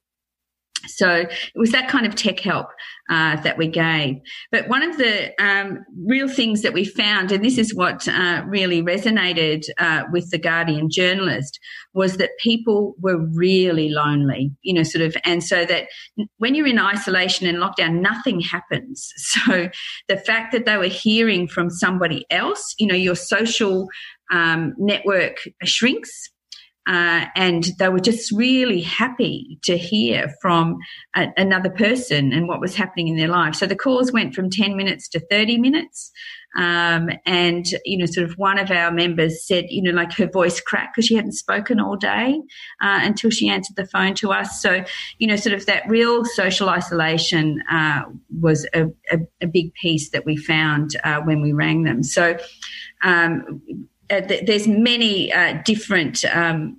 So 0.86 1.10
it 1.10 1.30
was 1.54 1.72
that 1.72 1.88
kind 1.88 2.06
of 2.06 2.14
tech 2.14 2.40
help 2.40 2.68
uh, 3.10 3.36
that 3.42 3.58
we 3.58 3.68
gave. 3.68 4.16
But 4.50 4.68
one 4.68 4.82
of 4.82 4.96
the 4.96 5.32
um, 5.42 5.84
real 6.06 6.28
things 6.28 6.62
that 6.62 6.72
we 6.72 6.84
found, 6.84 7.32
and 7.32 7.44
this 7.44 7.58
is 7.58 7.74
what 7.74 8.06
uh, 8.08 8.42
really 8.46 8.82
resonated 8.82 9.64
uh, 9.78 10.04
with 10.12 10.30
the 10.30 10.38
Guardian 10.38 10.88
journalist, 10.90 11.58
was 11.94 12.16
that 12.16 12.30
people 12.38 12.94
were 13.00 13.18
really 13.18 13.90
lonely, 13.90 14.50
you 14.62 14.72
know, 14.72 14.82
sort 14.82 15.04
of, 15.04 15.16
and 15.24 15.42
so 15.42 15.64
that 15.64 15.88
when 16.38 16.54
you're 16.54 16.66
in 16.66 16.78
isolation 16.78 17.46
and 17.46 17.58
lockdown, 17.58 18.00
nothing 18.00 18.40
happens. 18.40 19.10
So 19.32 19.70
the 20.08 20.18
fact 20.18 20.52
that 20.52 20.66
they 20.66 20.76
were 20.76 20.84
hearing 20.84 21.48
from 21.48 21.70
somebody 21.70 22.26
else, 22.30 22.74
you 22.78 22.86
know, 22.86 22.94
your 22.94 23.16
social 23.16 23.88
um, 24.30 24.74
network 24.78 25.38
shrinks 25.64 26.31
uh, 26.86 27.26
and 27.36 27.68
they 27.78 27.88
were 27.88 28.00
just 28.00 28.32
really 28.32 28.80
happy 28.80 29.58
to 29.62 29.76
hear 29.76 30.34
from 30.40 30.76
a, 31.14 31.28
another 31.36 31.70
person 31.70 32.32
and 32.32 32.48
what 32.48 32.60
was 32.60 32.74
happening 32.74 33.08
in 33.08 33.16
their 33.16 33.28
life. 33.28 33.54
So 33.54 33.66
the 33.66 33.76
calls 33.76 34.12
went 34.12 34.34
from 34.34 34.50
10 34.50 34.76
minutes 34.76 35.08
to 35.10 35.20
30 35.30 35.58
minutes. 35.58 36.10
Um, 36.58 37.08
and, 37.24 37.64
you 37.84 37.96
know, 37.96 38.04
sort 38.04 38.28
of 38.28 38.36
one 38.36 38.58
of 38.58 38.70
our 38.70 38.90
members 38.90 39.46
said, 39.46 39.66
you 39.68 39.80
know, 39.80 39.92
like 39.92 40.12
her 40.14 40.28
voice 40.28 40.60
cracked 40.60 40.94
because 40.94 41.06
she 41.06 41.14
hadn't 41.14 41.32
spoken 41.32 41.80
all 41.80 41.96
day 41.96 42.38
uh, 42.82 43.00
until 43.02 43.30
she 43.30 43.48
answered 43.48 43.76
the 43.76 43.86
phone 43.86 44.14
to 44.16 44.32
us. 44.32 44.60
So, 44.60 44.84
you 45.18 45.26
know, 45.26 45.36
sort 45.36 45.54
of 45.54 45.64
that 45.66 45.88
real 45.88 46.24
social 46.26 46.68
isolation 46.68 47.62
uh, 47.70 48.02
was 48.40 48.66
a, 48.74 48.86
a, 49.10 49.18
a, 49.40 49.46
big 49.46 49.72
piece 49.74 50.10
that 50.10 50.26
we 50.26 50.36
found 50.36 50.90
uh, 51.04 51.20
when 51.20 51.40
we 51.40 51.52
rang 51.52 51.84
them. 51.84 52.02
So, 52.02 52.36
um, 53.02 53.62
th- 54.20 54.46
there's 54.46 54.68
many 54.68 55.32
uh, 55.32 55.60
different 55.64 56.24
um, 56.26 56.78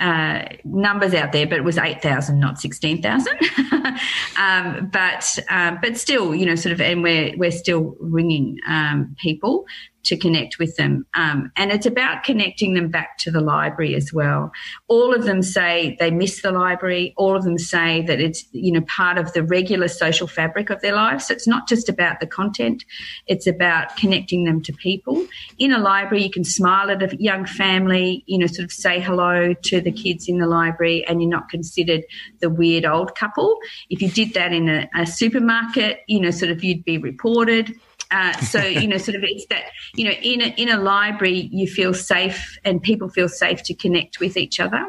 uh, 0.00 0.44
numbers 0.64 1.14
out 1.14 1.32
there, 1.32 1.46
but 1.46 1.58
it 1.58 1.64
was 1.64 1.78
eight 1.78 2.02
thousand, 2.02 2.40
not 2.40 2.58
sixteen 2.60 3.00
thousand. 3.00 3.38
um, 4.36 4.90
but 4.92 5.38
um, 5.48 5.78
but 5.80 5.96
still, 5.96 6.34
you 6.34 6.44
know, 6.44 6.56
sort 6.56 6.72
of, 6.72 6.80
and 6.80 7.02
we're 7.02 7.36
we're 7.36 7.52
still 7.52 7.96
ringing 8.00 8.58
um, 8.68 9.14
people. 9.20 9.64
To 10.04 10.16
connect 10.16 10.58
with 10.58 10.76
them. 10.76 11.06
Um, 11.14 11.52
and 11.56 11.70
it's 11.70 11.86
about 11.86 12.24
connecting 12.24 12.74
them 12.74 12.88
back 12.88 13.18
to 13.18 13.30
the 13.30 13.40
library 13.40 13.94
as 13.94 14.12
well. 14.12 14.52
All 14.88 15.14
of 15.14 15.24
them 15.24 15.42
say 15.42 15.96
they 16.00 16.10
miss 16.10 16.42
the 16.42 16.50
library. 16.50 17.14
All 17.16 17.36
of 17.36 17.44
them 17.44 17.58
say 17.58 18.02
that 18.02 18.20
it's, 18.20 18.44
you 18.52 18.72
know, 18.72 18.82
part 18.82 19.18
of 19.18 19.32
the 19.32 19.42
regular 19.42 19.88
social 19.88 20.26
fabric 20.26 20.70
of 20.70 20.80
their 20.80 20.94
lives. 20.94 21.26
So 21.26 21.34
it's 21.34 21.46
not 21.46 21.68
just 21.68 21.88
about 21.88 22.20
the 22.20 22.26
content. 22.26 22.84
It's 23.26 23.46
about 23.46 23.96
connecting 23.96 24.44
them 24.44 24.62
to 24.62 24.72
people. 24.72 25.26
In 25.58 25.72
a 25.72 25.78
library, 25.78 26.24
you 26.24 26.30
can 26.30 26.44
smile 26.44 26.90
at 26.90 27.02
a 27.02 27.16
young 27.16 27.46
family, 27.46 28.24
you 28.26 28.38
know, 28.38 28.46
sort 28.46 28.64
of 28.64 28.72
say 28.72 29.00
hello 29.00 29.54
to 29.54 29.80
the 29.80 29.92
kids 29.92 30.28
in 30.28 30.38
the 30.38 30.46
library 30.46 31.04
and 31.06 31.22
you're 31.22 31.30
not 31.30 31.48
considered 31.48 32.02
the 32.40 32.50
weird 32.50 32.84
old 32.84 33.14
couple. 33.14 33.58
If 33.88 34.02
you 34.02 34.10
did 34.10 34.34
that 34.34 34.52
in 34.52 34.68
a, 34.68 34.88
a 34.96 35.06
supermarket, 35.06 36.00
you 36.08 36.20
know, 36.20 36.30
sort 36.30 36.50
of 36.50 36.64
you'd 36.64 36.84
be 36.84 36.98
reported. 36.98 37.78
Uh, 38.12 38.36
so 38.40 38.62
you 38.62 38.86
know, 38.86 38.98
sort 38.98 39.16
of, 39.16 39.22
it's 39.24 39.46
that 39.46 39.64
you 39.94 40.04
know, 40.04 40.10
in 40.10 40.42
a, 40.42 40.54
in 40.56 40.68
a 40.68 40.78
library, 40.78 41.48
you 41.50 41.66
feel 41.66 41.94
safe, 41.94 42.58
and 42.64 42.82
people 42.82 43.08
feel 43.08 43.28
safe 43.28 43.62
to 43.64 43.74
connect 43.74 44.20
with 44.20 44.36
each 44.36 44.60
other, 44.60 44.84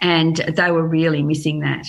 and 0.00 0.36
they 0.36 0.70
were 0.70 0.86
really 0.86 1.22
missing 1.22 1.60
that. 1.60 1.86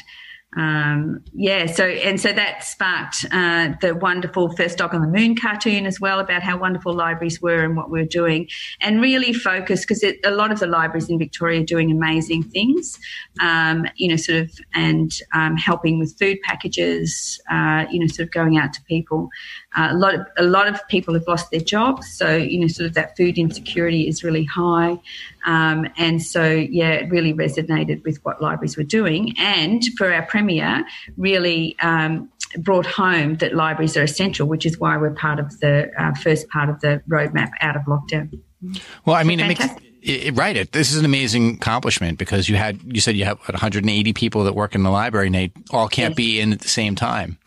Um, 0.57 1.21
yeah, 1.33 1.65
so 1.65 1.83
and 1.85 2.19
so 2.19 2.31
that 2.31 2.63
sparked 2.63 3.25
uh, 3.31 3.73
the 3.81 3.93
wonderful 3.93 4.55
First 4.55 4.77
Dog 4.77 4.95
on 4.95 5.01
the 5.01 5.07
Moon 5.07 5.35
cartoon 5.35 5.85
as 5.85 5.99
well 5.99 6.19
about 6.19 6.43
how 6.43 6.57
wonderful 6.57 6.93
libraries 6.93 7.41
were 7.41 7.61
and 7.61 7.75
what 7.75 7.89
we 7.89 7.99
are 7.99 8.05
doing, 8.05 8.47
and 8.79 9.01
really 9.01 9.33
focused 9.33 9.85
because 9.85 10.01
a 10.03 10.31
lot 10.31 10.53
of 10.53 10.59
the 10.59 10.67
libraries 10.67 11.09
in 11.09 11.19
Victoria 11.19 11.59
are 11.61 11.65
doing 11.65 11.91
amazing 11.91 12.43
things, 12.43 12.97
um, 13.41 13.85
you 13.97 14.07
know, 14.07 14.15
sort 14.15 14.43
of 14.43 14.51
and 14.73 15.19
um, 15.33 15.57
helping 15.57 15.99
with 15.99 16.17
food 16.17 16.37
packages, 16.47 17.37
uh, 17.51 17.85
you 17.91 17.99
know, 17.99 18.07
sort 18.07 18.27
of 18.27 18.31
going 18.31 18.57
out 18.57 18.71
to 18.73 18.81
people. 18.83 19.27
Uh, 19.75 19.89
a 19.91 19.95
lot 19.95 20.15
of 20.15 20.25
a 20.37 20.43
lot 20.43 20.67
of 20.67 20.79
people 20.87 21.13
have 21.13 21.27
lost 21.27 21.51
their 21.51 21.59
jobs, 21.59 22.07
so 22.11 22.35
you 22.35 22.59
know, 22.59 22.67
sort 22.67 22.87
of 22.87 22.93
that 22.93 23.15
food 23.17 23.37
insecurity 23.37 24.07
is 24.07 24.23
really 24.23 24.45
high, 24.45 24.97
um, 25.45 25.87
and 25.97 26.21
so 26.21 26.43
yeah, 26.43 26.91
it 26.91 27.09
really 27.09 27.33
resonated 27.33 28.03
with 28.03 28.23
what 28.23 28.41
libraries 28.41 28.77
were 28.77 28.83
doing, 28.83 29.33
and 29.37 29.83
for 29.97 30.13
our 30.13 30.23
premier, 30.23 30.85
really 31.17 31.77
um, 31.81 32.29
brought 32.57 32.85
home 32.85 33.35
that 33.37 33.53
libraries 33.53 33.97
are 33.97 34.03
essential, 34.03 34.47
which 34.47 34.65
is 34.65 34.79
why 34.79 34.97
we're 34.97 35.11
part 35.11 35.39
of 35.39 35.59
the 35.59 35.91
uh, 35.97 36.13
first 36.15 36.47
part 36.49 36.69
of 36.69 36.79
the 36.81 37.01
roadmap 37.09 37.49
out 37.61 37.75
of 37.75 37.83
lockdown. 37.83 38.39
Well, 39.05 39.15
I 39.15 39.23
mean, 39.23 39.39
it 39.39 39.47
makes. 39.47 39.65
It, 40.01 40.37
right. 40.37 40.55
It, 40.55 40.71
this 40.71 40.91
is 40.91 40.99
an 40.99 41.05
amazing 41.05 41.55
accomplishment 41.55 42.19
because 42.19 42.47
you 42.47 42.55
had, 42.55 42.79
you 42.85 43.01
said 43.01 43.15
you 43.15 43.25
have 43.25 43.39
180 43.39 44.13
people 44.13 44.43
that 44.43 44.53
work 44.53 44.75
in 44.75 44.83
the 44.83 44.91
library 44.91 45.25
and 45.25 45.35
they 45.35 45.51
all 45.71 45.87
can't 45.87 46.11
yes. 46.11 46.15
be 46.15 46.39
in 46.39 46.53
at 46.53 46.59
the 46.59 46.67
same 46.67 46.93
time. 46.93 47.39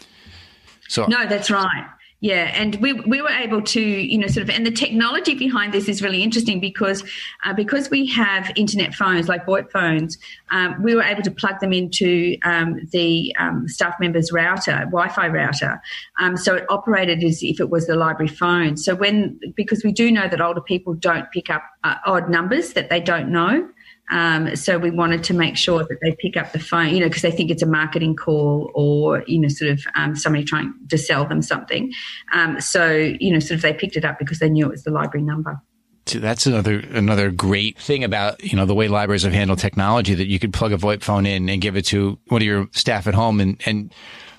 So 0.88 1.06
no, 1.06 1.24
that's 1.26 1.50
right. 1.52 1.86
Yeah, 2.20 2.50
and 2.52 2.74
we, 2.76 2.94
we 2.94 3.22
were 3.22 3.28
able 3.30 3.62
to, 3.62 3.80
you 3.80 4.18
know, 4.18 4.26
sort 4.26 4.42
of, 4.42 4.50
and 4.50 4.66
the 4.66 4.72
technology 4.72 5.36
behind 5.36 5.72
this 5.72 5.88
is 5.88 6.02
really 6.02 6.20
interesting 6.20 6.58
because 6.58 7.04
uh, 7.44 7.54
because 7.54 7.90
we 7.90 8.06
have 8.06 8.50
internet 8.56 8.92
phones 8.92 9.28
like 9.28 9.46
VoIP 9.46 9.70
phones, 9.70 10.18
um, 10.50 10.82
we 10.82 10.96
were 10.96 11.02
able 11.02 11.22
to 11.22 11.30
plug 11.30 11.60
them 11.60 11.72
into 11.72 12.36
um, 12.42 12.80
the 12.90 13.32
um, 13.38 13.68
staff 13.68 13.94
member's 14.00 14.32
router, 14.32 14.78
Wi-Fi 14.86 15.28
router, 15.28 15.80
um, 16.18 16.36
so 16.36 16.56
it 16.56 16.66
operated 16.68 17.22
as 17.22 17.40
if 17.40 17.60
it 17.60 17.70
was 17.70 17.86
the 17.86 17.94
library 17.94 18.26
phone. 18.26 18.76
So 18.76 18.96
when 18.96 19.38
because 19.54 19.84
we 19.84 19.92
do 19.92 20.10
know 20.10 20.26
that 20.26 20.40
older 20.40 20.60
people 20.60 20.94
don't 20.94 21.30
pick 21.30 21.48
up 21.50 21.62
uh, 21.84 21.96
odd 22.04 22.28
numbers 22.28 22.72
that 22.72 22.90
they 22.90 23.00
don't 23.00 23.30
know. 23.30 23.68
Um, 24.10 24.56
so 24.56 24.78
we 24.78 24.90
wanted 24.90 25.24
to 25.24 25.34
make 25.34 25.56
sure 25.56 25.80
that 25.80 25.98
they 26.02 26.16
pick 26.18 26.36
up 26.36 26.52
the 26.52 26.58
phone, 26.58 26.94
you 26.94 27.00
know, 27.00 27.08
because 27.08 27.22
they 27.22 27.30
think 27.30 27.50
it's 27.50 27.62
a 27.62 27.66
marketing 27.66 28.16
call 28.16 28.70
or, 28.74 29.22
you 29.26 29.38
know, 29.38 29.48
sort 29.48 29.70
of 29.70 29.82
um, 29.94 30.16
somebody 30.16 30.44
trying 30.44 30.72
to 30.88 30.98
sell 30.98 31.26
them 31.26 31.42
something. 31.42 31.92
Um, 32.32 32.60
so, 32.60 32.90
you 33.20 33.32
know, 33.32 33.38
sort 33.38 33.56
of 33.56 33.62
they 33.62 33.74
picked 33.74 33.96
it 33.96 34.04
up 34.04 34.18
because 34.18 34.38
they 34.38 34.48
knew 34.48 34.66
it 34.66 34.70
was 34.70 34.84
the 34.84 34.90
library 34.90 35.24
number. 35.24 35.60
That's 36.06 36.46
another 36.46 36.78
another 36.92 37.30
great 37.30 37.78
thing 37.78 38.02
about 38.02 38.42
you 38.42 38.56
know 38.56 38.64
the 38.64 38.74
way 38.74 38.88
libraries 38.88 39.24
have 39.24 39.32
handled 39.34 39.58
technology 39.58 40.14
that 40.14 40.26
you 40.26 40.38
could 40.38 40.54
plug 40.54 40.72
a 40.72 40.78
VoIP 40.78 41.02
phone 41.02 41.26
in 41.26 41.50
and 41.50 41.60
give 41.60 41.76
it 41.76 41.84
to 41.86 42.18
one 42.28 42.40
of 42.40 42.46
your 42.46 42.66
staff 42.72 43.06
at 43.06 43.12
home 43.12 43.40
and 43.40 43.60
and 43.66 43.92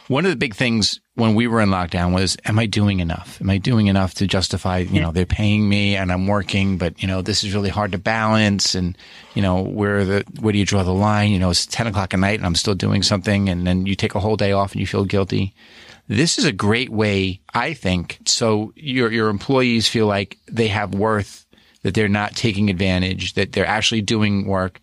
one 0.10 0.26
of 0.26 0.32
the 0.32 0.38
big 0.38 0.56
things 0.56 1.00
when 1.14 1.36
we 1.36 1.46
were 1.46 1.62
in 1.62 1.70
lockdown 1.70 2.16
was, 2.16 2.36
am 2.44 2.58
I 2.58 2.66
doing 2.66 3.00
enough? 3.00 3.40
Am 3.40 3.50
I 3.50 3.60
doing 3.60 3.86
enough 3.86 4.16
to 4.16 4.26
justify, 4.26 4.80
you 4.80 5.00
know, 5.00 5.12
they're 5.12 5.28
paying 5.28 5.70
me 5.70 5.96
and 5.96 6.12
I'm 6.12 6.26
working, 6.26 6.80
but, 6.80 7.00
you 7.00 7.08
know, 7.08 7.22
this 7.22 7.44
is 7.44 7.54
really 7.54 7.70
hard 7.70 7.92
to 7.92 8.00
balance. 8.00 8.74
And, 8.74 8.98
you 9.36 9.44
know, 9.44 9.62
where 9.62 10.04
the, 10.04 10.24
where 10.40 10.52
do 10.52 10.58
you 10.58 10.66
draw 10.66 10.82
the 10.82 10.92
line? 10.92 11.30
You 11.30 11.38
know, 11.38 11.52
it's 11.52 11.68
10 11.68 11.86
o'clock 11.86 12.16
at 12.16 12.20
night 12.20 12.40
and 12.40 12.46
I'm 12.48 12.56
still 12.56 12.74
doing 12.74 13.04
something. 13.04 13.50
And 13.50 13.68
then 13.68 13.86
you 13.86 13.94
take 13.94 14.16
a 14.16 14.20
whole 14.20 14.36
day 14.36 14.52
off 14.52 14.72
and 14.72 14.82
you 14.82 14.88
feel 14.88 15.06
guilty. 15.06 15.54
This 16.08 16.40
is 16.40 16.46
a 16.46 16.52
great 16.52 16.90
way, 16.90 17.42
I 17.54 17.76
think. 17.76 18.18
So 18.26 18.74
your, 18.76 19.12
your 19.12 19.30
employees 19.30 19.88
feel 19.88 20.08
like 20.08 20.40
they 20.48 20.70
have 20.70 20.96
worth, 20.96 21.46
that 21.84 21.94
they're 21.94 22.10
not 22.10 22.36
taking 22.36 22.72
advantage, 22.72 23.36
that 23.36 23.52
they're 23.52 23.64
actually 23.64 24.02
doing 24.02 24.48
work 24.48 24.82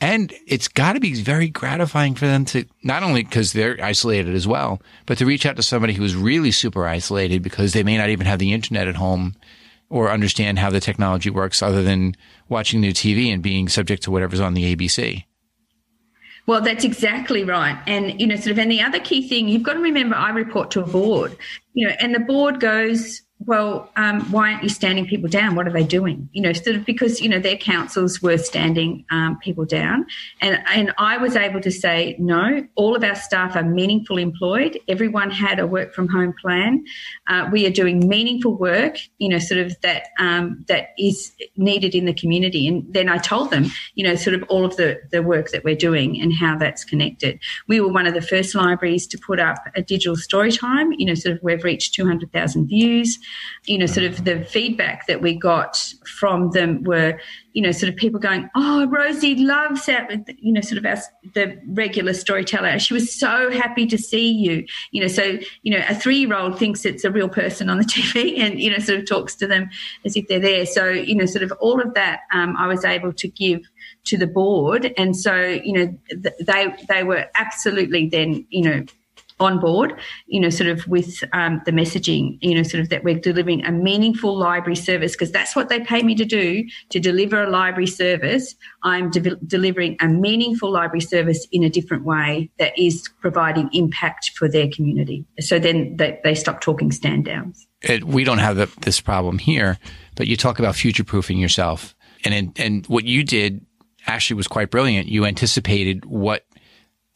and 0.00 0.32
it's 0.46 0.68
got 0.68 0.92
to 0.92 1.00
be 1.00 1.14
very 1.14 1.48
gratifying 1.48 2.14
for 2.14 2.26
them 2.26 2.44
to 2.46 2.64
not 2.82 3.02
only 3.02 3.22
because 3.22 3.52
they're 3.52 3.82
isolated 3.82 4.34
as 4.34 4.46
well, 4.46 4.80
but 5.06 5.18
to 5.18 5.26
reach 5.26 5.46
out 5.46 5.56
to 5.56 5.62
somebody 5.62 5.94
who's 5.94 6.14
really 6.14 6.50
super 6.50 6.86
isolated 6.86 7.42
because 7.42 7.72
they 7.72 7.82
may 7.82 7.96
not 7.96 8.10
even 8.10 8.26
have 8.26 8.38
the 8.38 8.52
internet 8.52 8.88
at 8.88 8.96
home 8.96 9.34
or 9.88 10.10
understand 10.10 10.58
how 10.58 10.68
the 10.68 10.80
technology 10.80 11.30
works 11.30 11.62
other 11.62 11.82
than 11.82 12.14
watching 12.48 12.80
new 12.80 12.92
TV 12.92 13.32
and 13.32 13.42
being 13.42 13.68
subject 13.68 14.02
to 14.02 14.10
whatever's 14.10 14.40
on 14.40 14.54
the 14.54 14.76
ABC. 14.76 15.24
Well, 16.46 16.60
that's 16.60 16.84
exactly 16.84 17.42
right. 17.42 17.80
And, 17.86 18.20
you 18.20 18.26
know, 18.26 18.36
sort 18.36 18.52
of, 18.52 18.58
and 18.58 18.70
the 18.70 18.82
other 18.82 19.00
key 19.00 19.26
thing, 19.26 19.48
you've 19.48 19.64
got 19.64 19.74
to 19.74 19.80
remember 19.80 20.14
I 20.14 20.30
report 20.30 20.70
to 20.72 20.80
a 20.82 20.86
board, 20.86 21.36
you 21.74 21.88
know, 21.88 21.94
and 21.98 22.14
the 22.14 22.20
board 22.20 22.60
goes, 22.60 23.22
well, 23.44 23.90
um, 23.96 24.22
why 24.32 24.52
aren't 24.52 24.62
you 24.62 24.70
standing 24.70 25.06
people 25.06 25.28
down? 25.28 25.56
What 25.56 25.68
are 25.68 25.72
they 25.72 25.84
doing? 25.84 26.28
You 26.32 26.40
know, 26.40 26.52
sort 26.54 26.74
of 26.74 26.86
because 26.86 27.20
you 27.20 27.28
know 27.28 27.38
their 27.38 27.56
councils 27.56 28.22
were 28.22 28.38
standing 28.38 29.04
um, 29.10 29.38
people 29.40 29.66
down, 29.66 30.06
and 30.40 30.62
and 30.68 30.94
I 30.96 31.18
was 31.18 31.36
able 31.36 31.60
to 31.60 31.70
say 31.70 32.16
no. 32.18 32.66
All 32.76 32.96
of 32.96 33.04
our 33.04 33.14
staff 33.14 33.54
are 33.54 33.62
meaningful 33.62 34.16
employed. 34.16 34.80
Everyone 34.88 35.30
had 35.30 35.58
a 35.58 35.66
work 35.66 35.92
from 35.92 36.08
home 36.08 36.32
plan. 36.40 36.82
Uh, 37.28 37.48
we 37.52 37.66
are 37.66 37.70
doing 37.70 38.08
meaningful 38.08 38.54
work. 38.54 38.96
You 39.18 39.28
know, 39.28 39.38
sort 39.38 39.60
of 39.60 39.78
that 39.82 40.08
um, 40.18 40.64
that 40.68 40.94
is 40.98 41.30
needed 41.56 41.94
in 41.94 42.06
the 42.06 42.14
community. 42.14 42.66
And 42.66 42.86
then 42.92 43.10
I 43.10 43.18
told 43.18 43.50
them, 43.50 43.66
you 43.96 44.04
know, 44.04 44.14
sort 44.14 44.34
of 44.34 44.44
all 44.48 44.64
of 44.64 44.76
the 44.76 44.98
the 45.12 45.22
work 45.22 45.50
that 45.50 45.62
we're 45.62 45.76
doing 45.76 46.20
and 46.22 46.32
how 46.32 46.56
that's 46.56 46.84
connected. 46.84 47.38
We 47.68 47.80
were 47.80 47.92
one 47.92 48.06
of 48.06 48.14
the 48.14 48.22
first 48.22 48.54
libraries 48.54 49.06
to 49.08 49.18
put 49.18 49.38
up 49.38 49.58
a 49.74 49.82
digital 49.82 50.16
story 50.16 50.52
time. 50.52 50.92
You 50.92 51.04
know, 51.04 51.14
sort 51.14 51.36
of 51.36 51.42
we've 51.42 51.62
reached 51.62 51.92
two 51.92 52.06
hundred 52.06 52.32
thousand 52.32 52.68
views 52.68 53.18
you 53.66 53.78
know, 53.78 53.86
sort 53.86 54.06
of 54.06 54.24
the 54.24 54.44
feedback 54.44 55.06
that 55.06 55.20
we 55.20 55.34
got 55.34 55.76
from 56.06 56.50
them 56.52 56.84
were, 56.84 57.18
you 57.52 57.62
know, 57.62 57.72
sort 57.72 57.90
of 57.90 57.96
people 57.96 58.20
going, 58.20 58.48
"Oh, 58.54 58.86
Rosie 58.86 59.34
loves 59.34 59.86
that," 59.86 60.10
you 60.38 60.52
know, 60.52 60.60
sort 60.60 60.78
of 60.78 60.86
as 60.86 61.08
the 61.34 61.58
regular 61.68 62.14
storyteller. 62.14 62.78
She 62.78 62.94
was 62.94 63.12
so 63.12 63.50
happy 63.50 63.86
to 63.86 63.98
see 63.98 64.30
you, 64.30 64.64
you 64.92 65.00
know. 65.00 65.08
So, 65.08 65.38
you 65.62 65.72
know, 65.72 65.84
a 65.88 65.94
three-year-old 65.94 66.58
thinks 66.58 66.84
it's 66.84 67.04
a 67.04 67.10
real 67.10 67.28
person 67.28 67.68
on 67.68 67.78
the 67.78 67.84
TV, 67.96 68.38
and 68.38 68.60
you 68.60 68.70
know, 68.70 68.78
sort 68.78 69.00
of 69.00 69.06
talks 69.06 69.34
to 69.36 69.46
them 69.46 69.68
as 70.04 70.16
if 70.16 70.28
they're 70.28 70.40
there. 70.40 70.66
So, 70.66 70.88
you 70.88 71.14
know, 71.14 71.26
sort 71.26 71.42
of 71.42 71.52
all 71.60 71.80
of 71.80 71.94
that, 71.94 72.20
um, 72.32 72.56
I 72.56 72.68
was 72.68 72.84
able 72.84 73.12
to 73.14 73.28
give 73.28 73.62
to 74.04 74.16
the 74.16 74.26
board, 74.26 74.92
and 74.96 75.16
so, 75.16 75.34
you 75.36 75.72
know, 75.72 75.98
they 76.40 76.74
they 76.88 77.02
were 77.02 77.26
absolutely 77.36 78.08
then, 78.08 78.46
you 78.50 78.62
know 78.62 78.84
on 79.38 79.60
board, 79.60 79.98
you 80.26 80.40
know, 80.40 80.48
sort 80.48 80.70
of 80.70 80.86
with 80.88 81.22
um, 81.32 81.60
the 81.66 81.72
messaging, 81.72 82.38
you 82.40 82.54
know, 82.54 82.62
sort 82.62 82.80
of 82.80 82.88
that 82.88 83.04
we're 83.04 83.18
delivering 83.18 83.64
a 83.66 83.72
meaningful 83.72 84.36
library 84.36 84.76
service 84.76 85.12
because 85.12 85.30
that's 85.30 85.54
what 85.54 85.68
they 85.68 85.80
pay 85.80 86.02
me 86.02 86.14
to 86.14 86.24
do 86.24 86.64
to 86.88 86.98
deliver 86.98 87.42
a 87.42 87.50
library 87.50 87.86
service. 87.86 88.54
I'm 88.82 89.10
de- 89.10 89.36
delivering 89.46 89.96
a 90.00 90.08
meaningful 90.08 90.70
library 90.70 91.02
service 91.02 91.46
in 91.52 91.62
a 91.62 91.68
different 91.68 92.04
way 92.04 92.50
that 92.58 92.78
is 92.78 93.08
providing 93.20 93.68
impact 93.74 94.30
for 94.36 94.48
their 94.48 94.68
community. 94.68 95.26
So 95.40 95.58
then 95.58 95.96
they, 95.96 96.18
they 96.24 96.34
stop 96.34 96.62
talking 96.62 96.90
stand 96.90 97.26
downs. 97.26 97.66
It, 97.82 98.04
we 98.04 98.24
don't 98.24 98.38
have 98.38 98.56
the, 98.56 98.70
this 98.80 99.00
problem 99.02 99.38
here, 99.38 99.78
but 100.14 100.26
you 100.26 100.36
talk 100.36 100.58
about 100.58 100.76
future 100.76 101.04
proofing 101.04 101.38
yourself. 101.38 101.94
And, 102.24 102.58
and 102.58 102.86
what 102.86 103.04
you 103.04 103.22
did 103.22 103.64
actually 104.06 104.36
was 104.36 104.48
quite 104.48 104.70
brilliant. 104.70 105.08
You 105.08 105.26
anticipated 105.26 106.06
what 106.06 106.46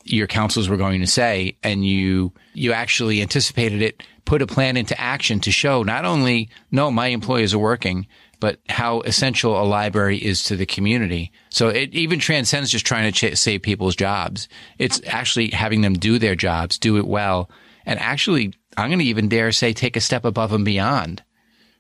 your 0.05 0.27
councils 0.27 0.69
were 0.69 0.77
going 0.77 1.01
to 1.01 1.07
say 1.07 1.57
and 1.63 1.85
you 1.85 2.33
you 2.55 2.73
actually 2.73 3.21
anticipated 3.21 3.83
it 3.83 4.03
put 4.25 4.43
a 4.43 4.47
plan 4.47 4.77
into 4.77 4.99
action 4.99 5.41
to 5.41 5.51
show 5.51 5.83
not 5.83 6.05
only 6.05 6.49
no 6.71 6.91
my 6.91 7.09
employees 7.09 7.53
are 7.53 7.59
working 7.59 8.07
but 8.41 8.59
how 8.69 9.01
essential 9.01 9.61
a 9.61 9.65
library 9.65 10.17
is 10.17 10.45
to 10.45 10.57
the 10.57 10.65
community. 10.65 11.31
So 11.51 11.69
it 11.69 11.93
even 11.93 12.19
transcends 12.19 12.71
just 12.71 12.87
trying 12.87 13.13
to 13.13 13.31
ch- 13.31 13.37
save 13.37 13.61
people's 13.61 13.95
jobs. 13.95 14.49
It's 14.79 14.99
actually 15.07 15.51
having 15.51 15.83
them 15.83 15.93
do 15.93 16.19
their 16.19 16.35
jobs 16.35 16.79
do 16.79 16.97
it 16.97 17.07
well. 17.07 17.51
And 17.85 17.99
actually 17.99 18.55
i'm 18.77 18.89
going 18.89 18.99
to 18.99 19.05
even 19.05 19.29
dare 19.29 19.53
say 19.53 19.73
take 19.73 19.97
a 19.97 20.01
step 20.01 20.25
above 20.25 20.53
and 20.53 20.65
beyond 20.65 21.23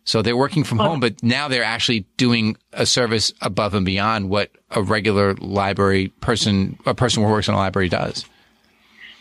so 0.04 0.22
they're 0.22 0.36
working 0.36 0.64
from 0.64 0.78
home, 0.78 1.00
but 1.00 1.22
now 1.22 1.48
they're 1.48 1.62
actually 1.62 2.00
doing 2.16 2.56
a 2.72 2.86
service 2.86 3.32
above 3.40 3.74
and 3.74 3.84
beyond 3.84 4.30
what 4.30 4.50
a 4.70 4.82
regular 4.82 5.34
library 5.34 6.08
person, 6.20 6.78
a 6.86 6.94
person 6.94 7.22
who 7.22 7.30
works 7.30 7.48
in 7.48 7.54
a 7.54 7.56
library 7.56 7.88
does. 7.88 8.24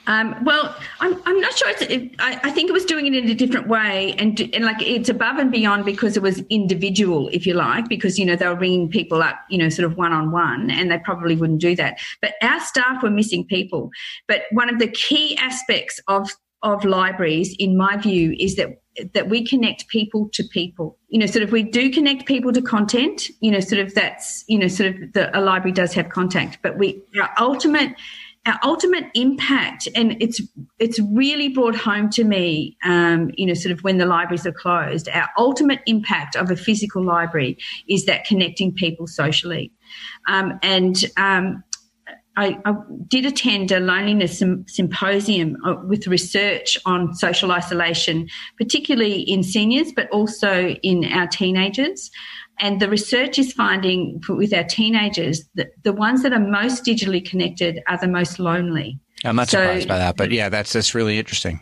Um, 0.07 0.43
well, 0.43 0.75
I'm, 1.01 1.21
I'm 1.25 1.39
not 1.39 1.55
sure. 1.55 1.69
It, 1.81 2.15
I, 2.17 2.39
I, 2.43 2.51
think 2.51 2.67
it 2.67 2.73
was 2.73 2.83
doing 2.83 3.05
it 3.05 3.13
in 3.13 3.29
a 3.29 3.35
different 3.35 3.67
way, 3.67 4.15
and, 4.17 4.39
and 4.55 4.65
like 4.65 4.81
it's 4.81 5.07
above 5.07 5.37
and 5.37 5.51
beyond 5.51 5.85
because 5.85 6.17
it 6.17 6.23
was 6.23 6.39
individual, 6.49 7.29
if 7.31 7.45
you 7.45 7.53
like, 7.53 7.87
because 7.87 8.17
you 8.17 8.25
know 8.25 8.35
they 8.35 8.47
were 8.47 8.55
bringing 8.55 8.89
people 8.89 9.21
up, 9.21 9.37
you 9.51 9.59
know, 9.59 9.69
sort 9.69 9.85
of 9.85 9.97
one 9.97 10.11
on 10.11 10.31
one, 10.31 10.71
and 10.71 10.89
they 10.89 10.97
probably 10.97 11.35
wouldn't 11.35 11.61
do 11.61 11.75
that. 11.75 11.99
But 12.23 12.33
our 12.41 12.59
staff 12.59 13.03
were 13.03 13.11
missing 13.11 13.45
people. 13.45 13.91
But 14.27 14.45
one 14.51 14.67
of 14.67 14.79
the 14.79 14.87
key 14.87 15.37
aspects 15.37 15.99
of 16.07 16.31
of 16.61 16.83
libraries, 16.83 17.55
in 17.57 17.77
my 17.77 17.97
view, 17.97 18.35
is 18.39 18.55
that 18.55 18.81
that 19.13 19.29
we 19.29 19.45
connect 19.45 19.87
people 19.87 20.29
to 20.33 20.43
people. 20.43 20.97
You 21.07 21.19
know, 21.19 21.25
sort 21.25 21.43
of 21.43 21.51
we 21.51 21.63
do 21.63 21.89
connect 21.89 22.25
people 22.25 22.51
to 22.53 22.61
content. 22.61 23.29
You 23.41 23.51
know, 23.51 23.59
sort 23.59 23.81
of 23.81 23.93
that's 23.93 24.43
you 24.47 24.59
know, 24.59 24.67
sort 24.67 24.89
of 24.89 25.13
the, 25.13 25.37
a 25.37 25.41
library 25.41 25.71
does 25.71 25.93
have 25.93 26.09
contact, 26.09 26.59
but 26.61 26.77
we 26.77 27.01
our 27.21 27.29
ultimate 27.37 27.95
our 28.45 28.59
ultimate 28.63 29.05
impact, 29.13 29.87
and 29.95 30.15
it's 30.21 30.41
it's 30.79 30.99
really 30.99 31.49
brought 31.49 31.75
home 31.75 32.09
to 32.11 32.23
me, 32.23 32.77
um, 32.83 33.31
you 33.35 33.45
know, 33.45 33.53
sort 33.53 33.71
of 33.71 33.83
when 33.83 33.97
the 33.97 34.05
libraries 34.05 34.45
are 34.45 34.51
closed. 34.51 35.09
Our 35.09 35.29
ultimate 35.37 35.81
impact 35.85 36.35
of 36.35 36.49
a 36.49 36.55
physical 36.55 37.03
library 37.03 37.57
is 37.87 38.05
that 38.05 38.25
connecting 38.25 38.73
people 38.73 39.07
socially, 39.07 39.71
um, 40.27 40.57
and 40.63 41.03
um, 41.17 41.63
I, 42.39 42.57
I, 42.63 42.73
did 43.07 43.25
attend 43.25 43.69
a 43.71 43.81
loneliness 43.81 44.41
symposium 44.67 45.57
uh, 45.65 45.75
with 45.85 46.07
research 46.07 46.77
on 46.85 47.13
social 47.13 47.51
isolation, 47.51 48.29
particularly 48.57 49.21
in 49.21 49.43
seniors, 49.43 49.91
but 49.91 50.09
also 50.09 50.69
in 50.81 51.03
our 51.05 51.27
teenagers. 51.27 52.09
And 52.59 52.79
the 52.79 52.89
research 52.89 53.37
is 53.39 53.51
finding 53.51 54.21
with 54.29 54.53
our 54.53 54.63
teenagers 54.63 55.43
that 55.55 55.71
the 55.83 55.91
ones 55.91 56.23
that 56.23 56.31
are 56.31 56.39
most 56.39 56.85
digitally 56.85 57.23
connected 57.23 57.81
are 57.87 57.97
the 57.97 58.07
most 58.07 58.39
lonely. 58.39 58.99
I'm 59.25 59.35
not 59.35 59.49
so, 59.49 59.59
surprised 59.59 59.87
by 59.89 59.97
that, 59.97 60.15
but 60.15 60.31
yeah, 60.31 60.47
that's 60.47 60.71
that's 60.71 60.95
really 60.95 61.19
interesting. 61.19 61.59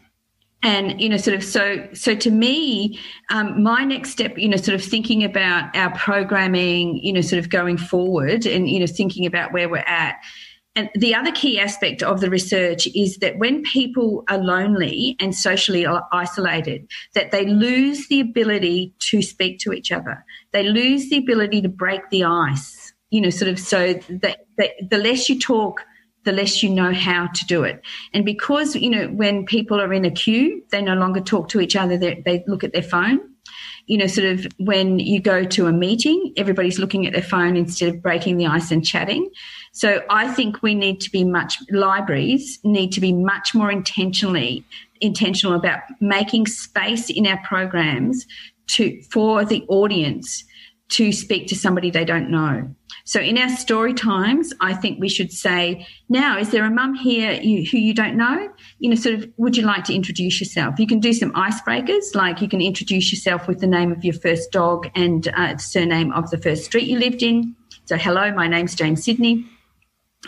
And 0.61 0.99
you 1.01 1.09
know, 1.09 1.17
sort 1.17 1.35
of 1.35 1.43
so 1.43 1.87
so 1.93 2.15
to 2.15 2.29
me, 2.29 2.99
um, 3.31 3.63
my 3.63 3.83
next 3.83 4.11
step, 4.11 4.37
you 4.37 4.49
know, 4.49 4.57
sort 4.57 4.75
of 4.75 4.83
thinking 4.83 5.23
about 5.23 5.75
our 5.75 5.95
programming, 5.95 6.97
you 6.97 7.13
know, 7.13 7.21
sort 7.21 7.39
of 7.39 7.49
going 7.49 7.77
forward, 7.77 8.45
and 8.45 8.69
you 8.69 8.79
know, 8.79 8.87
thinking 8.87 9.25
about 9.25 9.53
where 9.53 9.69
we're 9.69 9.77
at. 9.87 10.17
And 10.77 10.91
the 10.93 11.15
other 11.15 11.31
key 11.31 11.59
aspect 11.59 12.03
of 12.03 12.21
the 12.21 12.29
research 12.29 12.87
is 12.93 13.17
that 13.17 13.39
when 13.39 13.63
people 13.63 14.23
are 14.29 14.37
lonely 14.37 15.15
and 15.19 15.33
socially 15.33 15.87
isolated, 16.11 16.87
that 17.15 17.31
they 17.31 17.47
lose 17.47 18.07
the 18.09 18.19
ability 18.19 18.93
to 19.09 19.23
speak 19.23 19.57
to 19.61 19.73
each 19.73 19.91
other. 19.91 20.23
They 20.51 20.61
lose 20.61 21.09
the 21.09 21.17
ability 21.17 21.63
to 21.63 21.67
break 21.67 22.07
the 22.11 22.25
ice. 22.25 22.93
You 23.09 23.21
know, 23.21 23.31
sort 23.31 23.49
of 23.49 23.57
so 23.57 23.93
that, 23.93 24.45
that 24.59 24.71
the 24.87 24.99
less 24.99 25.27
you 25.29 25.39
talk, 25.39 25.81
the 26.25 26.31
less 26.31 26.61
you 26.61 26.69
know 26.69 26.93
how 26.93 27.25
to 27.25 27.45
do 27.47 27.63
it. 27.63 27.81
And 28.13 28.23
because, 28.23 28.75
you 28.75 28.91
know, 28.91 29.07
when 29.07 29.47
people 29.47 29.81
are 29.81 29.91
in 29.91 30.05
a 30.05 30.11
queue, 30.11 30.61
they 30.69 30.83
no 30.83 30.93
longer 30.93 31.21
talk 31.21 31.49
to 31.49 31.59
each 31.59 31.75
other, 31.75 31.97
they, 31.97 32.21
they 32.23 32.43
look 32.45 32.63
at 32.63 32.73
their 32.73 32.83
phone 32.83 33.19
you 33.87 33.97
know, 33.97 34.07
sort 34.07 34.27
of 34.27 34.45
when 34.57 34.99
you 34.99 35.19
go 35.19 35.43
to 35.45 35.65
a 35.65 35.71
meeting, 35.71 36.33
everybody's 36.37 36.77
looking 36.77 37.07
at 37.07 37.13
their 37.13 37.21
phone 37.21 37.55
instead 37.55 37.89
of 37.89 38.01
breaking 38.01 38.37
the 38.37 38.45
ice 38.45 38.69
and 38.69 38.85
chatting. 38.85 39.29
So 39.71 40.03
I 40.09 40.27
think 40.27 40.61
we 40.61 40.75
need 40.75 40.99
to 41.01 41.09
be 41.09 41.23
much, 41.23 41.57
libraries 41.71 42.59
need 42.63 42.91
to 42.91 43.01
be 43.01 43.13
much 43.13 43.55
more 43.55 43.71
intentionally 43.71 44.65
intentional 44.99 45.55
about 45.55 45.79
making 45.99 46.47
space 46.47 47.09
in 47.09 47.27
our 47.27 47.39
programs 47.45 48.25
to 48.67 49.01
for 49.03 49.45
the 49.45 49.63
audience 49.67 50.43
to 50.89 51.11
speak 51.11 51.47
to 51.47 51.55
somebody 51.55 51.91
they 51.91 52.05
don't 52.05 52.29
know. 52.29 52.69
So 53.07 53.21
in 53.21 53.37
our 53.37 53.47
story 53.47 53.93
times, 53.93 54.53
I 54.59 54.73
think 54.73 54.99
we 54.99 55.07
should 55.07 55.31
say, 55.31 55.87
now, 56.09 56.37
is 56.37 56.51
there 56.51 56.65
a 56.65 56.69
mum 56.69 56.93
here 56.93 57.31
you, 57.31 57.65
who 57.65 57.77
you 57.77 57.93
don't 57.93 58.17
know? 58.17 58.49
You 58.79 58.89
know, 58.89 58.97
sort 58.97 59.15
of, 59.15 59.29
would 59.37 59.55
you 59.55 59.63
like 59.63 59.85
to 59.85 59.95
introduce 59.95 60.41
yourself? 60.41 60.77
You 60.77 60.87
can 60.87 60.99
do 60.99 61.13
some 61.13 61.31
icebreakers, 61.31 62.15
like 62.15 62.41
you 62.41 62.49
can 62.49 62.59
introduce 62.59 63.09
yourself 63.13 63.47
with 63.47 63.61
the 63.61 63.65
name 63.65 63.93
of 63.93 64.03
your 64.03 64.13
first 64.13 64.51
dog 64.51 64.89
and 64.93 65.29
uh, 65.37 65.55
surname 65.55 66.11
of 66.11 66.29
the 66.31 66.37
first 66.37 66.65
street 66.65 66.85
you 66.85 66.99
lived 66.99 67.23
in. 67.23 67.55
So, 67.85 67.95
hello, 67.95 68.33
my 68.33 68.45
name's 68.45 68.75
James 68.75 69.05
Sydney. 69.05 69.45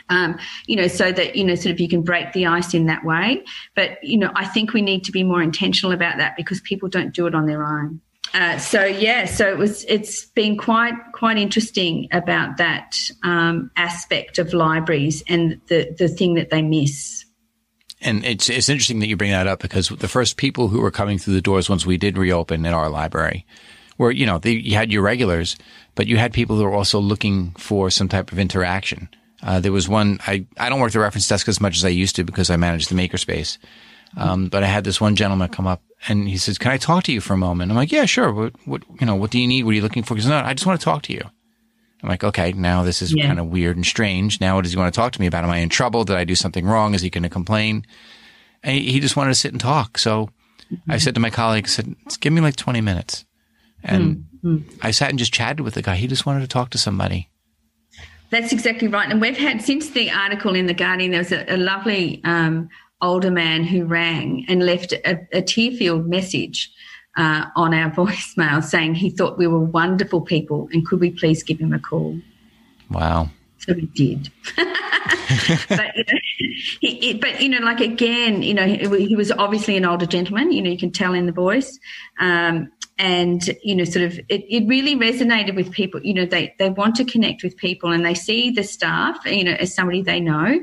Um, 0.07 0.39
you 0.65 0.77
know, 0.77 0.87
so 0.87 1.11
that, 1.11 1.35
you 1.35 1.43
know, 1.43 1.55
sort 1.55 1.73
of 1.73 1.81
you 1.81 1.89
can 1.89 2.01
break 2.01 2.31
the 2.31 2.45
ice 2.45 2.73
in 2.73 2.85
that 2.85 3.03
way. 3.03 3.43
But, 3.75 4.01
you 4.01 4.17
know, 4.17 4.31
I 4.35 4.45
think 4.45 4.71
we 4.71 4.81
need 4.81 5.03
to 5.03 5.11
be 5.11 5.25
more 5.25 5.41
intentional 5.41 5.91
about 5.91 6.17
that 6.19 6.37
because 6.37 6.61
people 6.61 6.87
don't 6.87 7.13
do 7.13 7.27
it 7.27 7.35
on 7.35 7.45
their 7.45 7.65
own. 7.65 7.99
Uh, 8.33 8.57
so 8.59 8.85
yeah, 8.85 9.25
so 9.25 9.49
it 9.49 9.57
was. 9.57 9.83
It's 9.85 10.25
been 10.25 10.55
quite 10.55 10.93
quite 11.13 11.37
interesting 11.37 12.07
about 12.11 12.57
that 12.57 12.97
um, 13.23 13.71
aspect 13.75 14.37
of 14.37 14.53
libraries 14.53 15.23
and 15.27 15.59
the 15.67 15.95
the 15.97 16.07
thing 16.07 16.35
that 16.35 16.49
they 16.51 16.61
miss. 16.61 17.25
And 18.01 18.23
it's 18.23 18.49
it's 18.49 18.69
interesting 18.69 18.99
that 18.99 19.07
you 19.07 19.17
bring 19.17 19.31
that 19.31 19.47
up 19.47 19.59
because 19.59 19.89
the 19.89 20.07
first 20.07 20.37
people 20.37 20.67
who 20.67 20.79
were 20.79 20.91
coming 20.91 21.17
through 21.17 21.33
the 21.33 21.41
doors 21.41 21.69
once 21.69 21.85
we 21.85 21.97
did 21.97 22.17
reopen 22.17 22.65
in 22.65 22.73
our 22.73 22.89
library 22.89 23.45
were 23.97 24.11
you 24.11 24.25
know 24.25 24.37
they, 24.37 24.51
you 24.51 24.75
had 24.75 24.91
your 24.91 25.01
regulars, 25.01 25.57
but 25.95 26.05
you 26.07 26.17
had 26.17 26.31
people 26.31 26.55
who 26.55 26.63
were 26.63 26.73
also 26.73 26.99
looking 26.99 27.51
for 27.51 27.89
some 27.89 28.07
type 28.07 28.31
of 28.31 28.37
interaction. 28.37 29.09
Uh, 29.41 29.59
there 29.59 29.71
was 29.71 29.89
one 29.89 30.19
I 30.27 30.45
I 30.57 30.69
don't 30.69 30.79
work 30.79 30.91
the 30.91 30.99
reference 30.99 31.27
desk 31.27 31.47
as 31.47 31.59
much 31.59 31.77
as 31.77 31.83
I 31.85 31.89
used 31.89 32.15
to 32.17 32.23
because 32.23 32.49
I 32.49 32.57
manage 32.57 32.87
the 32.87 32.95
makerspace. 32.95 33.57
Um, 34.17 34.47
but 34.47 34.63
I 34.63 34.67
had 34.67 34.83
this 34.83 34.99
one 34.99 35.15
gentleman 35.15 35.49
come 35.49 35.67
up 35.67 35.81
and 36.07 36.27
he 36.27 36.37
says, 36.37 36.57
"Can 36.57 36.71
I 36.71 36.77
talk 36.77 37.03
to 37.03 37.11
you 37.11 37.21
for 37.21 37.33
a 37.33 37.37
moment?" 37.37 37.71
I'm 37.71 37.77
like, 37.77 37.91
"Yeah, 37.91 38.05
sure. 38.05 38.31
What, 38.31 38.53
what, 38.65 38.83
you 38.99 39.05
know, 39.05 39.15
what 39.15 39.31
do 39.31 39.39
you 39.39 39.47
need? 39.47 39.63
What 39.63 39.71
are 39.71 39.75
you 39.75 39.81
looking 39.81 40.03
for?" 40.03 40.15
He 40.15 40.21
says, 40.21 40.29
"No, 40.29 40.37
I 40.37 40.53
just 40.53 40.65
want 40.65 40.79
to 40.79 40.85
talk 40.85 41.03
to 41.03 41.13
you." 41.13 41.21
I'm 42.01 42.09
like, 42.09 42.23
"Okay, 42.23 42.53
now 42.53 42.83
this 42.83 43.01
is 43.01 43.13
yeah. 43.13 43.27
kind 43.27 43.39
of 43.39 43.47
weird 43.47 43.75
and 43.75 43.85
strange. 43.85 44.39
Now, 44.39 44.55
what 44.55 44.63
does 44.63 44.71
he 44.71 44.77
want 44.77 44.93
to 44.93 44.97
talk 44.97 45.11
to 45.13 45.21
me 45.21 45.27
about? 45.27 45.43
Am 45.43 45.49
I 45.49 45.57
in 45.57 45.69
trouble? 45.69 46.05
Did 46.05 46.15
I 46.15 46.23
do 46.23 46.35
something 46.35 46.65
wrong? 46.65 46.93
Is 46.93 47.01
he 47.01 47.09
going 47.09 47.23
to 47.23 47.29
complain?" 47.29 47.85
And 48.63 48.75
he, 48.77 48.91
he, 48.91 48.99
just 48.99 49.15
wanted 49.15 49.29
to 49.29 49.35
sit 49.35 49.51
and 49.51 49.61
talk. 49.61 49.97
So 49.97 50.29
mm-hmm. 50.71 50.91
I 50.91 50.97
said 50.97 51.15
to 51.15 51.21
my 51.21 51.29
colleague, 51.29 51.65
I 51.65 51.69
"said 51.69 51.95
Give 52.19 52.33
me 52.33 52.41
like 52.41 52.55
20 52.55 52.81
minutes," 52.81 53.25
and 53.83 54.25
mm-hmm. 54.43 54.77
I 54.81 54.91
sat 54.91 55.09
and 55.09 55.19
just 55.19 55.33
chatted 55.33 55.61
with 55.61 55.73
the 55.73 55.81
guy. 55.81 55.95
He 55.95 56.07
just 56.07 56.25
wanted 56.25 56.41
to 56.41 56.47
talk 56.47 56.69
to 56.71 56.77
somebody. 56.77 57.29
That's 58.29 58.53
exactly 58.53 58.87
right. 58.87 59.09
And 59.09 59.19
we've 59.19 59.37
had 59.37 59.61
since 59.61 59.89
the 59.89 60.11
article 60.11 60.53
in 60.55 60.67
the 60.67 60.73
Guardian, 60.73 61.11
there 61.11 61.19
was 61.19 61.31
a, 61.31 61.45
a 61.53 61.57
lovely. 61.57 62.21
Um, 62.23 62.69
older 63.01 63.31
man 63.31 63.63
who 63.63 63.85
rang 63.85 64.45
and 64.47 64.65
left 64.65 64.93
a, 64.93 65.19
a 65.31 65.41
tear-filled 65.41 66.07
message 66.07 66.71
uh, 67.17 67.45
on 67.55 67.73
our 67.73 67.91
voicemail 67.95 68.63
saying 68.63 68.95
he 68.95 69.09
thought 69.09 69.37
we 69.37 69.47
were 69.47 69.59
wonderful 69.59 70.21
people 70.21 70.69
and 70.71 70.85
could 70.85 70.99
we 70.99 71.11
please 71.11 71.43
give 71.43 71.59
him 71.59 71.73
a 71.73 71.79
call. 71.79 72.19
Wow. 72.89 73.29
So 73.59 73.73
we 73.73 73.87
did. 73.87 74.31
but, 74.55 75.95
you 75.95 76.03
know, 76.07 76.19
he, 76.79 77.19
but, 77.21 77.41
you 77.41 77.49
know, 77.49 77.59
like 77.59 77.81
again, 77.81 78.41
you 78.41 78.53
know, 78.53 78.65
he, 78.65 79.07
he, 79.07 79.15
was 79.15 79.31
obviously 79.33 79.75
an 79.75 79.85
older 79.85 80.05
gentleman, 80.05 80.51
you 80.51 80.61
know, 80.61 80.69
you 80.69 80.77
can 80.77 80.91
tell 80.91 81.13
in 81.13 81.25
the 81.25 81.31
voice. 81.31 81.77
Um, 82.19 82.71
and 82.99 83.57
you 83.63 83.73
know 83.73 83.85
sort 83.85 84.03
of 84.03 84.19
it, 84.27 84.43
it 84.49 84.67
really 84.67 84.93
resonated 84.93 85.55
with 85.55 85.71
people 85.71 86.01
you 86.03 86.13
know 86.13 86.25
they 86.25 86.53
they 86.59 86.69
want 86.69 86.95
to 86.95 87.05
connect 87.05 87.43
with 87.43 87.55
people 87.55 87.91
and 87.91 88.05
they 88.05 88.13
see 88.13 88.51
the 88.51 88.61
staff 88.61 89.17
you 89.25 89.43
know 89.43 89.53
as 89.53 89.73
somebody 89.73 90.01
they 90.01 90.19
know 90.19 90.59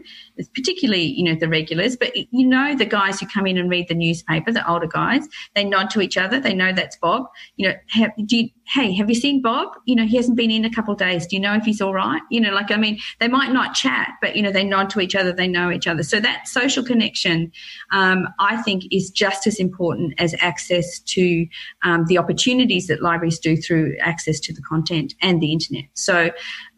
particularly 0.54 1.02
you 1.02 1.24
know 1.24 1.38
the 1.38 1.48
regulars 1.48 1.96
but 1.96 2.14
you 2.16 2.46
know 2.46 2.74
the 2.74 2.84
guys 2.84 3.20
who 3.20 3.26
come 3.26 3.46
in 3.46 3.56
and 3.58 3.70
read 3.70 3.88
the 3.88 3.94
newspaper 3.94 4.52
the 4.52 4.70
older 4.70 4.86
guys 4.86 5.26
they 5.54 5.64
nod 5.64 5.90
to 5.90 6.00
each 6.00 6.16
other 6.16 6.38
they 6.38 6.54
know 6.54 6.72
that's 6.72 6.96
bob. 6.96 7.26
You 7.56 7.68
know 7.68 7.74
have, 7.88 8.10
do 8.26 8.36
you, 8.36 8.48
hey 8.66 8.92
have 8.94 9.08
you 9.08 9.14
seen 9.14 9.42
bob? 9.42 9.68
You 9.86 9.96
know 9.96 10.04
he 10.04 10.16
hasn't 10.16 10.36
been 10.36 10.50
in 10.50 10.64
a 10.64 10.70
couple 10.70 10.92
of 10.92 10.98
days. 10.98 11.26
Do 11.26 11.36
you 11.36 11.42
know 11.42 11.54
if 11.54 11.64
he's 11.64 11.80
all 11.80 11.94
right? 11.94 12.22
You 12.30 12.40
know 12.40 12.50
like 12.50 12.70
i 12.70 12.76
mean 12.76 12.98
they 13.20 13.28
might 13.28 13.52
not 13.52 13.74
chat 13.74 14.12
but 14.20 14.36
you 14.36 14.42
know 14.42 14.50
they 14.50 14.64
nod 14.64 14.90
to 14.90 15.00
each 15.00 15.14
other 15.14 15.32
they 15.32 15.48
know 15.48 15.70
each 15.70 15.86
other. 15.86 16.02
So 16.02 16.20
that 16.20 16.48
social 16.48 16.84
connection 16.84 17.52
um, 17.92 18.28
i 18.38 18.56
think 18.62 18.84
is 18.90 19.10
just 19.10 19.46
as 19.46 19.58
important 19.58 20.14
as 20.18 20.34
access 20.40 20.98
to 21.00 21.46
um, 21.84 22.04
the 22.06 22.18
opportunities 22.18 22.86
that 22.88 23.02
libraries 23.02 23.38
do 23.38 23.56
through 23.56 23.96
access 24.00 24.40
to 24.40 24.52
the 24.52 24.62
content 24.62 25.14
and 25.22 25.40
the 25.40 25.52
internet. 25.52 25.84
So, 25.94 26.30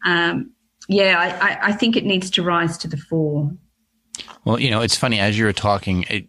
um, 0.05 0.51
yeah, 0.89 1.37
I, 1.39 1.69
I, 1.69 1.71
think 1.71 1.95
it 1.95 2.03
needs 2.03 2.31
to 2.31 2.41
rise 2.41 2.75
to 2.79 2.87
the 2.87 2.97
fore. 2.97 3.51
Well, 4.43 4.59
you 4.59 4.71
know, 4.71 4.81
it's 4.81 4.95
funny 4.95 5.19
as 5.19 5.37
you 5.37 5.45
were 5.45 5.53
talking, 5.53 6.03
it, 6.09 6.25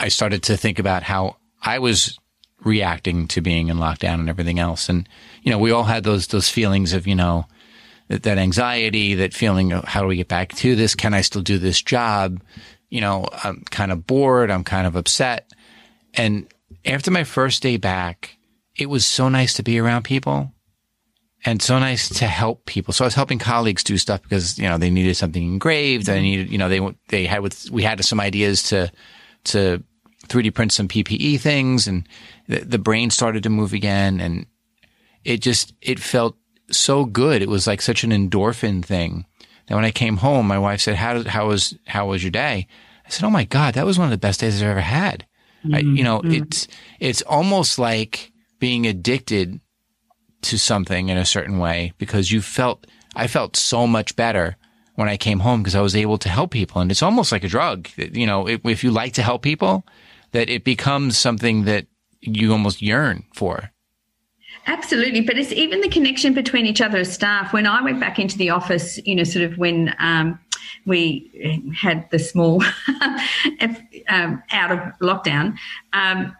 I 0.00 0.08
started 0.08 0.42
to 0.44 0.56
think 0.56 0.80
about 0.80 1.04
how 1.04 1.36
I 1.62 1.78
was 1.78 2.18
reacting 2.64 3.28
to 3.28 3.40
being 3.40 3.68
in 3.68 3.76
lockdown 3.76 4.14
and 4.14 4.28
everything 4.28 4.58
else, 4.58 4.88
and 4.88 5.08
you 5.42 5.52
know, 5.52 5.58
we 5.58 5.70
all 5.70 5.84
had 5.84 6.02
those 6.02 6.26
those 6.26 6.48
feelings 6.48 6.92
of 6.92 7.06
you 7.06 7.14
know 7.14 7.46
that, 8.08 8.24
that 8.24 8.36
anxiety, 8.36 9.14
that 9.14 9.32
feeling 9.32 9.72
of 9.72 9.84
how 9.84 10.02
do 10.02 10.08
we 10.08 10.16
get 10.16 10.28
back 10.28 10.54
to 10.56 10.74
this? 10.74 10.96
Can 10.96 11.14
I 11.14 11.20
still 11.20 11.42
do 11.42 11.58
this 11.58 11.80
job? 11.80 12.42
You 12.88 13.00
know, 13.00 13.28
I'm 13.44 13.62
kind 13.70 13.92
of 13.92 14.08
bored. 14.08 14.50
I'm 14.50 14.64
kind 14.64 14.88
of 14.88 14.96
upset, 14.96 15.52
and 16.14 16.52
after 16.84 17.12
my 17.12 17.22
first 17.22 17.62
day 17.62 17.76
back, 17.76 18.38
it 18.76 18.86
was 18.86 19.06
so 19.06 19.28
nice 19.28 19.54
to 19.54 19.62
be 19.62 19.78
around 19.78 20.02
people 20.02 20.52
and 21.44 21.62
so 21.62 21.78
nice 21.78 22.08
to 22.08 22.26
help 22.26 22.66
people. 22.66 22.92
So 22.92 23.04
I 23.04 23.06
was 23.06 23.14
helping 23.14 23.38
colleagues 23.38 23.82
do 23.82 23.96
stuff 23.96 24.22
because, 24.22 24.58
you 24.58 24.68
know, 24.68 24.78
they 24.78 24.90
needed 24.90 25.16
something 25.16 25.42
engraved. 25.42 26.08
I 26.08 26.20
needed, 26.20 26.50
you 26.50 26.58
know, 26.58 26.68
they, 26.68 26.80
they 27.08 27.26
had 27.26 27.40
with, 27.40 27.70
we 27.70 27.82
had 27.82 28.04
some 28.04 28.20
ideas 28.20 28.64
to, 28.64 28.92
to 29.44 29.82
3D 30.28 30.54
print 30.54 30.72
some 30.72 30.88
PPE 30.88 31.40
things 31.40 31.86
and 31.86 32.06
the, 32.46 32.60
the 32.60 32.78
brain 32.78 33.10
started 33.10 33.42
to 33.44 33.50
move 33.50 33.72
again. 33.72 34.20
And 34.20 34.46
it 35.24 35.38
just, 35.38 35.72
it 35.80 35.98
felt 35.98 36.36
so 36.70 37.04
good. 37.06 37.40
It 37.40 37.48
was 37.48 37.66
like 37.66 37.80
such 37.80 38.04
an 38.04 38.10
endorphin 38.10 38.84
thing 38.84 39.24
that 39.66 39.74
when 39.74 39.84
I 39.84 39.90
came 39.90 40.18
home, 40.18 40.46
my 40.46 40.58
wife 40.58 40.80
said, 40.82 40.96
how, 40.96 41.22
how 41.24 41.48
was, 41.48 41.74
how 41.86 42.08
was 42.08 42.22
your 42.22 42.32
day? 42.32 42.66
I 42.68 43.10
I 43.10 43.12
said, 43.12 43.26
"Oh 43.26 43.30
my 43.30 43.44
God, 43.44 43.74
that 43.74 43.84
was 43.84 43.98
one 43.98 44.06
of 44.06 44.12
the 44.12 44.18
best 44.18 44.38
days 44.38 44.62
I've 44.62 44.68
ever 44.68 44.80
had." 44.80 45.26
Mm-hmm. 45.64 45.74
I, 45.74 45.78
you 45.80 46.04
know, 46.04 46.20
mm-hmm. 46.20 46.44
it's 46.44 46.68
it's 47.00 47.22
almost 47.22 47.76
like 47.76 48.30
being 48.60 48.86
addicted 48.86 49.60
to 50.42 50.58
something 50.58 51.08
in 51.08 51.16
a 51.16 51.26
certain 51.26 51.58
way 51.58 51.92
because 51.98 52.30
you 52.30 52.40
felt 52.40 52.86
I 53.16 53.26
felt 53.26 53.56
so 53.56 53.86
much 53.86 54.16
better 54.16 54.56
when 54.94 55.08
I 55.08 55.16
came 55.16 55.40
home 55.40 55.62
because 55.62 55.74
I 55.74 55.80
was 55.80 55.96
able 55.96 56.18
to 56.18 56.28
help 56.28 56.50
people, 56.50 56.80
and 56.80 56.90
it's 56.90 57.02
almost 57.02 57.32
like 57.32 57.44
a 57.44 57.48
drug. 57.48 57.88
You 57.96 58.26
know, 58.26 58.46
if, 58.46 58.64
if 58.64 58.84
you 58.84 58.90
like 58.90 59.14
to 59.14 59.22
help 59.22 59.42
people, 59.42 59.84
that 60.32 60.48
it 60.48 60.64
becomes 60.64 61.18
something 61.18 61.64
that 61.64 61.86
you 62.20 62.52
almost 62.52 62.82
yearn 62.82 63.24
for. 63.34 63.70
Absolutely, 64.66 65.22
but 65.22 65.38
it's 65.38 65.52
even 65.52 65.80
the 65.80 65.88
connection 65.88 66.34
between 66.34 66.66
each 66.66 66.80
other 66.80 66.98
as 66.98 67.12
staff. 67.12 67.52
When 67.52 67.66
I 67.66 67.82
went 67.82 67.98
back 67.98 68.18
into 68.18 68.36
the 68.36 68.50
office, 68.50 68.98
you 69.06 69.14
know, 69.14 69.24
sort 69.24 69.44
of 69.44 69.56
when 69.56 69.94
um, 69.98 70.38
we 70.86 71.72
had 71.74 72.08
the 72.10 72.18
small 72.18 72.62
um, 74.08 74.42
out 74.52 74.70
of 74.70 74.78
lockdown, 75.00 75.56
um, 75.92 76.36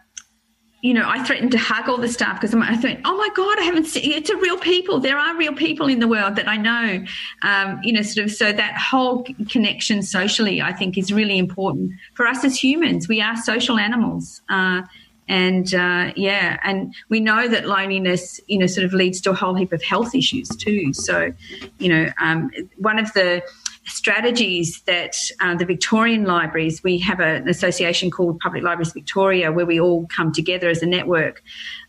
you 0.81 0.95
know, 0.95 1.07
I 1.07 1.23
threatened 1.23 1.51
to 1.51 1.59
hug 1.59 1.87
all 1.87 1.97
the 1.97 2.07
staff 2.07 2.41
because 2.41 2.55
I 2.55 2.75
thought, 2.75 2.97
oh 3.05 3.15
my 3.15 3.29
God, 3.35 3.59
I 3.59 3.63
haven't 3.63 3.85
seen 3.85 4.11
it's 4.11 4.31
a 4.31 4.37
real 4.37 4.57
people. 4.57 4.99
There 4.99 5.17
are 5.17 5.37
real 5.37 5.53
people 5.53 5.87
in 5.87 5.99
the 5.99 6.07
world 6.07 6.35
that 6.37 6.47
I 6.47 6.57
know. 6.57 7.05
Um, 7.43 7.79
you 7.83 7.93
know, 7.93 8.01
sort 8.01 8.25
of 8.25 8.31
so 8.31 8.51
that 8.51 8.77
whole 8.77 9.25
connection 9.47 10.01
socially, 10.01 10.61
I 10.61 10.73
think, 10.73 10.97
is 10.97 11.13
really 11.13 11.37
important 11.37 11.91
for 12.15 12.25
us 12.25 12.43
as 12.43 12.61
humans. 12.61 13.07
We 13.07 13.21
are 13.21 13.37
social 13.37 13.77
animals. 13.77 14.41
Uh, 14.49 14.81
and 15.27 15.73
uh, 15.73 16.11
yeah, 16.15 16.57
and 16.63 16.93
we 17.09 17.19
know 17.19 17.47
that 17.47 17.65
loneliness, 17.65 18.41
you 18.47 18.57
know, 18.57 18.65
sort 18.65 18.83
of 18.85 18.91
leads 18.91 19.21
to 19.21 19.31
a 19.31 19.33
whole 19.33 19.53
heap 19.53 19.71
of 19.71 19.81
health 19.83 20.13
issues 20.15 20.49
too. 20.49 20.93
So, 20.93 21.31
you 21.77 21.89
know, 21.89 22.11
um, 22.19 22.51
one 22.77 22.99
of 22.99 23.13
the 23.13 23.41
strategies 23.85 24.81
that 24.83 25.15
uh, 25.41 25.55
the 25.55 25.65
Victorian 25.65 26.25
libraries, 26.25 26.83
we 26.83 26.99
have 26.99 27.19
a, 27.19 27.35
an 27.35 27.49
association 27.49 28.11
called 28.11 28.39
Public 28.39 28.63
Libraries 28.63 28.93
Victoria 28.93 29.51
where 29.51 29.65
we 29.65 29.79
all 29.79 30.07
come 30.07 30.31
together 30.31 30.69
as 30.69 30.81
a 30.81 30.85
network. 30.85 31.43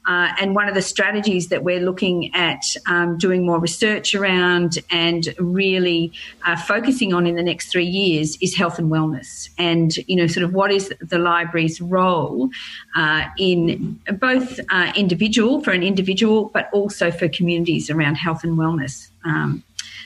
Uh, 0.04 0.32
and 0.40 0.56
one 0.56 0.68
of 0.68 0.74
the 0.74 0.82
strategies 0.82 1.48
that 1.48 1.62
we're 1.62 1.80
looking 1.80 2.34
at 2.34 2.64
um, 2.88 3.16
doing 3.18 3.46
more 3.46 3.60
research 3.60 4.16
around 4.16 4.78
and 4.90 5.32
really 5.38 6.12
uh, 6.44 6.56
focusing 6.56 7.14
on 7.14 7.24
in 7.24 7.36
the 7.36 7.42
next 7.42 7.68
three 7.70 7.86
years 7.86 8.36
is 8.40 8.56
health 8.56 8.80
and 8.80 8.90
wellness. 8.90 9.48
And, 9.58 9.96
you 10.08 10.16
know, 10.16 10.26
sort 10.26 10.42
of 10.42 10.54
what 10.54 10.72
is 10.72 10.92
the 11.00 11.18
library's 11.18 11.80
role 11.80 12.50
uh, 12.96 13.26
in 13.38 14.00
both 14.18 14.58
uh, 14.70 14.92
individual, 14.96 15.62
for 15.62 15.70
an 15.70 15.84
individual, 15.84 16.50
but 16.52 16.68
also 16.72 17.12
for 17.12 17.28
communities 17.28 17.88
around 17.88 18.16
health 18.16 18.42
and 18.42 18.58
wellness. 18.58 19.08
Um, 19.24 19.62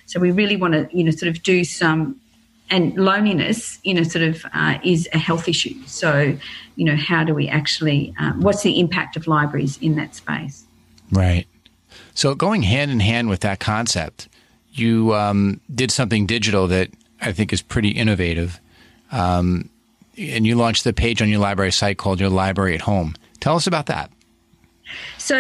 so 0.07 0.19
we 0.21 0.31
really 0.31 0.57
want 0.57 0.75
to, 0.75 0.88
you 0.97 1.05
know, 1.05 1.11
sort 1.11 1.29
of 1.29 1.42
do 1.42 1.64
some, 1.64 2.21
and 2.69 2.97
loneliness, 2.97 3.79
you 3.85 3.95
know, 3.95 4.03
sort 4.03 4.25
of 4.25 4.45
uh, 4.53 4.79
is 4.83 5.09
a 5.12 5.19
health 5.19 5.49
issue. 5.49 5.75
So, 5.87 6.37
you 6.75 6.85
know, 6.85 6.97
how 6.97 7.23
do 7.23 7.33
we 7.33 7.49
actually, 7.49 8.12
um, 8.19 8.40
what's 8.40 8.62
the 8.62 8.81
impact 8.81 9.16
of 9.16 9.29
libraries 9.29 9.79
in 9.81 9.95
that 9.97 10.16
space? 10.16 10.64
Right. 11.12 11.47
So 12.14 12.35
going 12.35 12.62
hand 12.62 12.90
in 12.90 13.01
hand 13.01 13.29
with 13.29 13.40
that 13.40 13.61
concept, 13.61 14.29
you 14.73 15.14
um, 15.14 15.61
did 15.73 15.90
something 15.90 16.27
digital 16.27 16.66
that 16.69 16.90
I 17.21 17.33
think 17.33 17.53
is 17.53 17.62
pretty 17.62 17.90
innovative. 17.90 18.61
Um, 19.12 19.71
and 20.19 20.47
you 20.47 20.57
launched 20.57 20.85
the 20.85 20.92
page 20.92 21.23
on 21.23 21.29
your 21.29 21.40
library 21.40 21.73
site 21.73 21.99
called 21.99 22.19
Your 22.21 22.31
Library 22.31 22.75
at 22.75 22.81
Home. 22.81 23.14
Tell 23.38 23.55
us 23.55 23.66
about 23.66 23.87
that. 23.87 24.11
So 25.18 25.37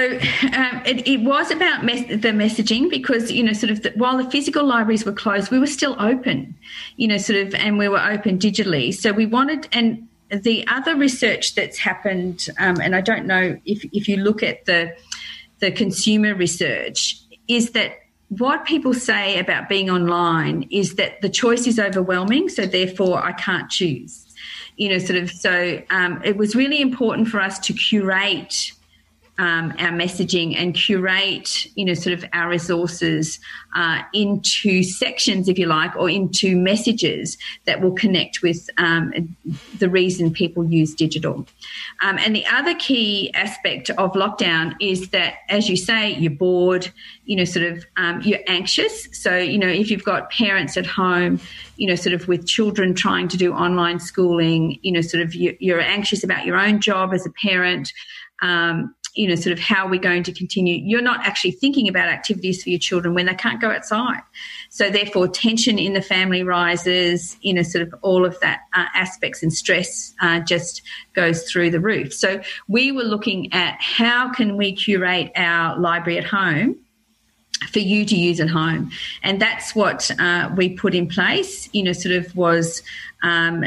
um, 0.54 0.82
it, 0.84 1.06
it, 1.06 1.20
was 1.20 1.50
about 1.50 1.84
mes- 1.84 2.08
the 2.08 2.32
messaging 2.32 2.90
because 2.90 3.30
you 3.30 3.42
know, 3.42 3.52
sort 3.52 3.70
of, 3.70 3.82
the, 3.82 3.92
while 3.96 4.16
the 4.16 4.28
physical 4.30 4.64
libraries 4.64 5.04
were 5.04 5.12
closed, 5.12 5.50
we 5.50 5.58
were 5.58 5.66
still 5.66 5.96
open, 6.00 6.56
you 6.96 7.06
know, 7.06 7.18
sort 7.18 7.38
of, 7.46 7.54
and 7.54 7.78
we 7.78 7.88
were 7.88 8.02
open 8.02 8.38
digitally. 8.38 8.92
So 8.92 9.12
we 9.12 9.26
wanted, 9.26 9.68
and 9.72 10.08
the 10.30 10.66
other 10.66 10.96
research 10.96 11.54
that's 11.54 11.78
happened, 11.78 12.48
um, 12.58 12.80
and 12.80 12.96
I 12.96 13.00
don't 13.00 13.26
know 13.26 13.58
if 13.64 13.84
if 13.92 14.08
you 14.08 14.16
look 14.16 14.42
at 14.42 14.64
the 14.64 14.96
the 15.60 15.70
consumer 15.70 16.34
research, 16.34 17.20
is 17.48 17.70
that 17.70 17.98
what 18.28 18.64
people 18.64 18.92
say 18.92 19.38
about 19.38 19.68
being 19.68 19.88
online 19.88 20.66
is 20.70 20.96
that 20.96 21.20
the 21.22 21.28
choice 21.28 21.66
is 21.66 21.78
overwhelming, 21.78 22.48
so 22.48 22.66
therefore 22.66 23.24
I 23.24 23.32
can't 23.32 23.70
choose. 23.70 24.24
You 24.76 24.90
know, 24.90 24.98
sort 24.98 25.22
of. 25.22 25.30
So 25.30 25.82
um, 25.90 26.20
it 26.24 26.36
was 26.36 26.56
really 26.56 26.80
important 26.80 27.28
for 27.28 27.40
us 27.40 27.58
to 27.60 27.72
curate 27.72 28.72
um, 29.38 29.74
our 29.78 29.90
messaging 29.90 30.56
and 30.56 30.74
curate, 30.74 31.66
you 31.74 31.84
know, 31.84 31.94
sort 31.94 32.14
of 32.14 32.24
our 32.32 32.48
resources 32.48 33.38
uh, 33.74 34.00
into 34.14 34.82
sections, 34.82 35.48
if 35.48 35.58
you 35.58 35.66
like, 35.66 35.94
or 35.96 36.08
into 36.08 36.56
messages 36.56 37.36
that 37.66 37.82
will 37.82 37.92
connect 37.92 38.40
with 38.42 38.70
um, 38.78 39.36
the 39.78 39.90
reason 39.90 40.32
people 40.32 40.64
use 40.64 40.94
digital. 40.94 41.46
Um, 42.02 42.18
and 42.18 42.34
the 42.34 42.46
other 42.46 42.74
key 42.76 43.30
aspect 43.34 43.90
of 43.90 44.12
lockdown 44.12 44.74
is 44.80 45.10
that, 45.10 45.34
as 45.50 45.68
you 45.68 45.76
say, 45.76 46.14
you're 46.14 46.30
bored, 46.30 46.90
you 47.26 47.36
know, 47.36 47.44
sort 47.44 47.66
of 47.66 47.84
um, 47.98 48.22
you're 48.22 48.40
anxious. 48.46 49.08
So, 49.12 49.36
you 49.36 49.58
know, 49.58 49.68
if 49.68 49.90
you've 49.90 50.04
got 50.04 50.30
parents 50.30 50.78
at 50.78 50.86
home, 50.86 51.40
you 51.76 51.86
know, 51.86 51.94
sort 51.94 52.14
of 52.14 52.26
with 52.26 52.46
children 52.46 52.94
trying 52.94 53.28
to 53.28 53.36
do 53.36 53.52
online 53.52 54.00
schooling, 54.00 54.78
you 54.80 54.92
know, 54.92 55.02
sort 55.02 55.22
of 55.22 55.34
you're 55.34 55.80
anxious 55.80 56.24
about 56.24 56.46
your 56.46 56.56
own 56.56 56.80
job 56.80 57.12
as 57.12 57.26
a 57.26 57.30
parent. 57.30 57.92
Um, 58.40 58.94
you 59.16 59.26
know, 59.26 59.34
sort 59.34 59.52
of 59.52 59.58
how 59.58 59.88
we're 59.88 59.98
going 59.98 60.22
to 60.22 60.32
continue. 60.32 60.76
You're 60.84 61.02
not 61.02 61.26
actually 61.26 61.52
thinking 61.52 61.88
about 61.88 62.08
activities 62.08 62.62
for 62.62 62.70
your 62.70 62.78
children 62.78 63.14
when 63.14 63.26
they 63.26 63.34
can't 63.34 63.60
go 63.60 63.70
outside. 63.70 64.20
So 64.68 64.90
therefore, 64.90 65.26
tension 65.26 65.78
in 65.78 65.94
the 65.94 66.02
family 66.02 66.42
rises. 66.42 67.36
You 67.40 67.54
know, 67.54 67.62
sort 67.62 67.82
of 67.82 67.94
all 68.02 68.24
of 68.24 68.38
that 68.40 68.60
uh, 68.74 68.84
aspects 68.94 69.42
and 69.42 69.52
stress 69.52 70.14
uh, 70.20 70.40
just 70.40 70.82
goes 71.14 71.50
through 71.50 71.70
the 71.70 71.80
roof. 71.80 72.12
So 72.12 72.40
we 72.68 72.92
were 72.92 73.04
looking 73.04 73.52
at 73.52 73.80
how 73.80 74.32
can 74.32 74.56
we 74.56 74.72
curate 74.72 75.32
our 75.34 75.78
library 75.78 76.18
at 76.18 76.24
home 76.24 76.76
for 77.70 77.78
you 77.78 78.04
to 78.04 78.14
use 78.14 78.38
at 78.38 78.50
home. 78.50 78.90
And 79.22 79.40
that's 79.40 79.74
what 79.74 80.10
uh, 80.20 80.50
we 80.54 80.70
put 80.76 80.94
in 80.94 81.08
place, 81.08 81.70
you 81.72 81.82
know, 81.82 81.92
sort 81.92 82.14
of 82.14 82.36
was 82.36 82.82
um, 83.22 83.64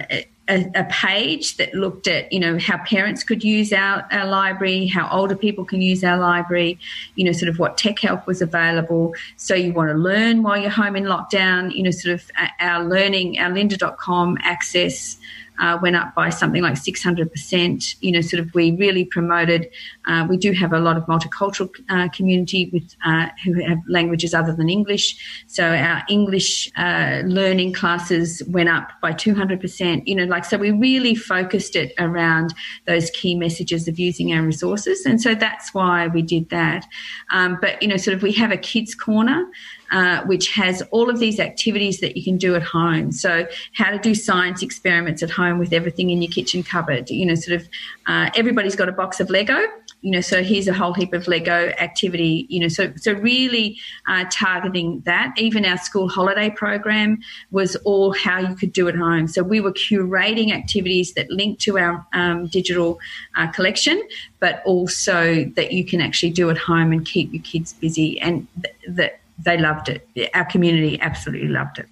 a, 0.49 0.65
a, 0.75 0.83
page 0.85 1.57
that 1.57 1.73
looked 1.73 2.07
at 2.07 2.31
you 2.33 2.39
know 2.39 2.57
how 2.57 2.77
parents 2.79 3.23
could 3.23 3.43
use 3.43 3.71
our, 3.71 4.05
our 4.11 4.25
library 4.25 4.87
how 4.87 5.07
older 5.11 5.35
people 5.35 5.63
can 5.63 5.81
use 5.81 6.03
our 6.03 6.17
library 6.17 6.79
you 7.15 7.23
know 7.23 7.31
sort 7.31 7.49
of 7.49 7.59
what 7.59 7.77
tech 7.77 7.99
help 7.99 8.25
was 8.27 8.41
available. 8.41 9.13
So 9.37 9.53
you 9.53 9.73
want 9.73 9.89
to 9.91 9.95
learn 9.95 10.43
while 10.43 10.57
you're 10.57 10.69
home 10.69 10.95
in 10.95 11.03
lockdown 11.03 11.73
you 11.73 11.83
know 11.83 11.91
sort 11.91 12.15
of 12.15 12.31
uh, 12.39 12.47
our 12.59 12.83
learning 12.83 13.39
our 13.39 13.51
lynda.com 13.51 14.37
access 14.43 15.17
uh, 15.59 15.77
went 15.81 15.95
up 15.95 16.15
by 16.15 16.29
something 16.29 16.61
like 16.61 16.75
600%. 16.75 17.95
You 18.01 18.11
know, 18.11 18.21
sort 18.21 18.41
of 18.41 18.53
we 18.53 18.71
really 18.71 19.05
promoted, 19.05 19.69
uh, 20.07 20.25
we 20.29 20.37
do 20.37 20.51
have 20.53 20.73
a 20.73 20.79
lot 20.79 20.97
of 20.97 21.03
multicultural 21.05 21.69
uh, 21.89 22.09
community 22.09 22.69
with 22.71 22.95
uh, 23.05 23.27
who 23.43 23.63
have 23.65 23.79
languages 23.87 24.33
other 24.33 24.53
than 24.53 24.69
English. 24.69 25.43
So 25.47 25.63
our 25.63 26.03
English 26.09 26.71
uh, 26.77 27.21
learning 27.25 27.73
classes 27.73 28.41
went 28.47 28.69
up 28.69 28.89
by 29.01 29.11
200%. 29.13 30.03
You 30.05 30.15
know, 30.15 30.25
like, 30.25 30.45
so 30.45 30.57
we 30.57 30.71
really 30.71 31.15
focused 31.15 31.75
it 31.75 31.93
around 31.99 32.53
those 32.87 33.09
key 33.11 33.35
messages 33.35 33.87
of 33.87 33.99
using 33.99 34.33
our 34.33 34.43
resources. 34.43 35.05
And 35.05 35.21
so 35.21 35.35
that's 35.35 35.73
why 35.73 36.07
we 36.07 36.21
did 36.21 36.49
that. 36.49 36.85
Um, 37.31 37.57
but, 37.61 37.81
you 37.81 37.87
know, 37.87 37.97
sort 37.97 38.15
of 38.15 38.23
we 38.23 38.31
have 38.33 38.51
a 38.51 38.57
kids 38.57 38.95
corner 38.95 39.45
uh, 39.91 40.23
which 40.23 40.53
has 40.53 40.81
all 40.91 41.09
of 41.09 41.19
these 41.19 41.39
activities 41.39 41.99
that 41.99 42.15
you 42.15 42.23
can 42.23 42.37
do 42.37 42.55
at 42.55 42.63
home. 42.63 43.11
So, 43.11 43.47
how 43.73 43.91
to 43.91 43.97
do 43.97 44.13
science 44.15 44.61
experiments 44.61 45.23
at 45.23 45.29
home 45.29 45.59
with 45.59 45.73
everything 45.73 46.09
in 46.09 46.21
your 46.21 46.31
kitchen 46.31 46.63
cupboard. 46.63 47.09
You 47.09 47.25
know, 47.25 47.35
sort 47.35 47.61
of 47.61 47.67
uh, 48.07 48.29
everybody's 48.35 48.75
got 48.75 48.89
a 48.89 48.91
box 48.91 49.19
of 49.19 49.29
Lego. 49.29 49.59
You 50.01 50.11
know, 50.11 50.21
so 50.21 50.43
here's 50.43 50.67
a 50.67 50.73
whole 50.73 50.93
heap 50.93 51.13
of 51.13 51.27
Lego 51.27 51.73
activity. 51.79 52.45
You 52.49 52.61
know, 52.61 52.67
so 52.67 52.93
so 52.95 53.13
really 53.13 53.77
uh, 54.07 54.25
targeting 54.31 55.01
that. 55.05 55.33
Even 55.37 55.65
our 55.65 55.77
school 55.77 56.07
holiday 56.07 56.49
program 56.49 57.19
was 57.51 57.75
all 57.77 58.13
how 58.13 58.39
you 58.39 58.55
could 58.55 58.73
do 58.73 58.87
at 58.87 58.95
home. 58.95 59.27
So 59.27 59.43
we 59.43 59.59
were 59.59 59.73
curating 59.73 60.51
activities 60.51 61.13
that 61.13 61.29
link 61.29 61.59
to 61.59 61.77
our 61.77 62.05
um, 62.13 62.47
digital 62.47 62.99
uh, 63.35 63.47
collection, 63.47 64.01
but 64.39 64.61
also 64.65 65.45
that 65.55 65.71
you 65.71 65.85
can 65.85 66.01
actually 66.01 66.31
do 66.31 66.49
at 66.49 66.57
home 66.57 66.91
and 66.91 67.05
keep 67.05 67.33
your 67.33 67.43
kids 67.43 67.73
busy 67.73 68.19
and 68.21 68.47
th- 68.63 68.75
that 68.87 69.18
they 69.43 69.57
loved 69.57 69.89
it. 69.89 70.07
Our 70.33 70.45
community 70.45 70.99
absolutely 71.01 71.49
loved 71.49 71.79
it. 71.79 71.87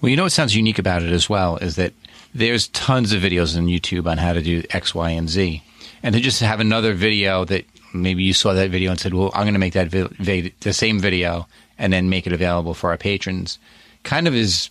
Well, 0.00 0.10
you 0.10 0.16
know 0.16 0.22
what 0.24 0.32
sounds 0.32 0.54
unique 0.54 0.78
about 0.78 1.02
it 1.02 1.12
as 1.12 1.28
well 1.28 1.56
is 1.56 1.76
that 1.76 1.92
there's 2.34 2.68
tons 2.68 3.12
of 3.12 3.22
videos 3.22 3.56
on 3.56 3.66
YouTube 3.66 4.10
on 4.10 4.18
how 4.18 4.32
to 4.32 4.42
do 4.42 4.62
X, 4.70 4.94
Y, 4.94 5.10
and 5.10 5.28
Z. 5.28 5.62
And 6.02 6.14
to 6.14 6.20
just 6.20 6.40
have 6.40 6.60
another 6.60 6.94
video 6.94 7.44
that 7.46 7.64
maybe 7.92 8.22
you 8.22 8.32
saw 8.32 8.52
that 8.52 8.70
video 8.70 8.90
and 8.90 9.00
said, 9.00 9.14
well, 9.14 9.30
I'm 9.34 9.44
going 9.44 9.54
to 9.54 9.60
make 9.60 9.72
that 9.72 9.88
vi- 9.88 10.08
vi- 10.18 10.52
the 10.60 10.72
same 10.72 11.00
video 11.00 11.46
and 11.78 11.92
then 11.92 12.08
make 12.08 12.26
it 12.26 12.32
available 12.32 12.74
for 12.74 12.90
our 12.90 12.96
patrons 12.96 13.58
kind 14.04 14.28
of 14.28 14.34
is 14.34 14.70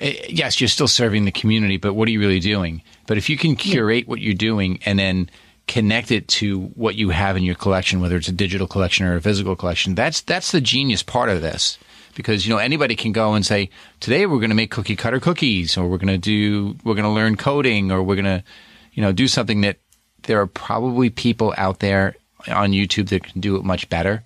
eh, 0.00 0.16
yes, 0.28 0.60
you're 0.60 0.68
still 0.68 0.88
serving 0.88 1.24
the 1.24 1.30
community, 1.30 1.76
but 1.76 1.94
what 1.94 2.08
are 2.08 2.10
you 2.10 2.18
really 2.18 2.40
doing? 2.40 2.82
But 3.06 3.18
if 3.18 3.30
you 3.30 3.36
can 3.38 3.54
curate 3.54 4.08
what 4.08 4.20
you're 4.20 4.34
doing 4.34 4.80
and 4.84 4.98
then 4.98 5.30
connect 5.66 6.10
it 6.10 6.28
to 6.28 6.66
what 6.74 6.94
you 6.94 7.10
have 7.10 7.36
in 7.36 7.42
your 7.42 7.54
collection, 7.54 8.00
whether 8.00 8.16
it's 8.16 8.28
a 8.28 8.32
digital 8.32 8.66
collection 8.66 9.06
or 9.06 9.16
a 9.16 9.20
physical 9.20 9.56
collection. 9.56 9.94
That's 9.94 10.20
that's 10.20 10.52
the 10.52 10.60
genius 10.60 11.02
part 11.02 11.28
of 11.30 11.40
this 11.40 11.78
because 12.14 12.46
you 12.46 12.52
know 12.52 12.58
anybody 12.58 12.94
can 12.94 13.12
go 13.12 13.34
and 13.34 13.44
say 13.44 13.70
today 14.00 14.26
we're 14.26 14.38
going 14.38 14.50
to 14.50 14.56
make 14.56 14.70
cookie 14.70 14.96
cutter 14.96 15.20
cookies 15.20 15.76
or 15.76 15.88
we're 15.88 15.98
going 15.98 16.08
to 16.08 16.18
do 16.18 16.76
we're 16.84 16.94
going 16.94 17.04
to 17.04 17.10
learn 17.10 17.36
coding 17.36 17.90
or 17.90 18.02
we're 18.02 18.14
going 18.14 18.24
to 18.24 18.44
you 18.92 19.02
know 19.02 19.12
do 19.12 19.26
something 19.26 19.62
that 19.62 19.78
there 20.22 20.40
are 20.40 20.46
probably 20.46 21.10
people 21.10 21.54
out 21.56 21.80
there 21.80 22.14
on 22.48 22.72
YouTube 22.72 23.08
that 23.08 23.24
can 23.24 23.40
do 23.40 23.56
it 23.56 23.64
much 23.64 23.88
better. 23.88 24.24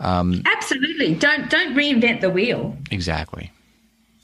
Um, 0.00 0.42
Absolutely. 0.46 1.14
Don't 1.14 1.48
don't 1.50 1.74
reinvent 1.74 2.20
the 2.20 2.30
wheel. 2.30 2.76
Exactly. 2.90 3.50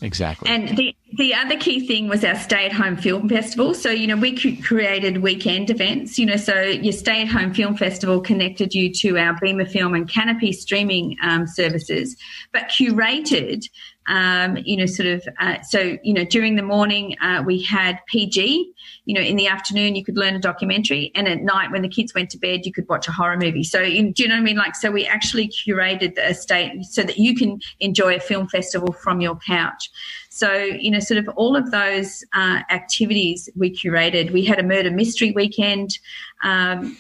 Exactly. 0.02 0.50
And 0.50 0.76
the 0.76 0.96
the 1.16 1.34
other 1.34 1.56
key 1.56 1.86
thing 1.86 2.08
was 2.08 2.24
our 2.24 2.34
stay 2.34 2.66
at 2.66 2.72
home 2.72 2.96
film 2.96 3.28
festival. 3.28 3.74
So, 3.74 3.90
you 3.90 4.06
know, 4.06 4.16
we 4.16 4.34
created 4.62 5.18
weekend 5.18 5.70
events, 5.70 6.18
you 6.18 6.26
know, 6.26 6.36
so 6.36 6.60
your 6.60 6.92
stay 6.92 7.22
at 7.22 7.28
home 7.28 7.54
film 7.54 7.76
festival 7.76 8.20
connected 8.20 8.74
you 8.74 8.92
to 8.94 9.18
our 9.18 9.38
Beamafilm 9.40 9.94
and 9.94 10.10
Kanopy 10.10 10.52
streaming 10.52 11.16
um, 11.22 11.46
services, 11.46 12.16
but 12.52 12.64
curated 12.64 13.66
um, 14.08 14.58
you 14.64 14.76
know, 14.76 14.86
sort 14.86 15.08
of, 15.08 15.26
uh, 15.40 15.60
so, 15.62 15.96
you 16.02 16.12
know, 16.12 16.24
during 16.24 16.56
the 16.56 16.62
morning, 16.62 17.16
uh, 17.20 17.42
we 17.46 17.62
had 17.62 18.00
PG, 18.06 18.72
you 19.04 19.14
know, 19.14 19.20
in 19.20 19.36
the 19.36 19.46
afternoon, 19.46 19.94
you 19.94 20.04
could 20.04 20.16
learn 20.16 20.34
a 20.34 20.40
documentary. 20.40 21.12
And 21.14 21.28
at 21.28 21.42
night, 21.42 21.70
when 21.70 21.82
the 21.82 21.88
kids 21.88 22.14
went 22.14 22.30
to 22.30 22.38
bed, 22.38 22.66
you 22.66 22.72
could 22.72 22.88
watch 22.88 23.06
a 23.08 23.12
horror 23.12 23.36
movie. 23.36 23.64
So, 23.64 23.82
do 23.82 23.90
you 23.90 24.28
know 24.28 24.34
what 24.34 24.40
I 24.40 24.44
mean? 24.44 24.56
Like, 24.56 24.74
so 24.74 24.90
we 24.90 25.06
actually 25.06 25.48
curated 25.48 26.14
the 26.16 26.30
estate 26.30 26.84
so 26.84 27.02
that 27.02 27.18
you 27.18 27.34
can 27.34 27.60
enjoy 27.80 28.16
a 28.16 28.20
film 28.20 28.48
festival 28.48 28.92
from 28.92 29.20
your 29.20 29.36
couch. 29.36 29.90
So, 30.30 30.50
you 30.52 30.90
know, 30.90 30.98
sort 30.98 31.18
of 31.18 31.28
all 31.36 31.56
of 31.56 31.70
those 31.70 32.24
uh, 32.34 32.60
activities 32.70 33.50
we 33.54 33.70
curated. 33.70 34.32
We 34.32 34.44
had 34.44 34.58
a 34.58 34.62
murder 34.62 34.90
mystery 34.90 35.30
weekend 35.30 35.98
um, 36.42 36.96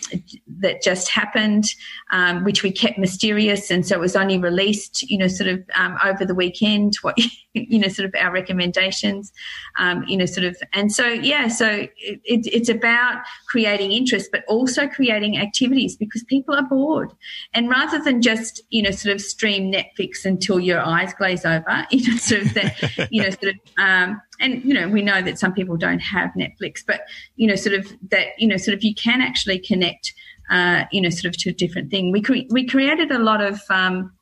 that 0.60 0.82
just 0.82 1.08
happened, 1.08 1.64
um, 2.12 2.44
which 2.44 2.62
we 2.62 2.70
kept 2.70 2.98
mysterious. 2.98 3.70
And 3.70 3.86
so 3.86 3.96
it 3.96 4.00
was 4.00 4.16
only 4.16 4.38
released, 4.38 5.02
you 5.02 5.18
know, 5.18 5.28
sort 5.28 5.48
of 5.48 5.62
um, 5.74 5.96
over 6.04 6.24
the 6.24 6.34
weekend, 6.34 6.94
what, 7.02 7.16
you 7.54 7.78
know, 7.78 7.88
sort 7.88 8.08
of 8.08 8.14
our 8.18 8.32
recommendations, 8.32 9.32
um, 9.78 10.04
you 10.06 10.16
know, 10.16 10.26
sort 10.26 10.44
of. 10.44 10.56
And 10.72 10.92
so, 10.92 11.06
yeah, 11.06 11.48
so 11.48 11.66
it, 11.96 12.20
it's 12.24 12.68
about 12.68 13.22
creating 13.48 13.92
interest, 13.92 14.30
but 14.32 14.44
also 14.48 14.88
creating 14.88 15.38
activities 15.38 15.96
because 15.96 16.24
people 16.24 16.54
are 16.54 16.68
bored. 16.68 17.12
And 17.54 17.68
rather 17.68 18.02
than 18.02 18.22
just, 18.22 18.62
you 18.70 18.82
know, 18.82 18.90
sort 18.90 19.14
of 19.14 19.20
stream 19.20 19.72
Netflix 19.72 20.24
until 20.24 20.60
your 20.60 20.80
eyes 20.80 21.12
glaze 21.14 21.44
over, 21.44 21.86
you 21.90 22.08
know, 22.08 22.16
sort 22.16 22.42
of 22.42 22.54
that, 22.54 23.08
you 23.10 23.22
know, 23.22 23.30
sort 23.30 23.54
of, 23.54 23.56
um, 23.78 24.20
and 24.42 24.62
you 24.64 24.74
know, 24.74 24.88
we 24.88 25.02
know 25.02 25.22
that 25.22 25.38
some 25.38 25.54
people 25.54 25.76
don't 25.76 26.00
have 26.00 26.30
Netflix, 26.30 26.82
but 26.86 27.02
you 27.36 27.46
know, 27.46 27.54
sort 27.54 27.74
of 27.76 27.90
that, 28.10 28.28
you 28.38 28.48
know, 28.48 28.56
sort 28.56 28.76
of 28.76 28.82
you 28.82 28.94
can 28.94 29.22
actually 29.22 29.58
connect, 29.58 30.12
uh, 30.52 30.84
you 30.92 31.00
know, 31.00 31.10
sort 31.10 31.34
of 31.34 31.36
to 31.38 31.50
a 31.50 31.52
different 31.52 31.90
thing. 31.90 32.12
We 32.12 32.20
cre- 32.20 32.48
we 32.50 32.66
created 32.66 33.10
a 33.10 33.18
lot 33.18 33.40
of 33.40 33.60
um, 33.70 34.12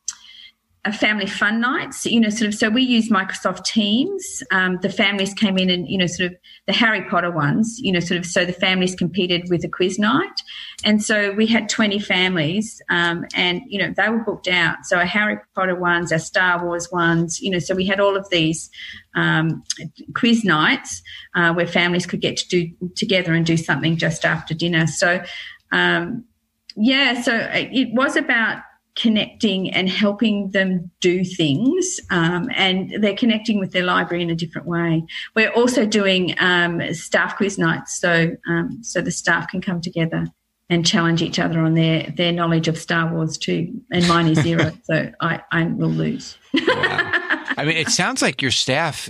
a 0.86 0.92
family 0.92 1.26
fun 1.26 1.60
nights, 1.60 2.06
you 2.06 2.18
know, 2.18 2.30
sort 2.30 2.48
of. 2.48 2.54
So 2.54 2.70
we 2.70 2.82
use 2.82 3.10
Microsoft 3.10 3.64
Teams. 3.64 4.42
Um, 4.50 4.78
the 4.80 4.88
families 4.88 5.34
came 5.34 5.58
in 5.58 5.68
and, 5.68 5.86
you 5.86 5.98
know, 5.98 6.06
sort 6.06 6.32
of 6.32 6.38
the 6.66 6.72
Harry 6.72 7.02
Potter 7.02 7.30
ones, 7.30 7.78
you 7.80 7.92
know, 7.92 8.00
sort 8.00 8.18
of. 8.18 8.24
So 8.24 8.46
the 8.46 8.54
families 8.54 8.94
competed 8.94 9.50
with 9.50 9.62
a 9.62 9.68
quiz 9.68 9.98
night, 9.98 10.40
and 10.82 11.02
so 11.02 11.32
we 11.32 11.46
had 11.46 11.68
twenty 11.68 11.98
families, 11.98 12.80
um, 12.88 13.26
and 13.34 13.60
you 13.66 13.78
know 13.78 13.92
they 13.94 14.08
were 14.08 14.24
booked 14.24 14.48
out. 14.48 14.78
So 14.84 14.96
our 14.96 15.04
Harry 15.04 15.38
Potter 15.54 15.74
ones, 15.74 16.12
our 16.12 16.18
Star 16.18 16.64
Wars 16.64 16.88
ones, 16.90 17.40
you 17.40 17.50
know. 17.50 17.58
So 17.58 17.74
we 17.74 17.86
had 17.86 18.00
all 18.00 18.16
of 18.16 18.30
these 18.30 18.70
um, 19.14 19.62
quiz 20.14 20.44
nights 20.44 21.02
uh, 21.34 21.52
where 21.52 21.66
families 21.66 22.06
could 22.06 22.22
get 22.22 22.38
to 22.38 22.48
do 22.48 22.90
together 22.96 23.34
and 23.34 23.44
do 23.44 23.58
something 23.58 23.98
just 23.98 24.24
after 24.24 24.54
dinner. 24.54 24.86
So 24.86 25.22
um, 25.72 26.24
yeah, 26.76 27.20
so 27.20 27.36
it 27.52 27.92
was 27.92 28.16
about 28.16 28.62
connecting 28.96 29.72
and 29.72 29.88
helping 29.88 30.50
them 30.50 30.90
do 31.00 31.24
things 31.24 32.00
um, 32.10 32.48
and 32.54 32.92
they're 33.00 33.16
connecting 33.16 33.58
with 33.58 33.72
their 33.72 33.84
library 33.84 34.22
in 34.22 34.30
a 34.30 34.34
different 34.34 34.66
way 34.66 35.02
we're 35.36 35.50
also 35.52 35.86
doing 35.86 36.34
um, 36.38 36.82
staff 36.92 37.36
quiz 37.36 37.56
nights 37.56 37.98
so 37.98 38.32
um, 38.48 38.78
so 38.82 39.00
the 39.00 39.10
staff 39.10 39.48
can 39.48 39.60
come 39.60 39.80
together 39.80 40.26
and 40.68 40.84
challenge 40.84 41.22
each 41.22 41.38
other 41.38 41.60
on 41.60 41.74
their 41.74 42.12
their 42.16 42.32
knowledge 42.32 42.66
of 42.66 42.76
star 42.76 43.12
wars 43.12 43.38
too 43.38 43.72
and 43.92 44.06
mine 44.08 44.26
is 44.26 44.40
zero 44.42 44.72
so 44.82 45.10
i 45.20 45.40
i 45.52 45.62
will 45.64 45.88
lose 45.88 46.36
wow. 46.52 46.64
i 47.56 47.64
mean 47.64 47.76
it 47.76 47.88
sounds 47.88 48.20
like 48.20 48.42
your 48.42 48.50
staff 48.50 49.08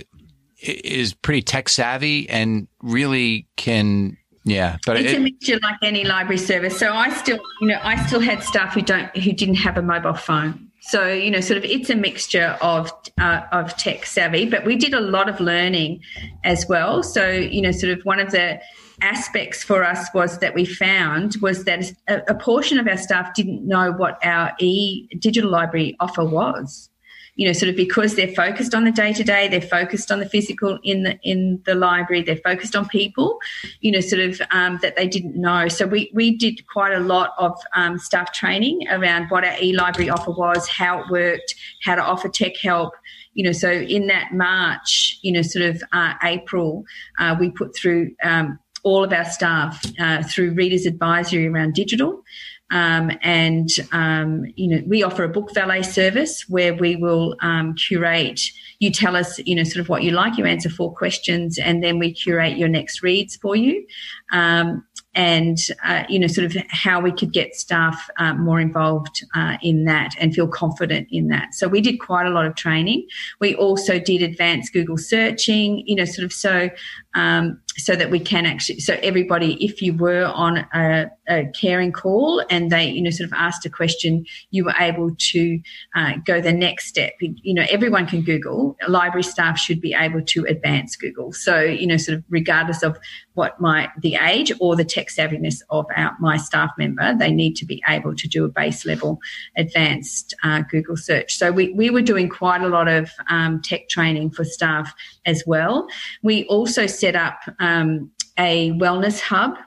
is 0.61 1.13
pretty 1.15 1.41
tech 1.41 1.67
savvy 1.67 2.29
and 2.29 2.67
really 2.81 3.47
can 3.57 4.15
yeah, 4.43 4.77
but 4.85 4.97
it's 4.97 5.11
it, 5.11 5.17
a 5.17 5.19
mixture 5.19 5.59
like 5.61 5.77
any 5.83 6.03
library 6.03 6.37
service. 6.37 6.77
So 6.77 6.91
I 6.91 7.09
still, 7.11 7.39
you 7.61 7.67
know, 7.67 7.79
I 7.81 8.03
still 8.07 8.19
had 8.19 8.43
staff 8.43 8.73
who 8.73 8.81
don't 8.81 9.15
who 9.15 9.31
didn't 9.33 9.55
have 9.55 9.77
a 9.77 9.81
mobile 9.81 10.13
phone. 10.13 10.67
So 10.81 11.07
you 11.07 11.29
know, 11.29 11.41
sort 11.41 11.57
of, 11.57 11.65
it's 11.65 11.89
a 11.91 11.95
mixture 11.95 12.57
of 12.61 12.91
uh, 13.19 13.41
of 13.51 13.77
tech 13.77 14.05
savvy, 14.05 14.49
but 14.49 14.65
we 14.65 14.75
did 14.75 14.93
a 14.93 14.99
lot 14.99 15.29
of 15.29 15.39
learning 15.39 16.01
as 16.43 16.67
well. 16.67 17.03
So 17.03 17.29
you 17.29 17.61
know, 17.61 17.71
sort 17.71 17.97
of 17.97 18.03
one 18.03 18.19
of 18.19 18.31
the 18.31 18.59
aspects 19.01 19.63
for 19.63 19.83
us 19.83 20.07
was 20.13 20.39
that 20.39 20.53
we 20.53 20.65
found 20.65 21.35
was 21.41 21.63
that 21.65 21.91
a, 22.07 22.21
a 22.27 22.35
portion 22.35 22.79
of 22.79 22.87
our 22.87 22.97
staff 22.97 23.33
didn't 23.35 23.67
know 23.67 23.91
what 23.91 24.23
our 24.23 24.53
e 24.59 25.07
digital 25.19 25.49
library 25.49 25.95
offer 25.99 26.23
was 26.23 26.89
you 27.35 27.47
know, 27.47 27.53
sort 27.53 27.69
of 27.69 27.75
because 27.75 28.15
they're 28.15 28.33
focused 28.35 28.75
on 28.75 28.83
the 28.83 28.91
day 28.91 29.13
to 29.13 29.23
day, 29.23 29.47
they're 29.47 29.61
focused 29.61 30.11
on 30.11 30.19
the 30.19 30.27
physical 30.27 30.79
in 30.83 31.03
the 31.03 31.19
in 31.23 31.61
the 31.65 31.75
library, 31.75 32.21
they're 32.21 32.35
focused 32.37 32.75
on 32.75 32.87
people, 32.87 33.39
you 33.79 33.91
know, 33.91 34.01
sort 34.01 34.21
of 34.21 34.41
um, 34.51 34.79
that 34.81 34.95
they 34.95 35.07
didn't 35.07 35.35
know. 35.35 35.67
So 35.67 35.85
we 35.85 36.11
we 36.13 36.35
did 36.35 36.67
quite 36.67 36.93
a 36.93 36.99
lot 36.99 37.31
of 37.37 37.57
um, 37.75 37.97
staff 37.97 38.33
training 38.33 38.81
around 38.89 39.27
what 39.29 39.45
our 39.45 39.55
e-library 39.61 40.09
offer 40.09 40.31
was, 40.31 40.67
how 40.67 41.01
it 41.01 41.09
worked, 41.09 41.55
how 41.83 41.95
to 41.95 42.03
offer 42.03 42.27
tech 42.27 42.57
help. 42.57 42.93
You 43.33 43.45
know, 43.45 43.53
so 43.53 43.71
in 43.71 44.07
that 44.07 44.33
March, 44.33 45.17
you 45.21 45.31
know, 45.31 45.41
sort 45.41 45.65
of 45.65 45.81
uh, 45.93 46.15
April, 46.23 46.83
uh, 47.17 47.35
we 47.39 47.49
put 47.49 47.73
through 47.75 48.13
um, 48.23 48.59
all 48.83 49.03
of 49.03 49.13
our 49.13 49.25
staff 49.25 49.83
uh, 49.99 50.23
through 50.23 50.53
Readers 50.53 50.85
Advisory 50.85 51.47
around 51.47 51.73
digital. 51.73 52.23
Um, 52.71 53.11
and 53.21 53.69
um, 53.91 54.45
you 54.55 54.67
know 54.67 54.83
we 54.87 55.03
offer 55.03 55.23
a 55.23 55.29
book 55.29 55.53
valet 55.53 55.83
service 55.83 56.45
where 56.47 56.73
we 56.73 56.95
will 56.95 57.35
um, 57.41 57.75
curate 57.75 58.41
you 58.81 58.89
tell 58.89 59.15
us 59.15 59.39
you 59.45 59.55
know 59.55 59.63
sort 59.63 59.79
of 59.79 59.89
what 59.89 60.03
you 60.03 60.11
like 60.11 60.37
you 60.37 60.45
answer 60.45 60.69
four 60.69 60.93
questions 60.93 61.59
and 61.59 61.83
then 61.83 61.99
we 61.99 62.11
curate 62.13 62.57
your 62.57 62.67
next 62.67 63.03
reads 63.03 63.35
for 63.37 63.55
you. 63.55 63.85
Um, 64.33 64.83
and 65.13 65.57
uh, 65.83 66.03
you 66.07 66.17
know 66.17 66.27
sort 66.27 66.45
of 66.45 66.55
how 66.69 66.99
we 66.99 67.11
could 67.11 67.33
get 67.33 67.53
staff 67.53 68.09
uh, 68.17 68.33
more 68.33 68.59
involved 68.59 69.25
uh, 69.35 69.57
in 69.61 69.83
that 69.85 70.15
and 70.17 70.33
feel 70.33 70.47
confident 70.47 71.07
in 71.11 71.27
that. 71.27 71.53
So 71.53 71.67
we 71.67 71.81
did 71.81 71.99
quite 71.99 72.25
a 72.25 72.29
lot 72.29 72.45
of 72.45 72.55
training. 72.55 73.05
We 73.39 73.53
also 73.55 73.99
did 73.99 74.21
advanced 74.21 74.73
google 74.73 74.97
searching 74.97 75.83
you 75.85 75.95
know 75.95 76.05
sort 76.05 76.25
of 76.25 76.31
so 76.33 76.69
um, 77.13 77.59
so 77.77 77.95
that 77.95 78.09
we 78.09 78.19
can 78.19 78.45
actually 78.45 78.79
so 78.79 78.97
everybody 79.03 79.63
if 79.63 79.81
you 79.81 79.93
were 79.93 80.25
on 80.25 80.65
a, 80.73 81.11
a, 81.31 81.51
caring 81.53 81.91
call 81.91 82.43
and 82.49 82.71
they 82.71 82.89
you 82.89 83.01
know 83.01 83.09
sort 83.09 83.27
of 83.27 83.33
asked 83.33 83.65
a 83.65 83.69
question 83.69 84.25
you 84.51 84.65
were 84.65 84.75
able 84.79 85.11
to 85.17 85.59
uh, 85.95 86.13
go 86.25 86.41
the 86.41 86.53
next 86.53 86.87
step. 86.87 87.13
You 87.19 87.53
know 87.53 87.65
everyone 87.69 88.05
can 88.05 88.21
google. 88.21 88.77
Library 88.87 89.23
staff 89.23 89.57
should 89.57 89.81
be 89.81 89.93
able 89.93 90.21
to 90.21 90.45
advance 90.45 90.95
google. 90.95 91.31
So 91.33 91.61
you 91.61 91.87
know 91.87 91.97
sort 91.97 92.17
of 92.17 92.23
regardless 92.29 92.83
of 92.83 92.97
what 93.33 93.59
my 93.59 93.89
the 93.99 94.15
age 94.15 94.51
or 94.59 94.75
the 94.75 94.85
tech 94.85 95.07
savviness 95.07 95.61
of 95.69 95.85
our 95.95 96.15
my 96.19 96.37
staff 96.37 96.71
member 96.77 97.15
they 97.15 97.31
need 97.31 97.55
to 97.55 97.65
be 97.65 97.81
able 97.87 98.15
to 98.15 98.27
do 98.27 98.43
a 98.45 98.49
base 98.49 98.85
level 98.85 99.19
advanced 99.57 100.35
uh, 100.43 100.61
google 100.69 100.97
search. 100.97 101.35
So 101.35 101.51
we, 101.51 101.73
we 101.73 101.89
were 101.89 102.01
doing 102.01 102.29
quite 102.29 102.61
a 102.61 102.67
lot 102.67 102.87
of 102.87 103.09
um, 103.29 103.61
tech 103.61 103.89
training 103.89 104.31
for 104.31 104.43
staff 104.43 104.93
as 105.25 105.43
well. 105.45 105.87
We 106.23 106.45
also 106.45 106.87
set 106.87 107.15
up 107.15 107.39
um, 107.59 108.11
a 108.37 108.71
wellness 108.73 109.19
hub 109.19 109.57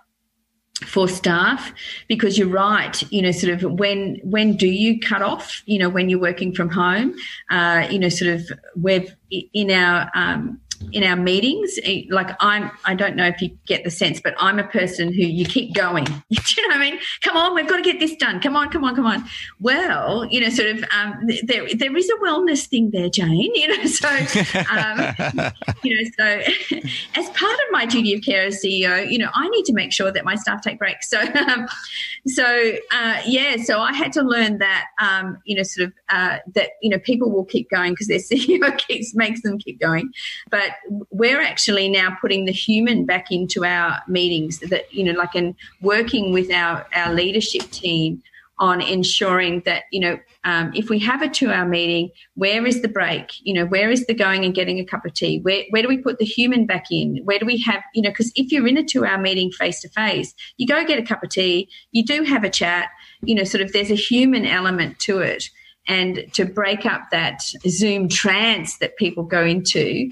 for 0.83 1.09
staff 1.09 1.73
because 2.09 2.37
you're 2.37 2.49
right 2.49 3.01
you 3.13 3.23
know 3.23 3.31
sort 3.31 3.53
of 3.53 3.63
when 3.79 4.21
when 4.25 4.57
do 4.57 4.67
you 4.67 4.99
cut 4.99 5.23
off 5.23 5.63
you 5.67 5.79
know 5.79 5.89
when 5.89 6.09
you're 6.09 6.21
working 6.21 6.53
from 6.53 6.69
home? 6.69 7.15
Uh, 7.51 7.87
you 7.91 7.99
know 7.99 8.09
sort 8.09 8.33
of 8.33 8.51
we've 8.77 9.15
in 9.31 9.71
our 9.71 10.11
um, 10.15 10.61
in 10.93 11.05
our 11.05 11.17
meetings 11.17 11.79
eh, 11.85 12.03
like 12.11 12.31
i'm 12.41 12.71
i 12.85 12.95
don't 12.95 13.17
know 13.17 13.27
if 13.27 13.41
you 13.41 13.51
get 13.67 13.85
the 13.85 13.91
sense 13.91 14.21
but 14.21 14.35
i'm 14.39 14.59
a 14.59 14.65
person 14.65 15.13
who 15.13 15.23
you 15.23 15.45
keep 15.45 15.75
going. 15.75 16.05
Do 16.05 16.13
you 16.31 16.69
know 16.69 16.77
what 16.77 16.87
i 16.87 16.91
mean? 16.91 17.01
Come 17.23 17.37
on 17.37 17.55
we've 17.55 17.69
got 17.69 17.77
to 17.77 17.83
get 17.83 18.01
this 18.01 18.15
done. 18.17 18.41
Come 18.41 18.57
on 18.57 18.71
come 18.71 18.85
on 18.85 18.95
come 18.95 19.07
on. 19.07 19.25
Well 19.61 20.27
you 20.27 20.41
know 20.41 20.49
sort 20.49 20.71
of 20.71 20.85
um, 20.97 21.29
there 21.45 21.67
there 21.75 21.97
is 21.97 22.11
a 22.11 22.25
wellness 22.25 22.67
thing 22.67 22.91
there 22.91 23.09
jane 23.09 23.55
you 23.55 23.69
know 23.69 23.85
so 23.87 24.09
um, 24.71 25.53
you 25.83 25.97
know 25.97 26.11
so 26.19 26.79
as 27.17 27.29
part 27.31 27.55
of 27.55 27.67
my 27.71 27.87
duty 27.87 28.15
of 28.15 28.23
care 28.23 28.45
as 28.47 28.63
ceo 28.63 29.11
you 29.11 29.19
know 29.19 29.31
i 29.35 29.49
need 29.49 29.65
to 29.65 29.73
make 29.73 29.93
sure 29.93 30.11
that 30.11 30.25
my 30.25 30.35
staff 30.35 30.63
take 30.63 30.79
breaks. 30.79 31.09
So 31.11 31.21
um, 31.21 31.67
so 32.27 32.73
uh, 32.93 33.21
yeah 33.27 33.57
so 33.63 33.81
i 33.81 33.93
had 33.93 34.13
to 34.13 34.23
learn 34.23 34.59
that 34.59 34.87
um, 35.01 35.39
you 35.45 35.57
know 35.57 35.63
sort 35.63 35.89
of 35.89 35.93
uh, 36.09 36.39
that 36.55 36.71
you 36.83 36.91
know 36.91 36.99
people 36.99 37.31
will 37.31 37.45
keep 37.45 37.71
going 37.71 37.93
because 37.93 38.09
their 38.09 38.19
ceo 38.19 38.77
keeps 38.79 39.15
makes 39.15 39.43
them 39.43 39.59
keep 39.59 39.81
going. 39.81 40.11
But 40.51 40.73
we're 41.11 41.41
actually 41.41 41.89
now 41.89 42.17
putting 42.21 42.45
the 42.45 42.53
human 42.53 43.05
back 43.05 43.31
into 43.31 43.65
our 43.65 44.01
meetings 44.09 44.59
that, 44.61 44.93
you 44.93 45.05
know, 45.05 45.13
like 45.13 45.35
in 45.35 45.57
working 45.81 46.33
with 46.33 46.51
our, 46.53 46.87
our 46.95 47.13
leadership 47.13 47.71
team 47.71 48.23
on 48.59 48.81
ensuring 48.81 49.63
that 49.65 49.85
you 49.91 50.01
know 50.01 50.19
um, 50.45 50.73
if 50.75 50.89
we 50.89 50.99
have 51.01 51.23
a 51.23 51.29
two-hour 51.29 51.67
meeting, 51.67 52.11
where 52.35 52.67
is 52.67 52.83
the 52.83 52.89
break? 52.89 53.33
You 53.43 53.55
know, 53.55 53.67
where 53.67 53.91
is 53.91 54.07
the 54.07 54.15
going 54.15 54.45
and 54.45 54.55
getting 54.55 54.79
a 54.79 54.85
cup 54.85 55.05
of 55.05 55.15
tea? 55.15 55.41
Where 55.41 55.65
where 55.71 55.83
do 55.83 55.89
we 55.89 55.99
put 55.99 56.19
the 56.19 56.25
human 56.25 56.67
back 56.67 56.87
in? 56.91 57.21
Where 57.25 57.39
do 57.39 57.47
we 57.47 57.59
have 57.63 57.83
you 57.95 58.03
know? 58.03 58.11
Because 58.11 58.33
if 58.37 58.53
you're 58.53 58.69
in 58.69 58.77
a 58.77 58.85
two-hour 58.85 59.19
meeting 59.19 59.51
face 59.51 59.81
to 59.81 59.89
face, 59.89 60.35
you 60.57 60.67
go 60.67 60.85
get 60.85 60.99
a 60.99 61.03
cup 61.03 61.23
of 61.23 61.31
tea, 61.31 61.69
you 61.93 62.05
do 62.05 62.23
have 62.23 62.45
a 62.45 62.51
chat. 62.51 62.89
You 63.23 63.35
know, 63.35 63.45
sort 63.45 63.63
of 63.63 63.73
there's 63.73 63.91
a 63.91 63.97
human 63.97 64.47
element 64.47 64.99
to 65.01 65.19
it 65.19 65.51
and 65.87 66.25
to 66.33 66.45
break 66.45 66.87
up 66.87 67.11
that 67.11 67.43
Zoom 67.69 68.09
trance 68.09 68.79
that 68.79 68.97
people 68.97 69.25
go 69.25 69.45
into. 69.45 70.11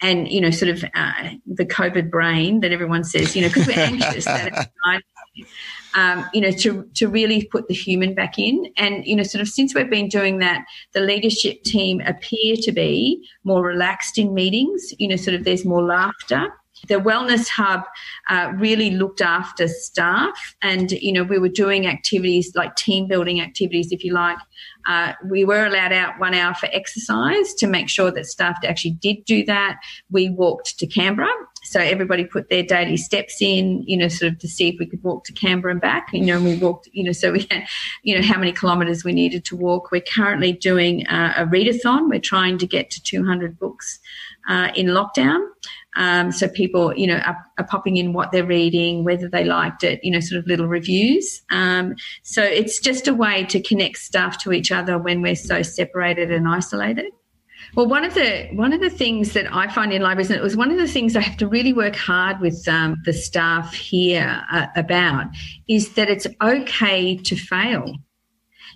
And 0.00 0.30
you 0.30 0.40
know, 0.40 0.50
sort 0.50 0.70
of 0.70 0.84
uh, 0.94 1.30
the 1.46 1.64
COVID 1.64 2.10
brain 2.10 2.60
that 2.60 2.72
everyone 2.72 3.04
says, 3.04 3.34
you 3.34 3.42
know, 3.42 3.48
because 3.48 3.66
we're 3.66 3.78
anxious. 3.78 4.24
that 4.24 4.68
um, 5.94 6.24
you 6.32 6.40
know, 6.40 6.50
to, 6.50 6.88
to 6.94 7.08
really 7.08 7.44
put 7.46 7.68
the 7.68 7.74
human 7.74 8.14
back 8.14 8.38
in. 8.38 8.72
And, 8.76 9.04
you 9.06 9.16
know, 9.16 9.22
sort 9.22 9.42
of 9.42 9.48
since 9.48 9.74
we've 9.74 9.90
been 9.90 10.08
doing 10.08 10.38
that, 10.38 10.64
the 10.92 11.00
leadership 11.00 11.62
team 11.62 12.00
appear 12.02 12.56
to 12.56 12.72
be 12.72 13.26
more 13.44 13.62
relaxed 13.62 14.18
in 14.18 14.34
meetings. 14.34 14.92
You 14.98 15.08
know, 15.08 15.16
sort 15.16 15.34
of 15.34 15.44
there's 15.44 15.64
more 15.64 15.82
laughter. 15.82 16.52
The 16.88 16.96
Wellness 16.96 17.48
Hub 17.48 17.82
uh, 18.28 18.52
really 18.56 18.90
looked 18.90 19.20
after 19.20 19.68
staff, 19.68 20.54
and 20.62 20.90
you 20.92 21.12
know 21.12 21.22
we 21.22 21.38
were 21.38 21.48
doing 21.48 21.86
activities 21.86 22.52
like 22.54 22.76
team 22.76 23.06
building 23.06 23.40
activities, 23.40 23.92
if 23.92 24.04
you 24.04 24.12
like. 24.12 24.38
Uh, 24.86 25.12
we 25.28 25.44
were 25.44 25.66
allowed 25.66 25.92
out 25.92 26.18
one 26.18 26.34
hour 26.34 26.54
for 26.54 26.68
exercise 26.72 27.52
to 27.54 27.66
make 27.66 27.88
sure 27.88 28.10
that 28.10 28.26
staff 28.26 28.56
actually 28.64 28.92
did 28.92 29.24
do 29.24 29.44
that. 29.44 29.78
We 30.10 30.30
walked 30.30 30.78
to 30.78 30.86
Canberra, 30.86 31.28
so 31.62 31.78
everybody 31.78 32.24
put 32.24 32.48
their 32.48 32.62
daily 32.62 32.96
steps 32.96 33.36
in, 33.40 33.84
you 33.86 33.96
know, 33.96 34.08
sort 34.08 34.32
of 34.32 34.38
to 34.38 34.48
see 34.48 34.68
if 34.68 34.76
we 34.78 34.86
could 34.86 35.02
walk 35.02 35.24
to 35.24 35.32
Canberra 35.32 35.72
and 35.72 35.80
back. 35.80 36.08
You 36.12 36.24
know, 36.24 36.42
we 36.42 36.56
walked, 36.56 36.88
you 36.92 37.04
know, 37.04 37.12
so 37.12 37.32
we 37.32 37.46
had, 37.50 37.66
you 38.02 38.16
know, 38.16 38.26
how 38.26 38.38
many 38.38 38.52
kilometres 38.52 39.04
we 39.04 39.12
needed 39.12 39.44
to 39.46 39.56
walk. 39.56 39.90
We're 39.92 40.00
currently 40.00 40.52
doing 40.52 41.06
uh, 41.08 41.34
a 41.36 41.44
readathon. 41.44 42.08
We're 42.08 42.20
trying 42.20 42.58
to 42.58 42.66
get 42.66 42.90
to 42.90 43.02
200 43.02 43.58
books 43.58 43.98
uh, 44.48 44.68
in 44.74 44.86
lockdown. 44.86 45.40
Um, 46.00 46.32
so 46.32 46.48
people, 46.48 46.96
you 46.96 47.06
know, 47.06 47.18
are, 47.18 47.36
are, 47.58 47.66
popping 47.66 47.98
in 47.98 48.14
what 48.14 48.32
they're 48.32 48.46
reading, 48.46 49.04
whether 49.04 49.28
they 49.28 49.44
liked 49.44 49.84
it, 49.84 50.00
you 50.02 50.10
know, 50.10 50.18
sort 50.18 50.38
of 50.38 50.46
little 50.46 50.66
reviews. 50.66 51.42
Um, 51.50 51.94
so 52.22 52.42
it's 52.42 52.78
just 52.78 53.06
a 53.06 53.12
way 53.12 53.44
to 53.44 53.60
connect 53.60 53.98
staff 53.98 54.42
to 54.44 54.52
each 54.52 54.72
other 54.72 54.96
when 54.96 55.20
we're 55.20 55.36
so 55.36 55.60
separated 55.60 56.32
and 56.32 56.48
isolated. 56.48 57.12
Well, 57.74 57.86
one 57.86 58.06
of 58.06 58.14
the 58.14 58.48
one 58.54 58.72
of 58.72 58.80
the 58.80 58.88
things 58.88 59.34
that 59.34 59.54
I 59.54 59.68
find 59.68 59.92
in 59.92 60.00
libraries, 60.00 60.30
and 60.30 60.38
it 60.38 60.42
was 60.42 60.56
one 60.56 60.70
of 60.70 60.78
the 60.78 60.88
things 60.88 61.16
I 61.16 61.20
have 61.20 61.36
to 61.36 61.46
really 61.46 61.74
work 61.74 61.96
hard 61.96 62.40
with 62.40 62.66
um, 62.66 62.96
the 63.04 63.12
staff 63.12 63.74
here 63.74 64.42
uh, 64.50 64.68
about, 64.76 65.26
is 65.68 65.92
that 65.94 66.08
it's 66.08 66.26
okay 66.42 67.18
to 67.18 67.36
fail 67.36 67.94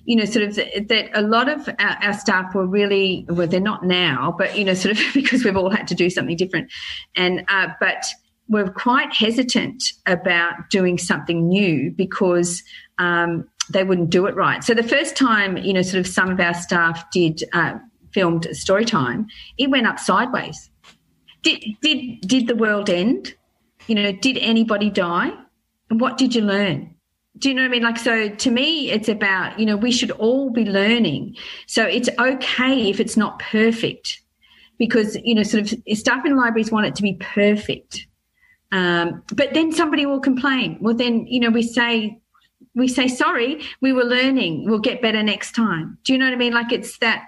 you 0.05 0.17
know, 0.17 0.25
sort 0.25 0.45
of 0.45 0.57
that 0.57 1.11
a 1.15 1.23
lot 1.23 1.49
of 1.49 1.69
our, 1.79 1.97
our, 2.03 2.13
staff 2.13 2.55
were 2.55 2.67
really, 2.67 3.25
well, 3.29 3.47
they're 3.47 3.61
not 3.61 3.85
now, 3.85 4.35
but, 4.37 4.57
you 4.57 4.65
know, 4.65 4.75
sort 4.75 4.99
of 4.99 5.05
because 5.15 5.45
we've 5.45 5.57
all 5.57 5.71
had 5.71 5.89
to 5.89 5.95
do 5.95 6.11
something 6.11 6.37
different. 6.37 6.71
And, 7.17 7.45
uh, 7.49 7.69
but 7.81 8.07
we're 8.49 8.71
quite 8.71 9.15
hesitant 9.15 9.83
about 10.07 10.71
doing 10.71 10.99
something 10.99 11.49
new 11.49 11.91
because, 11.91 12.63
um, 12.99 13.49
they 13.71 13.83
wouldn't 13.83 14.11
do 14.11 14.27
it 14.27 14.35
right. 14.37 14.63
So 14.63 14.75
the 14.75 14.83
first 14.83 15.17
time, 15.17 15.57
you 15.57 15.73
know, 15.73 15.81
sort 15.81 16.01
of 16.01 16.07
some 16.07 16.29
of 16.29 16.39
our 16.39 16.53
staff 16.53 17.03
did, 17.11 17.43
uh, 17.55 17.79
filmed 18.13 18.47
story 18.53 18.85
time, 18.85 19.27
it 19.57 19.71
went 19.71 19.87
up 19.87 19.99
sideways. 19.99 20.71
Did, 21.43 21.65
did, 21.83 22.21
did 22.21 22.47
the 22.47 22.55
world 22.55 22.91
end? 22.91 23.35
You 23.87 23.95
know, 23.95 24.13
did 24.13 24.39
anybody 24.39 24.91
die? 24.91 25.33
And 25.91 26.01
what 26.01 26.19
did 26.19 26.35
you 26.35 26.43
learn? 26.43 26.94
Do 27.39 27.49
you 27.49 27.55
know 27.55 27.63
what 27.63 27.69
I 27.69 27.71
mean? 27.71 27.83
Like, 27.83 27.99
so 27.99 28.29
to 28.29 28.51
me, 28.51 28.91
it's 28.91 29.09
about, 29.09 29.59
you 29.59 29.67
know, 29.67 29.77
we 29.77 29.91
should 29.91 30.13
all 30.13 30.51
be 30.51 30.65
learning. 30.65 31.37
So 31.67 31.85
it's 31.85 32.09
okay 32.19 32.89
if 32.89 33.01
it's 33.01 33.17
not 33.17 33.39
perfect 33.41 34.21
because, 34.79 35.17
you 35.25 35.35
know, 35.35 35.43
sort 35.43 35.73
of 35.73 35.79
staff 35.99 36.25
in 36.25 36.37
libraries 36.37 36.71
want 36.71 36.87
it 36.87 36.95
to 36.97 37.03
be 37.03 37.15
perfect. 37.15 38.07
Um, 38.71 39.23
but 39.35 39.53
then 39.53 39.73
somebody 39.73 40.07
will 40.07 40.21
complain. 40.21 40.79
Well, 40.81 40.95
then, 40.95 41.27
you 41.27 41.41
know, 41.41 41.51
we 41.51 41.63
say, 41.63 42.21
we 42.75 42.89
say, 42.89 43.09
sorry, 43.09 43.63
we 43.81 43.93
were 43.93 44.05
learning. 44.05 44.69
We'll 44.69 44.79
get 44.79 45.03
better 45.03 45.23
next 45.23 45.53
time. 45.53 45.99
Do 46.05 46.13
you 46.13 46.19
know 46.19 46.27
what 46.27 46.35
I 46.35 46.39
mean? 46.39 46.53
Like 46.53 46.73
it's 46.73 46.99
that 46.99 47.25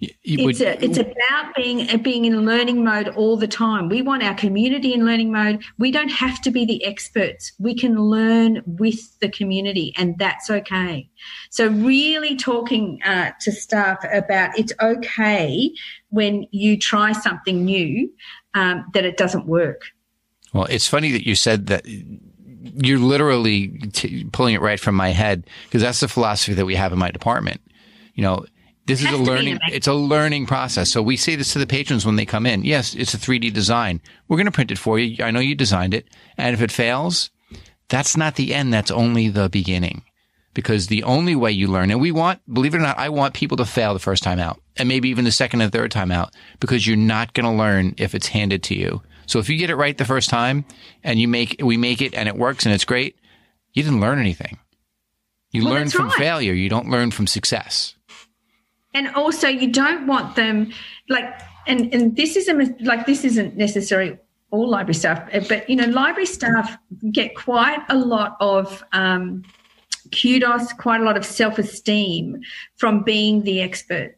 it's, 0.00 0.60
a, 0.60 0.82
it's 0.84 0.98
about 0.98 1.54
being 1.56 2.02
being 2.02 2.24
in 2.24 2.44
learning 2.44 2.84
mode 2.84 3.08
all 3.08 3.36
the 3.36 3.48
time. 3.48 3.88
We 3.88 4.02
want 4.02 4.22
our 4.22 4.34
community 4.34 4.92
in 4.92 5.04
learning 5.04 5.32
mode. 5.32 5.62
We 5.78 5.90
don't 5.90 6.10
have 6.10 6.40
to 6.42 6.50
be 6.50 6.64
the 6.64 6.84
experts. 6.84 7.52
We 7.58 7.74
can 7.74 7.96
learn 7.96 8.62
with 8.66 9.18
the 9.20 9.28
community, 9.28 9.92
and 9.96 10.18
that's 10.18 10.50
okay. 10.50 11.08
So, 11.50 11.68
really 11.68 12.36
talking 12.36 13.00
uh, 13.04 13.32
to 13.40 13.52
staff 13.52 13.98
about 14.12 14.58
it's 14.58 14.72
okay 14.80 15.72
when 16.10 16.46
you 16.50 16.78
try 16.78 17.12
something 17.12 17.64
new 17.64 18.10
um, 18.54 18.86
that 18.94 19.04
it 19.04 19.16
doesn't 19.16 19.46
work. 19.46 19.82
Well, 20.52 20.64
it's 20.64 20.86
funny 20.86 21.12
that 21.12 21.26
you 21.26 21.34
said 21.34 21.68
that 21.68 21.86
you're 21.86 22.98
literally 22.98 23.68
t- 23.92 24.24
pulling 24.32 24.54
it 24.54 24.60
right 24.60 24.78
from 24.78 24.94
my 24.94 25.10
head 25.10 25.46
because 25.64 25.82
that's 25.82 26.00
the 26.00 26.08
philosophy 26.08 26.54
that 26.54 26.66
we 26.66 26.74
have 26.74 26.92
in 26.92 26.98
my 26.98 27.10
department. 27.10 27.60
You 28.14 28.22
know, 28.22 28.46
this 28.90 29.04
is 29.04 29.12
a 29.12 29.16
learning, 29.16 29.58
it's 29.70 29.86
a 29.86 29.94
learning 29.94 30.46
process. 30.46 30.90
So 30.90 31.02
we 31.02 31.16
say 31.16 31.36
this 31.36 31.52
to 31.52 31.58
the 31.58 31.66
patrons 31.66 32.04
when 32.04 32.16
they 32.16 32.26
come 32.26 32.46
in. 32.46 32.64
Yes, 32.64 32.94
it's 32.94 33.14
a 33.14 33.18
3D 33.18 33.52
design. 33.52 34.00
We're 34.28 34.36
going 34.36 34.46
to 34.46 34.52
print 34.52 34.70
it 34.70 34.78
for 34.78 34.98
you. 34.98 35.22
I 35.24 35.30
know 35.30 35.40
you 35.40 35.54
designed 35.54 35.94
it. 35.94 36.08
And 36.36 36.54
if 36.54 36.62
it 36.62 36.72
fails, 36.72 37.30
that's 37.88 38.16
not 38.16 38.36
the 38.36 38.54
end. 38.54 38.72
That's 38.72 38.90
only 38.90 39.28
the 39.28 39.48
beginning. 39.48 40.02
Because 40.52 40.88
the 40.88 41.04
only 41.04 41.36
way 41.36 41.52
you 41.52 41.68
learn, 41.68 41.92
and 41.92 42.00
we 42.00 42.10
want, 42.10 42.40
believe 42.52 42.74
it 42.74 42.78
or 42.78 42.80
not, 42.80 42.98
I 42.98 43.08
want 43.08 43.34
people 43.34 43.56
to 43.58 43.64
fail 43.64 43.92
the 43.92 44.00
first 44.00 44.24
time 44.24 44.40
out 44.40 44.60
and 44.76 44.88
maybe 44.88 45.08
even 45.08 45.24
the 45.24 45.30
second 45.30 45.60
and 45.60 45.72
third 45.72 45.92
time 45.92 46.10
out 46.10 46.34
because 46.58 46.84
you're 46.84 46.96
not 46.96 47.34
going 47.34 47.44
to 47.44 47.52
learn 47.52 47.94
if 47.98 48.16
it's 48.16 48.26
handed 48.26 48.64
to 48.64 48.74
you. 48.74 49.00
So 49.26 49.38
if 49.38 49.48
you 49.48 49.56
get 49.56 49.70
it 49.70 49.76
right 49.76 49.96
the 49.96 50.04
first 50.04 50.28
time 50.28 50.64
and 51.04 51.20
you 51.20 51.28
make, 51.28 51.60
we 51.62 51.76
make 51.76 52.02
it 52.02 52.14
and 52.14 52.28
it 52.28 52.36
works 52.36 52.66
and 52.66 52.74
it's 52.74 52.84
great, 52.84 53.16
you 53.72 53.84
didn't 53.84 54.00
learn 54.00 54.18
anything. 54.18 54.58
You 55.52 55.64
well, 55.64 55.74
learn 55.74 55.88
from 55.88 56.08
right. 56.08 56.18
failure. 56.18 56.52
You 56.52 56.68
don't 56.68 56.90
learn 56.90 57.12
from 57.12 57.28
success 57.28 57.94
and 58.94 59.08
also 59.14 59.48
you 59.48 59.70
don't 59.70 60.06
want 60.06 60.36
them 60.36 60.72
like 61.08 61.24
and 61.66 61.92
and 61.94 62.16
this 62.16 62.36
isn't 62.36 62.82
like 62.82 63.06
this 63.06 63.24
isn't 63.24 63.56
necessarily 63.56 64.18
all 64.50 64.68
library 64.68 64.94
staff 64.94 65.28
but 65.48 65.68
you 65.68 65.76
know 65.76 65.86
library 65.86 66.26
staff 66.26 66.76
get 67.12 67.36
quite 67.36 67.82
a 67.88 67.96
lot 67.96 68.36
of 68.40 68.82
um, 68.92 69.44
kudos 70.12 70.72
quite 70.74 71.00
a 71.00 71.04
lot 71.04 71.16
of 71.16 71.24
self-esteem 71.24 72.40
from 72.76 73.02
being 73.02 73.42
the 73.42 73.60
expert 73.60 74.16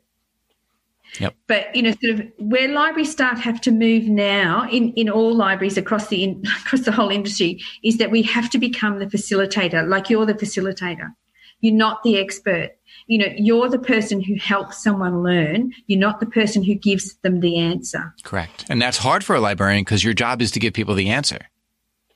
Yep. 1.20 1.34
But 1.46 1.76
you 1.76 1.82
know, 1.82 1.92
sort 2.02 2.20
of 2.20 2.32
where 2.38 2.68
library 2.68 3.04
staff 3.04 3.38
have 3.40 3.60
to 3.62 3.70
move 3.70 4.04
now 4.04 4.66
in, 4.70 4.92
in 4.94 5.10
all 5.10 5.34
libraries 5.34 5.76
across 5.76 6.08
the 6.08 6.24
in, 6.24 6.42
across 6.64 6.82
the 6.82 6.92
whole 6.92 7.10
industry 7.10 7.60
is 7.84 7.98
that 7.98 8.10
we 8.10 8.22
have 8.22 8.48
to 8.50 8.58
become 8.58 8.98
the 8.98 9.06
facilitator. 9.06 9.86
Like 9.86 10.08
you're 10.08 10.26
the 10.26 10.34
facilitator, 10.34 11.12
you're 11.60 11.74
not 11.74 12.02
the 12.02 12.18
expert 12.18 12.70
you 13.06 13.18
know, 13.18 13.32
you're 13.36 13.68
the 13.68 13.78
person 13.78 14.20
who 14.20 14.36
helps 14.36 14.82
someone 14.82 15.22
learn. 15.22 15.72
You're 15.86 16.00
not 16.00 16.20
the 16.20 16.26
person 16.26 16.62
who 16.62 16.74
gives 16.74 17.14
them 17.16 17.40
the 17.40 17.58
answer. 17.58 18.14
Correct. 18.22 18.64
And 18.68 18.80
that's 18.80 18.98
hard 18.98 19.24
for 19.24 19.36
a 19.36 19.40
librarian 19.40 19.82
because 19.82 20.04
your 20.04 20.14
job 20.14 20.42
is 20.42 20.50
to 20.52 20.60
give 20.60 20.74
people 20.74 20.94
the 20.94 21.10
answer. 21.10 21.48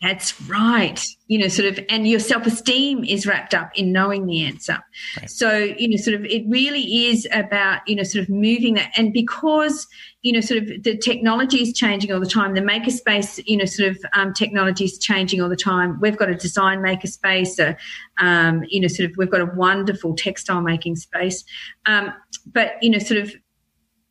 That's 0.06 0.40
right. 0.42 1.04
You 1.26 1.40
know, 1.40 1.48
sort 1.48 1.66
of, 1.66 1.84
and 1.88 2.06
your 2.06 2.20
self 2.20 2.46
esteem 2.46 3.02
is 3.02 3.26
wrapped 3.26 3.54
up 3.54 3.72
in 3.74 3.90
knowing 3.90 4.26
the 4.26 4.44
answer. 4.44 4.78
Right. 5.16 5.28
So, 5.28 5.56
you 5.56 5.88
know, 5.88 5.96
sort 5.96 6.14
of, 6.14 6.24
it 6.26 6.44
really 6.48 7.08
is 7.08 7.26
about, 7.32 7.80
you 7.88 7.96
know, 7.96 8.04
sort 8.04 8.22
of 8.22 8.28
moving 8.28 8.74
that. 8.74 8.92
And 8.96 9.12
because, 9.12 9.88
you 10.22 10.32
know, 10.32 10.40
sort 10.40 10.62
of 10.62 10.84
the 10.84 10.96
technology 10.96 11.60
is 11.60 11.72
changing 11.72 12.12
all 12.12 12.20
the 12.20 12.26
time, 12.26 12.54
the 12.54 12.60
makerspace, 12.60 13.42
you 13.46 13.56
know, 13.56 13.64
sort 13.64 13.90
of 13.90 13.98
um, 14.14 14.32
technology 14.32 14.84
is 14.84 14.96
changing 14.96 15.42
all 15.42 15.48
the 15.48 15.56
time. 15.56 15.98
We've 16.00 16.16
got 16.16 16.28
a 16.28 16.36
design 16.36 16.78
makerspace, 16.78 17.48
so, 17.48 17.74
um, 18.20 18.62
you 18.68 18.80
know, 18.80 18.88
sort 18.88 19.10
of, 19.10 19.16
we've 19.16 19.30
got 19.30 19.40
a 19.40 19.46
wonderful 19.56 20.14
textile 20.14 20.60
making 20.60 20.94
space. 20.96 21.44
Um, 21.86 22.12
but, 22.46 22.74
you 22.80 22.90
know, 22.90 23.00
sort 23.00 23.20
of, 23.20 23.34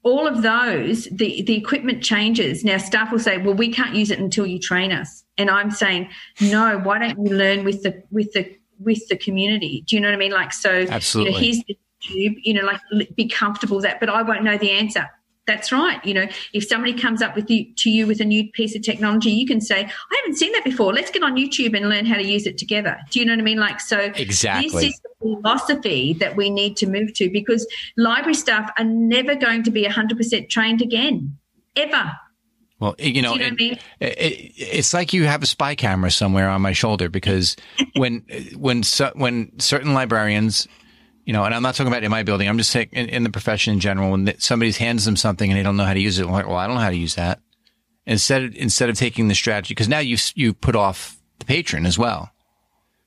all 0.06 0.28
of 0.28 0.44
those, 0.44 1.06
the, 1.06 1.42
the 1.42 1.58
equipment 1.58 2.04
changes. 2.04 2.64
Now, 2.64 2.78
staff 2.78 3.12
will 3.12 3.20
say, 3.20 3.40
well, 3.40 3.56
we 3.56 3.74
can't 3.74 3.96
use 3.96 4.12
it 4.12 4.20
until 4.20 4.46
you 4.46 4.60
train 4.60 4.92
us. 4.92 5.24
And 5.36 5.50
I'm 5.50 5.72
saying, 5.72 6.10
no, 6.40 6.80
why 6.84 7.00
don't 7.00 7.26
you 7.26 7.36
learn 7.36 7.66
with 7.66 7.82
the, 7.82 8.04
with 8.12 8.32
the, 8.34 8.56
with 8.80 9.06
the 9.08 9.18
community? 9.18 9.84
Do 9.88 9.96
you 9.96 10.02
know 10.02 10.10
what 10.10 10.14
I 10.14 10.18
mean? 10.18 10.32
Like, 10.32 10.54
so, 10.54 10.86
Absolutely. 10.88 11.34
You 11.34 11.38
know, 11.38 11.44
here's 11.44 11.66
the 11.66 11.78
tube, 12.02 12.34
you 12.44 12.54
know, 12.54 12.66
like 12.66 13.16
be 13.16 13.28
comfortable 13.28 13.78
with 13.78 13.86
that, 13.86 14.00
but 14.00 14.10
I 14.10 14.22
won't 14.22 14.44
know 14.44 14.60
the 14.60 14.70
answer. 14.70 15.10
That's 15.48 15.72
right. 15.72 16.04
You 16.04 16.16
know, 16.16 16.28
if 16.54 16.68
somebody 16.68 16.94
comes 16.94 17.22
up 17.22 17.36
with 17.36 17.50
you 17.52 17.72
to 17.76 17.90
you 17.90 18.08
with 18.08 18.20
a 18.20 18.26
new 18.26 18.50
piece 18.52 18.76
of 18.76 18.82
technology, 18.82 19.30
you 19.30 19.46
can 19.46 19.62
say, 19.62 19.82
"I 19.82 20.16
haven't 20.22 20.38
seen 20.38 20.52
that 20.54 20.64
before. 20.64 20.92
Let's 20.92 21.12
get 21.12 21.22
on 21.22 21.36
YouTube 21.36 21.76
and 21.78 21.88
learn 21.88 22.06
how 22.06 22.16
to 22.16 22.24
use 22.24 22.48
it 22.48 22.58
together." 22.58 22.98
Do 23.12 23.20
you 23.20 23.26
know 23.26 23.34
what 23.34 23.40
I 23.40 23.44
mean? 23.44 23.60
Like, 23.60 23.80
so 23.80 24.12
exactly. 24.16 24.70
This 24.70 24.96
is 24.96 25.00
the 25.02 25.10
philosophy 25.20 26.14
that 26.14 26.36
we 26.36 26.50
need 26.50 26.78
to 26.78 26.88
move 26.88 27.14
to 27.16 27.30
because 27.30 27.68
library 27.96 28.34
staff 28.34 28.72
are 28.80 28.86
never 28.86 29.36
going 29.36 29.62
to 29.64 29.72
be 29.72 29.86
100% 29.86 30.50
trained 30.50 30.82
again, 30.82 31.38
ever. 31.76 32.12
Well, 32.80 32.96
eh, 33.00 33.08
you 33.08 33.22
know, 33.22 33.34
you 33.34 33.40
know 33.40 33.46
what 33.46 33.54
I 33.54 33.56
mean? 33.56 33.80
it, 34.00 34.18
it, 34.18 34.54
it's 34.58 34.94
like 34.94 35.14
you 35.14 35.26
have 35.26 35.44
a 35.44 35.46
spy 35.46 35.76
camera 35.76 36.12
somewhere 36.12 36.50
on 36.50 36.62
my 36.62 36.74
shoulder 36.74 37.08
because 37.10 37.56
when 37.96 38.26
when 38.56 38.84
so, 38.84 39.12
when 39.16 39.58
certain 39.60 39.94
librarians, 39.94 40.68
you 41.26 41.34
know, 41.34 41.44
and 41.44 41.54
I'm 41.54 41.64
not 41.64 41.76
talking 41.76 41.92
about 41.92 42.04
in 42.04 42.12
my 42.12 42.24
building, 42.24 42.48
I'm 42.48 42.58
just 42.58 42.72
saying 42.72 42.90
in, 42.92 43.10
in 43.10 43.24
the 43.24 43.30
profession 43.30 43.74
in 43.74 43.80
general, 43.80 44.12
when 44.12 44.40
somebody 44.40 44.72
hands 44.72 45.06
them 45.06 45.16
something 45.16 45.50
and 45.50 45.60
they 45.60 45.64
don't 45.64 45.78
know 45.78 45.86
how 45.86 45.94
to 45.94 46.00
use 46.00 46.20
it, 46.20 46.26
I'm 46.26 46.32
like, 46.32 46.48
well, 46.48 46.58
I 46.58 46.68
don't 46.68 46.76
know 46.76 46.82
how 46.82 46.90
to 46.90 46.98
use 46.98 47.16
that. 47.16 47.40
Instead 48.06 48.44
of, 48.44 48.56
instead 48.56 48.90
of 48.90 48.96
taking 48.96 49.28
the 49.28 49.36
strategy, 49.36 49.74
because 49.74 49.90
now 49.90 50.00
you 50.00 50.18
you 50.36 50.54
put 50.54 50.76
off 50.76 51.18
the 51.40 51.46
patron 51.46 51.86
as 51.86 51.98
well. 51.98 52.32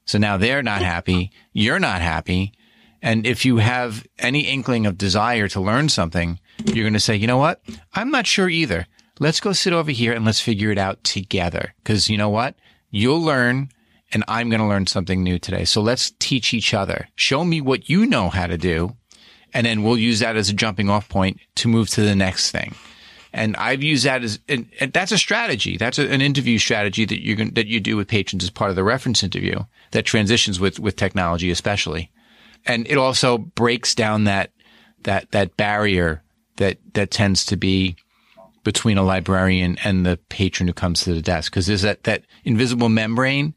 So 0.05 0.19
now 0.19 0.37
they're 0.37 0.63
not 0.63 0.83
happy, 0.83 1.31
you're 1.53 1.79
not 1.79 2.01
happy, 2.01 2.53
and 3.01 3.27
if 3.27 3.45
you 3.45 3.59
have 3.59 4.07
any 4.19 4.41
inkling 4.41 4.87
of 4.87 4.99
desire 4.99 5.47
to 5.49 5.61
learn 5.61 5.89
something, 5.89 6.41
you're 6.65 6.85
going 6.85 6.95
to 6.95 7.01
say, 7.01 7.15
you 7.15 7.27
know 7.27 7.37
what, 7.37 7.63
I'm 7.95 8.11
not 8.11 8.27
sure 8.27 8.49
either 8.49 8.87
let's 9.19 9.41
go 9.41 9.53
sit 9.53 9.73
over 9.73 9.91
here 9.91 10.13
and 10.13 10.25
let's 10.25 10.41
figure 10.41 10.71
it 10.71 10.79
out 10.79 11.03
together. 11.05 11.75
Cause 11.85 12.09
you 12.09 12.17
know 12.17 12.29
what? 12.29 12.55
You'll 12.91 13.21
learn 13.21 13.71
and 14.13 14.25
I'm 14.29 14.49
going 14.49 14.61
to 14.61 14.67
learn 14.67 14.87
something 14.87 15.23
new 15.23 15.39
today. 15.39 15.65
So 15.65 15.81
let's 15.81 16.13
teach 16.19 16.55
each 16.55 16.73
other. 16.75 17.09
Show 17.15 17.45
me 17.45 17.61
what 17.61 17.89
you 17.89 18.07
know 18.07 18.29
how 18.29 18.47
to 18.47 18.57
do. 18.57 18.97
And 19.53 19.67
then 19.67 19.83
we'll 19.83 19.99
use 19.99 20.21
that 20.21 20.37
as 20.37 20.49
a 20.49 20.55
jumping 20.55 20.91
off 20.91 21.09
point 21.09 21.41
to 21.57 21.69
move 21.69 21.89
to 21.91 22.03
the 22.03 22.15
next 22.15 22.51
thing. 22.51 22.75
And 23.33 23.57
I've 23.57 23.83
used 23.83 24.05
that 24.05 24.23
as, 24.23 24.39
and, 24.49 24.69
and 24.81 24.93
that's 24.93 25.13
a 25.13 25.19
strategy. 25.19 25.77
That's 25.77 25.99
a, 25.99 26.11
an 26.11 26.23
interview 26.23 26.59
strategy 26.59 27.05
that 27.05 27.23
you 27.23 27.37
can, 27.37 27.55
that 27.55 27.67
you 27.67 27.81
do 27.81 27.97
with 27.97 28.09
patrons 28.09 28.45
as 28.45 28.51
part 28.51 28.71
of 28.71 28.77
the 28.77 28.85
reference 28.85 29.23
interview 29.23 29.61
that 29.91 30.07
transitions 30.07 30.59
with, 30.59 30.79
with 30.79 30.97
technology, 30.97 31.51
especially. 31.51 32.11
And 32.67 32.87
it 32.89 32.99
also 32.99 33.39
breaks 33.39 33.95
down 33.95 34.25
that, 34.25 34.53
that, 35.03 35.31
that 35.33 35.57
barrier 35.57 36.23
that, 36.57 36.79
that 36.95 37.11
tends 37.11 37.45
to 37.47 37.57
be 37.57 37.97
between 38.65 38.99
a 38.99 39.03
librarian 39.03 39.79
and 39.85 40.05
the 40.05 40.19
patron 40.29 40.67
who 40.67 40.75
comes 40.75 41.03
to 41.03 41.15
the 41.15 41.23
desk 41.23 41.51
because 41.51 41.67
there's 41.67 41.83
that 41.83 42.03
that 42.05 42.25
invisible 42.45 42.91
membrane 42.91 43.55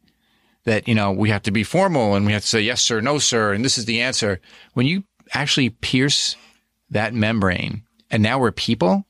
that 0.66 0.88
you 0.88 0.95
know 0.95 1.12
we 1.12 1.30
have 1.30 1.41
to 1.43 1.51
be 1.51 1.64
formal 1.64 2.16
and 2.16 2.26
we 2.26 2.34
have 2.34 2.41
to 2.41 2.47
say 2.47 2.62
yes 2.62 2.82
sir 2.82 3.01
no 3.01 3.18
sir 3.18 3.53
and 3.53 3.66
this 3.66 3.78
is 3.78 3.86
the 3.86 4.01
answer 4.01 4.39
when 4.74 4.86
you 4.86 5.03
actually 5.34 5.70
pierce 5.70 6.36
that 6.89 7.14
membrane 7.14 7.84
and 8.09 8.22
now 8.22 8.39
we're 8.39 8.51
people 8.51 9.05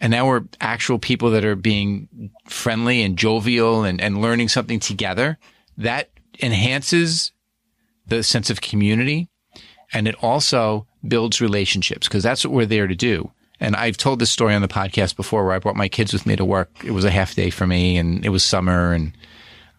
and 0.00 0.10
now 0.10 0.26
we're 0.26 0.42
actual 0.60 0.98
people 0.98 1.30
that 1.30 1.44
are 1.44 1.54
being 1.54 2.30
friendly 2.48 3.02
and 3.02 3.16
jovial 3.16 3.84
and, 3.84 4.00
and 4.00 4.20
learning 4.20 4.48
something 4.48 4.80
together 4.80 5.38
that 5.76 6.10
enhances 6.42 7.32
the 8.06 8.22
sense 8.22 8.50
of 8.50 8.60
community 8.60 9.28
and 9.92 10.08
it 10.08 10.16
also 10.22 10.86
builds 11.06 11.40
relationships 11.40 12.08
because 12.08 12.22
that's 12.22 12.44
what 12.44 12.54
we're 12.54 12.66
there 12.66 12.86
to 12.86 12.94
do 12.94 13.30
and 13.60 13.76
I've 13.76 13.96
told 13.96 14.18
this 14.18 14.30
story 14.30 14.54
on 14.54 14.62
the 14.62 14.66
podcast 14.66 15.14
before 15.14 15.44
where 15.44 15.54
I 15.54 15.60
brought 15.60 15.76
my 15.76 15.88
kids 15.88 16.12
with 16.12 16.26
me 16.26 16.34
to 16.34 16.44
work. 16.44 16.68
It 16.84 16.90
was 16.90 17.04
a 17.04 17.12
half 17.12 17.36
day 17.36 17.48
for 17.48 17.64
me 17.64 17.96
and 17.96 18.26
it 18.26 18.30
was 18.30 18.42
summer. 18.42 18.92
And, 18.92 19.12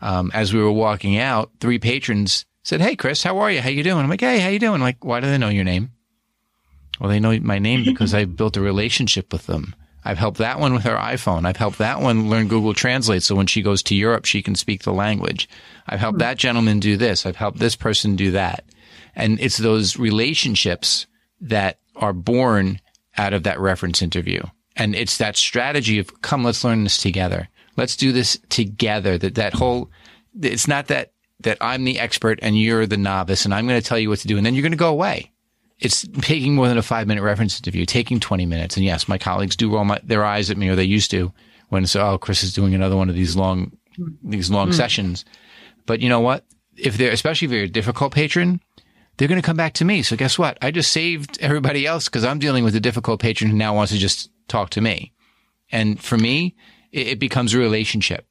um, 0.04 0.32
as 0.34 0.54
we 0.54 0.62
were 0.62 0.72
walking 0.72 1.18
out, 1.18 1.50
three 1.60 1.80
patrons 1.80 2.46
said, 2.62 2.82
Hey, 2.82 2.96
Chris, 2.96 3.24
how 3.24 3.40
are 3.40 3.50
you? 3.50 3.62
How 3.62 3.70
you 3.70 3.84
doing? 3.84 4.04
I'm 4.04 4.10
like, 4.10 4.22
Hey, 4.22 4.40
how 4.40 4.50
you 4.50 4.60
doing? 4.60 4.76
I'm 4.76 4.82
like, 4.82 5.04
why 5.04 5.22
do 5.22 5.28
they 5.28 5.38
know 5.38 5.50
your 5.50 5.64
name? 5.64 5.94
Well, 7.00 7.10
they 7.10 7.22
know 7.22 7.40
my 7.40 7.58
name 7.58 7.86
because 7.86 8.14
I 8.14 8.26
built 8.26 8.58
a 8.58 8.62
relationship 8.62 9.32
with 9.32 9.48
them. 9.48 9.74
I've 10.06 10.18
helped 10.18 10.40
that 10.40 10.60
one 10.60 10.74
with 10.74 10.84
her 10.84 10.98
iPhone. 10.98 11.46
I've 11.46 11.58
helped 11.58 11.78
that 11.78 12.02
one 12.02 12.30
learn 12.30 12.50
Google 12.50 12.74
Translate. 12.74 13.24
So 13.24 13.36
when 13.36 13.48
she 13.48 13.62
goes 13.62 13.82
to 13.84 13.96
Europe, 13.96 14.26
she 14.26 14.42
can 14.42 14.56
speak 14.56 14.84
the 14.84 14.92
language. 14.92 15.48
I've 15.88 16.02
helped 16.02 16.20
that 16.20 16.38
gentleman 16.38 16.82
do 16.82 16.98
this. 16.98 17.26
I've 17.26 17.38
helped 17.38 17.60
this 17.60 17.78
person 17.78 18.18
do 18.18 18.32
that. 18.32 18.66
And 19.16 19.40
it's 19.40 19.58
those 19.58 19.98
relationships 19.98 21.08
that 21.40 21.80
are 21.96 22.12
born 22.12 22.82
out 23.18 23.34
of 23.34 23.44
that 23.44 23.62
reference 23.62 24.02
interview. 24.02 24.44
And 24.76 24.94
it's 24.94 25.18
that 25.20 25.38
strategy 25.38 26.00
of 26.00 26.22
come, 26.22 26.44
let's 26.44 26.66
learn 26.66 26.84
this 26.84 26.98
together. 26.98 27.48
Let's 27.76 27.96
do 27.96 28.12
this 28.12 28.40
together. 28.50 29.18
That, 29.18 29.36
that 29.36 29.54
whole, 29.54 29.92
it's 30.40 30.68
not 30.68 30.88
that, 30.88 31.14
that 31.42 31.58
I'm 31.62 31.84
the 31.84 32.00
expert 32.00 32.40
and 32.42 32.58
you're 32.60 32.86
the 32.86 32.98
novice 32.98 33.46
and 33.46 33.54
I'm 33.54 33.68
going 33.68 33.82
to 33.82 33.88
tell 33.88 34.00
you 34.00 34.10
what 34.10 34.20
to 34.20 34.28
do. 34.28 34.38
And 34.38 34.46
then 34.46 34.56
you're 34.56 34.62
going 34.62 34.72
to 34.72 34.78
go 34.78 34.90
away. 34.90 35.32
It's 35.80 36.08
taking 36.22 36.56
more 36.56 36.68
than 36.68 36.78
a 36.78 36.84
five 36.84 37.08
minute 37.08 37.24
reference 37.24 37.60
interview, 37.60 37.86
taking 37.86 38.20
20 38.20 38.46
minutes. 38.46 38.78
And 38.78 38.86
yes, 38.86 39.08
my 39.08 39.18
colleagues 39.18 39.56
do 39.56 39.74
roll 39.74 39.86
my, 39.86 40.00
their 40.04 40.24
eyes 40.24 40.50
at 40.50 40.58
me 40.58 40.70
or 40.70 40.76
they 40.76 40.84
used 40.84 41.12
to 41.12 41.34
when 41.70 41.86
so, 41.86 42.06
oh, 42.06 42.18
Chris 42.18 42.44
is 42.44 42.54
doing 42.54 42.74
another 42.74 42.96
one 42.96 43.10
of 43.10 43.16
these 43.16 43.36
long, 43.36 43.76
these 44.24 44.50
long 44.50 44.70
mm. 44.70 44.74
sessions. 44.74 45.26
But 45.86 46.00
you 46.00 46.10
know 46.10 46.20
what? 46.20 46.46
If 46.78 46.98
they're, 46.98 47.12
especially 47.12 47.48
if 47.48 47.52
you're 47.52 47.64
a 47.64 47.68
difficult 47.68 48.14
patron, 48.14 48.62
they're 49.18 49.28
going 49.28 49.42
to 49.42 49.46
come 49.46 49.58
back 49.58 49.74
to 49.74 49.86
me. 49.86 50.02
So 50.02 50.16
guess 50.16 50.40
what? 50.40 50.58
I 50.62 50.72
just 50.72 50.92
saved 50.92 51.38
everybody 51.42 51.86
else 51.86 52.06
because 52.06 52.24
I'm 52.24 52.40
dealing 52.40 52.64
with 52.64 52.76
a 52.76 52.80
difficult 52.80 53.20
patron 53.20 53.52
who 53.52 53.58
now 53.58 53.76
wants 53.76 53.92
to 53.92 53.98
just 53.98 54.30
talk 54.48 54.70
to 54.72 54.82
me. 54.82 55.14
And 55.72 56.02
for 56.02 56.18
me, 56.18 56.56
it, 56.94 57.08
it 57.08 57.20
becomes 57.20 57.54
a 57.54 57.60
relationship. 57.60 58.26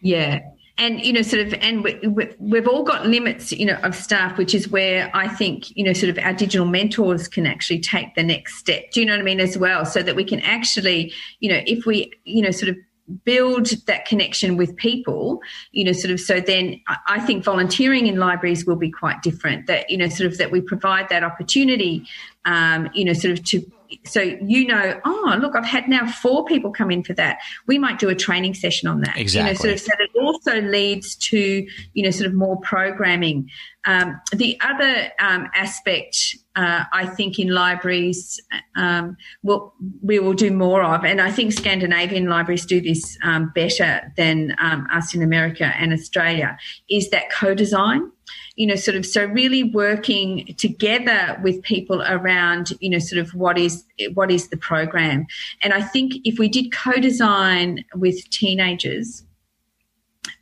Yeah. 0.00 0.40
And, 0.76 1.00
you 1.00 1.12
know, 1.12 1.22
sort 1.22 1.44
of, 1.44 1.54
and 1.54 1.82
we, 1.82 1.98
we, 2.06 2.28
we've 2.38 2.68
all 2.68 2.84
got 2.84 3.04
limits, 3.04 3.50
you 3.50 3.66
know, 3.66 3.78
of 3.82 3.96
staff, 3.96 4.38
which 4.38 4.54
is 4.54 4.68
where 4.68 5.10
I 5.12 5.26
think, 5.26 5.76
you 5.76 5.82
know, 5.82 5.92
sort 5.92 6.10
of 6.10 6.18
our 6.24 6.32
digital 6.32 6.66
mentors 6.66 7.26
can 7.26 7.46
actually 7.46 7.80
take 7.80 8.14
the 8.14 8.22
next 8.22 8.58
step. 8.58 8.92
Do 8.92 9.00
you 9.00 9.06
know 9.06 9.14
what 9.14 9.20
I 9.20 9.24
mean? 9.24 9.40
As 9.40 9.58
well, 9.58 9.84
so 9.84 10.04
that 10.04 10.14
we 10.14 10.22
can 10.22 10.38
actually, 10.40 11.12
you 11.40 11.50
know, 11.50 11.60
if 11.66 11.84
we, 11.84 12.12
you 12.22 12.42
know, 12.42 12.52
sort 12.52 12.68
of 12.68 12.76
build 13.24 13.68
that 13.86 14.04
connection 14.04 14.58
with 14.58 14.76
people 14.76 15.40
you 15.72 15.82
know 15.82 15.92
sort 15.92 16.12
of 16.12 16.20
so 16.20 16.40
then 16.40 16.78
i 17.06 17.18
think 17.18 17.42
volunteering 17.42 18.06
in 18.06 18.16
libraries 18.16 18.66
will 18.66 18.76
be 18.76 18.90
quite 18.90 19.22
different 19.22 19.66
that 19.66 19.88
you 19.88 19.96
know 19.96 20.08
sort 20.08 20.30
of 20.30 20.36
that 20.36 20.50
we 20.50 20.60
provide 20.60 21.08
that 21.08 21.24
opportunity 21.24 22.06
um, 22.48 22.88
you 22.94 23.04
know 23.04 23.12
sort 23.12 23.38
of 23.38 23.44
to 23.44 23.70
so 24.04 24.20
you 24.20 24.66
know 24.66 25.00
oh 25.04 25.38
look 25.40 25.56
i've 25.56 25.64
had 25.64 25.88
now 25.88 26.06
four 26.06 26.44
people 26.44 26.70
come 26.70 26.90
in 26.90 27.04
for 27.04 27.12
that. 27.14 27.38
We 27.66 27.78
might 27.78 27.98
do 27.98 28.08
a 28.08 28.14
training 28.14 28.54
session 28.54 28.88
on 28.88 29.00
that 29.02 29.16
exactly 29.16 29.50
you 29.50 29.54
know 29.54 29.60
sort 29.60 29.74
of 29.74 29.80
so 29.80 29.90
that 29.98 30.08
it 30.14 30.18
also 30.20 30.60
leads 30.62 31.14
to 31.16 31.66
you 31.92 32.02
know 32.02 32.10
sort 32.10 32.26
of 32.26 32.34
more 32.34 32.56
programming. 32.60 33.50
Um, 33.84 34.20
the 34.32 34.58
other 34.60 35.10
um, 35.18 35.48
aspect 35.54 36.36
uh, 36.58 36.84
I 36.92 37.06
think 37.06 37.38
in 37.38 37.48
libraries 37.48 38.40
um, 38.76 39.16
we'll, 39.44 39.72
we 40.02 40.18
will 40.18 40.34
do 40.34 40.50
more 40.50 40.82
of, 40.82 41.04
and 41.04 41.20
I 41.20 41.30
think 41.30 41.52
Scandinavian 41.52 42.26
libraries 42.26 42.66
do 42.66 42.80
this 42.80 43.16
um, 43.22 43.52
better 43.54 44.12
than 44.16 44.56
um, 44.60 44.88
us 44.92 45.14
in 45.14 45.22
America 45.22 45.72
and 45.78 45.92
Australia, 45.92 46.58
is 46.90 47.10
that 47.10 47.30
co-design. 47.30 48.10
You 48.58 48.66
know, 48.66 48.74
sort 48.74 48.96
of 48.96 49.06
so 49.06 49.24
really 49.24 49.62
working 49.62 50.54
together 50.58 51.40
with 51.42 51.62
people 51.62 52.02
around, 52.02 52.72
you 52.80 52.90
know, 52.90 52.98
sort 52.98 53.20
of 53.20 53.34
what 53.34 53.56
is 53.56 53.84
what 54.14 54.30
is 54.30 54.48
the 54.48 54.56
program. 54.56 55.26
And 55.62 55.72
I 55.72 55.82
think 55.82 56.14
if 56.24 56.38
we 56.38 56.48
did 56.48 56.72
co-design 56.72 57.84
with 57.94 58.28
teenagers, 58.30 59.24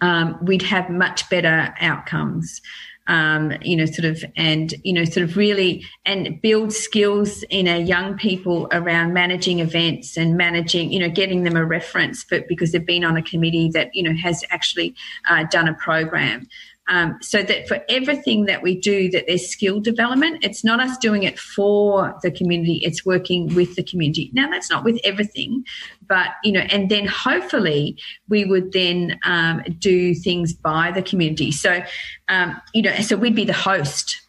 um, 0.01 0.39
we'd 0.43 0.62
have 0.62 0.91
much 0.91 1.29
better 1.31 1.75
outcomes 1.81 2.61
um, 3.09 3.53
you 3.62 3.77
know, 3.77 3.87
sort 3.87 4.05
of, 4.05 4.25
and, 4.37 4.75
you 4.83 4.93
know, 4.93 5.05
sort 5.05 5.29
of 5.29 5.37
really, 5.37 5.85
and 6.05 6.41
build 6.43 6.73
skills 6.73 7.45
in 7.51 7.69
our 7.69 7.79
young 7.79 8.17
people 8.17 8.69
around 8.73 9.12
managing 9.12 9.61
events 9.61 10.17
and 10.17 10.37
managing, 10.37 10.91
you 10.91 10.99
know, 10.99 11.09
getting 11.09 11.45
them 11.45 11.57
a 11.57 11.64
reference, 11.64 12.25
but 12.25 12.49
because 12.49 12.73
they've 12.73 12.87
been 12.87 13.05
on 13.05 13.17
a 13.17 13.23
committee 13.23 13.71
that, 13.73 13.95
you 13.95 14.03
know, 14.03 14.14
has 14.14 14.45
actually 14.51 14.95
uh, 15.29 15.45
done 15.51 15.69
a 15.69 15.75
program. 15.75 16.49
Um, 16.89 17.18
so 17.20 17.43
that 17.43 17.66
for 17.66 17.82
everything 17.89 18.47
that 18.47 18.62
we 18.62 18.78
do, 18.78 19.11
that 19.11 19.24
there's 19.26 19.49
skill 19.49 19.80
development. 19.80 20.45
It's 20.45 20.64
not 20.64 20.80
us 20.80 20.97
doing 20.99 21.24
it 21.24 21.39
for 21.39 22.14
the 22.22 22.30
community; 22.30 22.80
it's 22.82 23.05
working 23.05 23.55
with 23.55 23.74
the 23.76 23.82
community. 23.82 24.30
Now, 24.32 24.49
that's 24.51 24.70
not 24.70 24.84
with 24.84 25.01
everything, 25.05 25.64
but 26.09 26.28
you 26.45 26.53
know, 26.53 26.61
and 26.61 26.89
then 26.89 27.07
hopefully 27.07 27.97
we 28.28 28.45
would 28.45 28.72
then 28.72 29.18
um, 29.24 29.62
do 29.78 30.14
things 30.14 30.53
by 30.53 30.93
the 30.93 31.03
community. 31.03 31.51
So, 31.51 31.82
um, 32.28 32.61
you 32.72 32.82
know, 32.82 32.95
so 32.97 33.16
we'd 33.16 33.34
be 33.34 33.45
the 33.45 33.53
host 33.53 34.20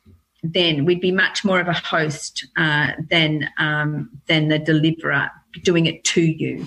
then 0.44 0.86
we'd 0.86 1.02
be 1.02 1.12
much 1.12 1.44
more 1.44 1.60
of 1.60 1.68
a 1.68 1.74
host 1.74 2.48
uh, 2.58 2.92
than 3.10 3.50
um, 3.58 4.10
than 4.28 4.48
the 4.48 4.60
deliverer 4.60 5.30
doing 5.64 5.86
it 5.86 6.04
to 6.06 6.22
you. 6.22 6.66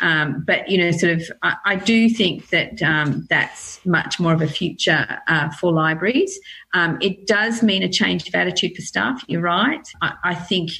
Um, 0.00 0.44
but 0.46 0.68
you 0.68 0.78
know, 0.78 0.90
sort 0.90 1.12
of, 1.12 1.22
I, 1.42 1.56
I 1.64 1.76
do 1.76 2.08
think 2.08 2.48
that 2.50 2.82
um, 2.82 3.26
that's 3.30 3.84
much 3.86 4.18
more 4.18 4.32
of 4.32 4.42
a 4.42 4.46
future 4.48 5.18
uh, 5.28 5.50
for 5.50 5.72
libraries. 5.72 6.38
Um, 6.72 6.98
it 7.00 7.26
does 7.26 7.62
mean 7.62 7.82
a 7.82 7.88
change 7.88 8.28
of 8.28 8.34
attitude 8.34 8.74
for 8.76 8.82
staff. 8.82 9.24
You're 9.28 9.40
right. 9.40 9.86
I, 10.02 10.14
I, 10.24 10.34
think 10.34 10.72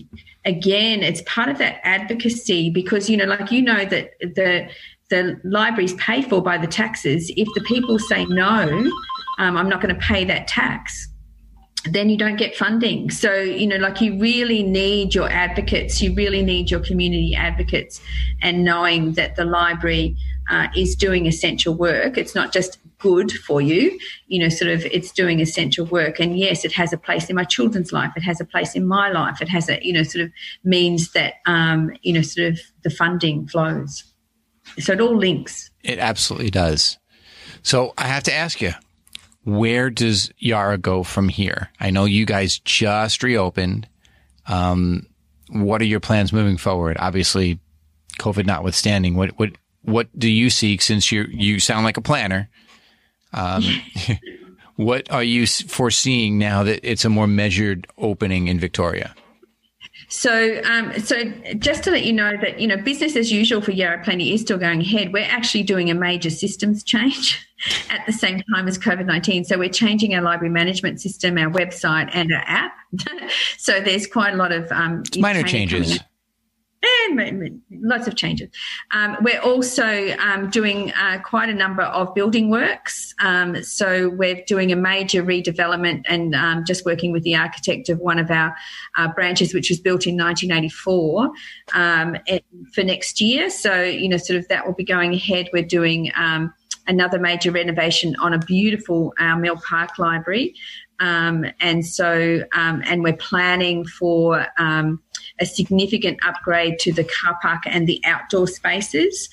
again, 0.45 1.03
it's 1.03 1.23
part 1.27 1.49
of 1.49 1.59
that 1.59 1.81
advocacy 1.85 2.71
because 2.71 3.09
you 3.09 3.17
know, 3.17 3.25
like 3.25 3.51
you 3.51 3.63
know 3.63 3.85
that 3.85 4.11
the 4.21 4.69
the 5.11 5.41
libraries 5.45 5.95
pay 5.95 6.23
for 6.23 6.43
by 6.43 6.59
the 6.59 6.67
taxes. 6.67 7.31
If 7.37 7.49
the 7.55 7.61
people 7.63 7.99
say 7.99 8.25
no, 8.27 8.91
um, 9.39 9.57
I'm 9.57 9.69
not 9.69 9.81
going 9.81 9.95
to 9.95 10.01
pay 10.01 10.25
that 10.25 10.49
tax 10.49 11.09
then 11.91 12.09
you 12.09 12.17
don't 12.17 12.37
get 12.37 12.57
funding. 12.57 13.11
So, 13.11 13.35
you 13.35 13.67
know, 13.67 13.77
like 13.77 14.01
you 14.01 14.19
really 14.19 14.63
need 14.63 15.15
your 15.15 15.29
advocates, 15.31 16.01
you 16.01 16.15
really 16.15 16.43
need 16.43 16.71
your 16.71 16.81
community 16.81 17.35
advocates, 17.35 18.01
and 18.43 18.65
knowing 18.65 19.13
that 19.13 19.37
the 19.37 19.45
library 19.45 20.17
uh, 20.51 20.69
is 20.77 20.95
doing 20.95 21.27
essential 21.27 21.75
work. 21.75 22.17
It's 22.19 22.35
not 22.35 22.53
just 22.53 22.79
good 22.99 23.33
for 23.33 23.61
you, 23.61 23.99
you 24.29 24.43
know, 24.43 24.49
sort 24.49 24.71
of 24.71 24.85
it's 24.87 25.13
doing 25.13 25.41
essential 25.41 25.85
work. 25.87 26.19
And 26.19 26.39
yes, 26.39 26.65
it 26.65 26.73
has 26.73 26.93
a 26.93 26.97
place 26.97 27.29
in 27.29 27.37
my 27.37 27.45
children's 27.45 27.93
life, 27.93 28.13
it 28.17 28.23
has 28.23 28.41
a 28.41 28.45
place 28.45 28.75
in 28.75 28.87
my 28.87 29.11
life, 29.11 29.43
it 29.43 29.49
has 29.49 29.69
a, 29.69 29.79
you 29.83 29.93
know, 29.93 30.03
sort 30.03 30.25
of 30.25 30.33
means 30.65 31.13
that, 31.13 31.35
um, 31.47 31.93
you 32.03 32.13
know, 32.13 32.23
sort 32.23 32.49
of 32.49 32.61
the 32.83 32.91
funding 32.91 33.47
flows. 33.47 34.05
so 34.79 34.93
it 34.93 35.01
all 35.01 35.17
links. 35.17 35.71
It 35.83 35.99
absolutely 35.99 36.51
does. 36.51 36.99
So 37.63 37.93
I 37.99 38.05
have 38.05 38.23
to 38.25 38.33
ask 38.33 38.61
you, 38.61 38.73
where 39.45 39.91
does 39.91 40.33
Yarra 40.39 40.79
go 40.79 41.03
from 41.03 41.29
here? 41.29 41.71
I 41.79 41.91
know 41.91 42.07
you 42.07 42.27
guys 42.27 42.59
just 42.59 43.23
reopened. 43.23 43.87
Um, 44.47 45.07
what 45.51 45.81
are 45.81 45.87
your 45.87 46.01
plans 46.01 46.33
moving 46.33 46.57
forward? 46.57 46.97
Obviously, 46.99 47.61
COVID 48.19 48.47
notwithstanding, 48.47 49.15
what 49.15 49.39
what 49.39 49.51
what 49.83 50.09
do 50.19 50.29
you 50.29 50.51
seek 50.51 50.83
since 50.83 51.13
you 51.13 51.27
you 51.31 51.61
sound 51.61 51.85
like 51.85 51.97
a 51.97 52.03
planner? 52.03 52.49
Um, 53.33 53.63
what 54.77 55.11
are 55.11 55.23
you 55.23 55.47
foreseeing 55.47 56.39
now 56.39 56.63
that 56.63 56.81
it's 56.89 57.05
a 57.05 57.11
more 57.11 57.27
measured 57.27 57.87
opening 57.99 58.49
in 58.49 58.59
Victoria? 58.59 59.15
So, 60.15 60.61
um, 60.65 60.97
so 61.01 61.25
just 61.59 61.83
to 61.85 61.91
let 61.91 62.05
you 62.05 62.13
know 62.13 62.37
that 62.41 62.61
you 62.61 62.69
know 62.69 62.77
business 62.77 63.17
as 63.17 63.33
usual 63.33 63.61
for 63.61 63.73
Yarra 63.73 64.03
Plenty 64.05 64.33
is 64.33 64.43
still 64.43 64.59
going 64.59 64.81
ahead. 64.81 65.13
We're 65.13 65.25
actually 65.25 65.65
doing 65.65 65.91
a 65.91 65.95
major 65.95 66.31
systems 66.31 66.85
change 66.85 67.45
at 67.91 68.07
the 68.07 68.13
same 68.13 68.41
time 68.55 68.69
as 68.69 68.79
COVID 68.79 69.07
nineteen. 69.07 69.45
So 69.45 69.59
we're 69.59 69.69
changing 69.69 70.15
our 70.15 70.23
library 70.23 70.53
management 70.53 71.01
system, 71.01 71.37
our 71.37 71.51
website, 71.51 72.11
and 72.13 72.33
our 72.33 72.45
app. 72.47 72.75
so 73.59 73.81
there's 73.81 74.07
quite 74.07 74.35
a 74.35 74.37
lot 74.37 74.53
of 74.53 74.71
um, 74.71 75.03
minor 75.19 75.43
changes 75.43 75.99
and 77.19 77.61
lots 77.71 78.07
of 78.07 78.17
changes. 78.17 78.49
Um, 78.93 79.17
we're 79.21 79.41
also 79.41 80.17
um, 80.19 80.51
doing 80.51 80.93
uh, 80.93 81.21
quite 81.25 81.49
a 81.49 81.55
number 81.55 81.83
of 81.83 82.15
building 82.15 82.51
works. 82.51 83.15
Um, 83.21 83.63
so 83.63 84.09
we're 84.11 84.43
doing 84.47 84.73
a 84.73 84.77
major 84.77 85.23
redevelopment 85.23 86.05
and 86.09 86.35
um, 86.35 86.65
just 86.67 86.85
working 86.85 87.13
with 87.13 87.23
the 87.23 87.35
architect 87.35 87.89
of 87.89 87.99
one 87.99 88.19
of 88.19 88.31
our 88.31 88.55
uh, 88.97 89.09
branches, 89.09 89.55
which 89.55 89.71
was 89.71 89.79
built 89.79 90.07
in 90.07 90.17
1984, 90.17 91.31
um, 91.75 92.17
for 92.73 92.83
next 92.83 93.21
year. 93.21 93.51
So, 93.51 93.83
you 93.83 94.09
know, 94.09 94.17
sort 94.17 94.39
of 94.39 94.49
that 94.49 94.67
will 94.67 94.75
be 94.75 94.85
going 94.85 95.15
ahead. 95.15 95.49
We're 95.53 95.63
doing 95.63 96.11
um, 96.17 96.53
another 96.87 97.19
major 97.19 97.51
renovation 97.51 98.17
on 98.21 98.35
a 98.35 98.39
beautiful 98.39 99.15
uh, 99.19 99.37
Mill 99.37 99.57
Park 99.57 99.99
Library. 99.99 100.55
Um, 101.01 101.45
and 101.61 101.85
so, 101.85 102.45
um, 102.53 102.83
and 102.87 103.03
we're 103.03 103.17
planning 103.17 103.85
for 103.85 104.47
um, 104.59 105.03
a 105.41 105.47
significant 105.47 106.25
upgrade 106.25 106.79
to 106.81 106.93
the 106.93 107.05
car 107.05 107.37
park 107.43 107.63
and 107.67 107.87
the 107.87 108.01
outdoor 108.05 108.47
spaces 108.47 109.29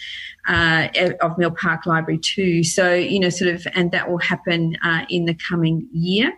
uh, 0.47 0.87
of 1.21 1.37
Mill 1.37 1.51
Park 1.51 1.85
Library 1.85 2.17
too. 2.17 2.63
So, 2.63 2.93
you 2.93 3.19
know, 3.19 3.29
sort 3.29 3.53
of, 3.53 3.67
and 3.75 3.91
that 3.91 4.09
will 4.09 4.17
happen 4.17 4.75
uh, 4.83 5.05
in 5.09 5.25
the 5.25 5.35
coming 5.35 5.87
year. 5.91 6.33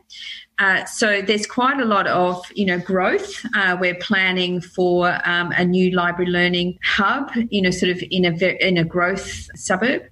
Uh, 0.60 0.86
so 0.86 1.22
there's 1.22 1.48
quite 1.48 1.80
a 1.80 1.86
lot 1.86 2.06
of 2.08 2.46
you 2.54 2.66
know 2.66 2.78
growth. 2.78 3.44
Uh, 3.56 3.76
we're 3.80 3.96
planning 3.96 4.62
for 4.62 5.20
um, 5.28 5.52
a 5.58 5.66
new 5.66 5.92
library 5.96 6.30
learning 6.30 6.78
hub, 6.86 7.32
you 7.50 7.62
know, 7.62 7.72
sort 7.72 7.92
of 7.92 8.04
in 8.12 8.24
a 8.24 8.66
in 8.66 8.78
a 8.78 8.84
growth 8.84 9.50
suburb. 9.56 10.04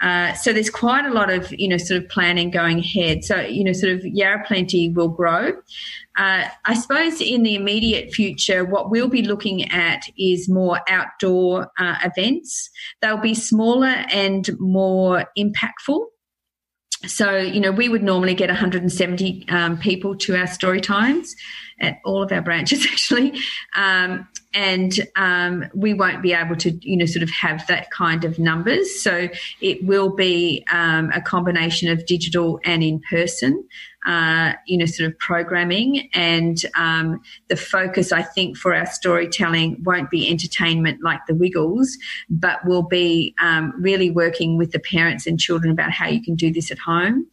Uh, 0.00 0.34
so 0.34 0.52
there's 0.52 0.70
quite 0.70 1.06
a 1.06 1.10
lot 1.10 1.30
of 1.30 1.52
you 1.58 1.68
know 1.68 1.76
sort 1.76 2.02
of 2.02 2.08
planning 2.08 2.50
going 2.50 2.78
ahead. 2.78 3.24
So 3.24 3.40
you 3.40 3.64
know 3.64 3.72
sort 3.72 3.92
of 3.92 4.04
Yarra 4.04 4.44
Plenty 4.46 4.90
will 4.90 5.08
grow. 5.08 5.52
Uh, 6.18 6.48
I 6.64 6.74
suppose 6.74 7.20
in 7.20 7.42
the 7.42 7.54
immediate 7.54 8.12
future, 8.12 8.64
what 8.64 8.90
we'll 8.90 9.08
be 9.08 9.22
looking 9.22 9.70
at 9.70 10.02
is 10.18 10.48
more 10.48 10.80
outdoor 10.88 11.70
uh, 11.78 11.96
events. 12.04 12.70
They'll 13.02 13.18
be 13.18 13.34
smaller 13.34 14.04
and 14.10 14.48
more 14.58 15.26
impactful. 15.38 16.06
So, 17.04 17.36
you 17.36 17.60
know, 17.60 17.70
we 17.70 17.88
would 17.88 18.02
normally 18.02 18.34
get 18.34 18.48
170 18.48 19.46
um, 19.50 19.78
people 19.78 20.16
to 20.16 20.36
our 20.36 20.46
story 20.46 20.80
times 20.80 21.34
at 21.80 21.98
all 22.04 22.22
of 22.22 22.32
our 22.32 22.40
branches, 22.40 22.86
actually. 22.90 23.38
Um, 23.74 24.26
and 24.54 25.06
um, 25.16 25.64
we 25.74 25.94
won't 25.94 26.22
be 26.22 26.32
able 26.32 26.56
to, 26.56 26.70
you 26.80 26.96
know, 26.96 27.06
sort 27.06 27.22
of 27.22 27.30
have 27.30 27.66
that 27.66 27.90
kind 27.90 28.24
of 28.24 28.38
numbers. 28.38 29.00
So 29.00 29.28
it 29.60 29.84
will 29.84 30.10
be 30.10 30.64
um, 30.72 31.10
a 31.14 31.20
combination 31.20 31.90
of 31.90 32.06
digital 32.06 32.60
and 32.64 32.82
in 32.82 33.00
person 33.10 33.66
uh, 34.06 34.52
you 34.66 34.78
know, 34.78 34.86
sort 34.86 35.10
of 35.10 35.18
programming. 35.18 36.08
And 36.14 36.58
um, 36.76 37.20
the 37.48 37.56
focus, 37.56 38.12
I 38.12 38.22
think, 38.22 38.56
for 38.56 38.74
our 38.74 38.86
storytelling 38.86 39.82
won't 39.84 40.10
be 40.10 40.28
entertainment 40.30 41.02
like 41.02 41.20
the 41.26 41.34
Wiggles, 41.34 41.96
but 42.30 42.64
will 42.64 42.82
be 42.82 43.34
um, 43.42 43.72
really 43.78 44.10
working 44.10 44.56
with 44.56 44.72
the 44.72 44.78
parents 44.78 45.26
and 45.26 45.40
children 45.40 45.72
about 45.72 45.90
how 45.90 46.08
you 46.08 46.22
can 46.22 46.36
do 46.36 46.52
this 46.52 46.70
at 46.70 46.78
home. 46.78 47.26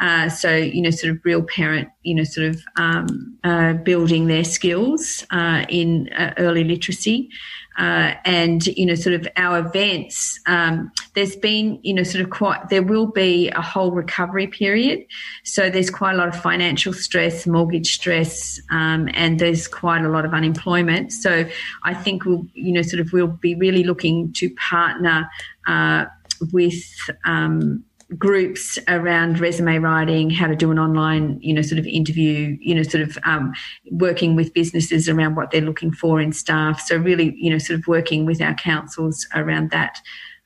Uh, 0.00 0.28
so, 0.28 0.54
you 0.54 0.82
know, 0.82 0.90
sort 0.90 1.14
of 1.14 1.20
real 1.24 1.42
parent, 1.42 1.88
you 2.02 2.14
know, 2.14 2.24
sort 2.24 2.48
of 2.48 2.60
um, 2.76 3.38
uh, 3.44 3.72
building 3.74 4.26
their 4.26 4.44
skills 4.44 5.24
uh, 5.30 5.64
in 5.68 6.08
uh, 6.12 6.34
early 6.38 6.64
literacy 6.64 7.30
uh, 7.78 8.14
and 8.24 8.66
you 8.66 8.84
know 8.84 8.94
sort 8.94 9.14
of 9.14 9.26
our 9.36 9.60
events 9.60 10.40
um, 10.46 10.90
there's 11.14 11.36
been 11.36 11.78
you 11.82 11.94
know 11.94 12.02
sort 12.02 12.22
of 12.22 12.30
quite 12.30 12.68
there 12.68 12.82
will 12.82 13.06
be 13.06 13.48
a 13.50 13.62
whole 13.62 13.92
recovery 13.92 14.46
period. 14.46 15.04
So 15.44 15.70
there's 15.70 15.90
quite 15.90 16.14
a 16.14 16.16
lot 16.18 16.28
of 16.28 16.36
financial 16.40 16.92
stress 16.92 17.46
mortgage 17.46 17.94
stress 17.94 18.60
um, 18.70 19.08
and 19.14 19.38
there's 19.38 19.68
quite 19.68 20.04
a 20.04 20.08
lot 20.08 20.24
of 20.24 20.34
unemployment. 20.34 21.12
So 21.12 21.48
i 21.84 21.94
think 21.94 22.24
we'll 22.24 22.46
you 22.54 22.72
know 22.72 22.82
sort 22.82 23.00
of 23.00 23.12
we'll 23.12 23.26
be 23.28 23.54
really 23.54 23.84
looking 23.84 24.32
to 24.34 24.50
partner 24.54 25.28
uh, 25.66 26.06
with 26.52 26.82
um, 27.24 27.84
groups 28.16 28.78
around 28.88 29.38
resume 29.38 29.78
writing, 29.78 30.30
how 30.30 30.46
to 30.46 30.56
do 30.56 30.70
an 30.70 30.78
online, 30.78 31.38
you 31.42 31.52
know, 31.52 31.60
sort 31.60 31.78
of 31.78 31.86
interview, 31.86 32.56
you 32.60 32.74
know, 32.74 32.82
sort 32.82 33.02
of 33.02 33.18
um, 33.24 33.52
working 33.90 34.34
with 34.34 34.54
businesses 34.54 35.08
around 35.08 35.34
what 35.34 35.50
they're 35.50 35.60
looking 35.60 35.92
for 35.92 36.20
in 36.20 36.32
staff. 36.32 36.80
So 36.80 36.96
really, 36.96 37.34
you 37.36 37.50
know, 37.50 37.58
sort 37.58 37.78
of 37.78 37.86
working 37.86 38.24
with 38.24 38.40
our 38.40 38.54
councils 38.54 39.26
around 39.34 39.70
that 39.72 39.98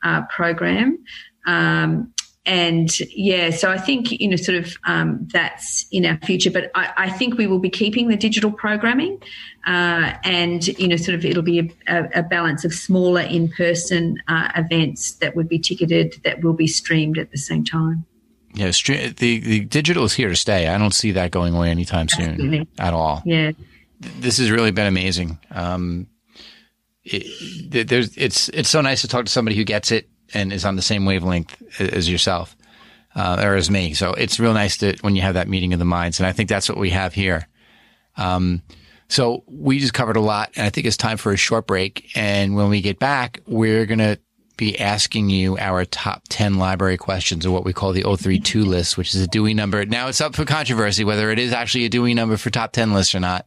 uh, 0.03 0.23
program. 0.23 0.99
Um, 1.47 2.13
and 2.45 2.91
yeah, 3.15 3.51
so 3.51 3.71
I 3.71 3.79
think 3.79 4.11
you 4.11 4.29
know, 4.29 4.37
sort 4.37 4.59
of 4.59 4.77
um, 4.85 5.29
that's 5.33 5.87
in 5.93 6.05
our 6.05 6.19
future. 6.25 6.51
But 6.51 6.73
I, 6.75 6.93
I, 6.97 7.11
think 7.11 7.39
we 7.39 7.47
will 7.47 7.61
be 7.61 7.71
keeping 7.71 8.09
the 8.09 8.17
digital 8.17 8.51
programming, 8.51 9.23
uh, 9.67 10.15
and 10.25 10.67
you 10.79 10.89
know, 10.89 10.97
sort 10.97 11.15
of 11.15 11.25
it'll 11.25 11.43
be 11.43 11.73
a, 11.89 12.09
a 12.15 12.23
balance 12.23 12.65
of 12.65 12.75
smaller 12.75 13.23
in-person 13.23 14.21
uh, 14.29 14.51
events 14.57 15.13
that 15.13 15.37
would 15.37 15.49
be 15.49 15.59
ticketed 15.59 16.21
that 16.25 16.43
will 16.43 16.53
be 16.53 16.67
streamed 16.67 17.19
at 17.19 17.31
the 17.31 17.39
same 17.39 17.65
time. 17.65 18.05
Yeah, 18.55 18.71
the 18.71 19.13
the 19.41 19.61
digital 19.61 20.05
is 20.05 20.13
here 20.13 20.29
to 20.29 20.37
stay. 20.37 20.69
I 20.69 20.77
don't 20.79 20.95
see 20.95 21.13
that 21.13 21.31
going 21.31 21.55
away 21.55 21.71
anytime 21.71 22.03
Absolutely. 22.13 22.59
soon 22.59 22.69
at 22.79 22.93
all. 22.93 23.23
Yeah, 23.25 23.53
this 24.01 24.39
has 24.39 24.51
really 24.51 24.73
been 24.73 24.87
amazing. 24.87 25.39
Um, 25.51 26.09
it, 27.05 27.89
there's 27.89 28.17
it's 28.17 28.49
it's 28.51 28.69
so 28.69 28.81
nice 28.81 29.03
to 29.03 29.09
talk 29.09 29.25
to 29.25 29.31
somebody 29.31 29.57
who 29.57 29.65
gets 29.65 29.91
it 29.91 30.09
and 30.35 30.53
is 30.53 30.65
on 30.65 30.77
the 30.77 30.83
same 30.83 31.05
wavelength 31.05 31.81
as 31.81 32.11
yourself 32.11 32.57
uh, 33.15 33.41
or 33.43 33.55
as 33.55 33.71
me. 33.71 33.95
So 33.95 34.13
it's 34.13 34.39
real 34.39 34.55
nice 34.55 34.77
to 34.79 34.97
when 35.01 35.17
you 35.17 35.23
have 35.23 35.35
that 35.35 35.49
meeting 35.49 35.73
of 35.73 35.79
the 35.79 35.85
minds, 35.85 36.21
and 36.21 36.27
I 36.27 36.33
think 36.33 36.49
that's 36.49 36.69
what 36.69 36.79
we 36.79 36.91
have 36.91 37.15
here. 37.15 37.49
Um, 38.17 38.63
so 39.13 39.45
we 39.47 39.79
just 39.79 39.93
covered 39.93 40.17
a 40.17 40.23
lot, 40.23 40.53
and 40.57 40.65
I 40.65 40.71
think 40.71 40.87
it's 40.87 40.97
time 40.97 41.19
for 41.19 41.33
a 41.33 41.37
short 41.37 41.67
break. 41.67 42.11
And 42.17 42.57
when 42.57 42.71
we 42.71 42.81
get 42.81 42.99
back, 42.99 43.43
we're 43.47 43.85
gonna 43.85 44.17
be 44.57 44.81
asking 44.81 45.29
you 45.29 45.59
our 45.59 45.85
top 45.85 46.23
10 46.31 46.55
library 46.55 46.97
questions 46.97 47.45
or 47.45 47.51
what 47.51 47.63
we 47.63 47.75
call 47.75 47.93
the 47.93 48.05
032 48.05 48.65
list, 48.65 48.97
which 48.97 49.15
is 49.15 49.21
a 49.21 49.27
Dewey 49.27 49.53
number. 49.53 49.85
Now 49.85 50.09
it's 50.09 50.23
up 50.23 50.35
for 50.35 50.47
controversy 50.47 51.05
whether 51.05 51.31
it 51.31 51.39
is 51.39 51.53
actually 51.53 51.85
a 51.85 51.91
Dewey 51.91 52.15
number 52.15 52.39
for 52.39 52.49
top 52.49 52.73
10 52.73 52.95
lists 52.95 53.15
or 53.15 53.21
not. 53.21 53.47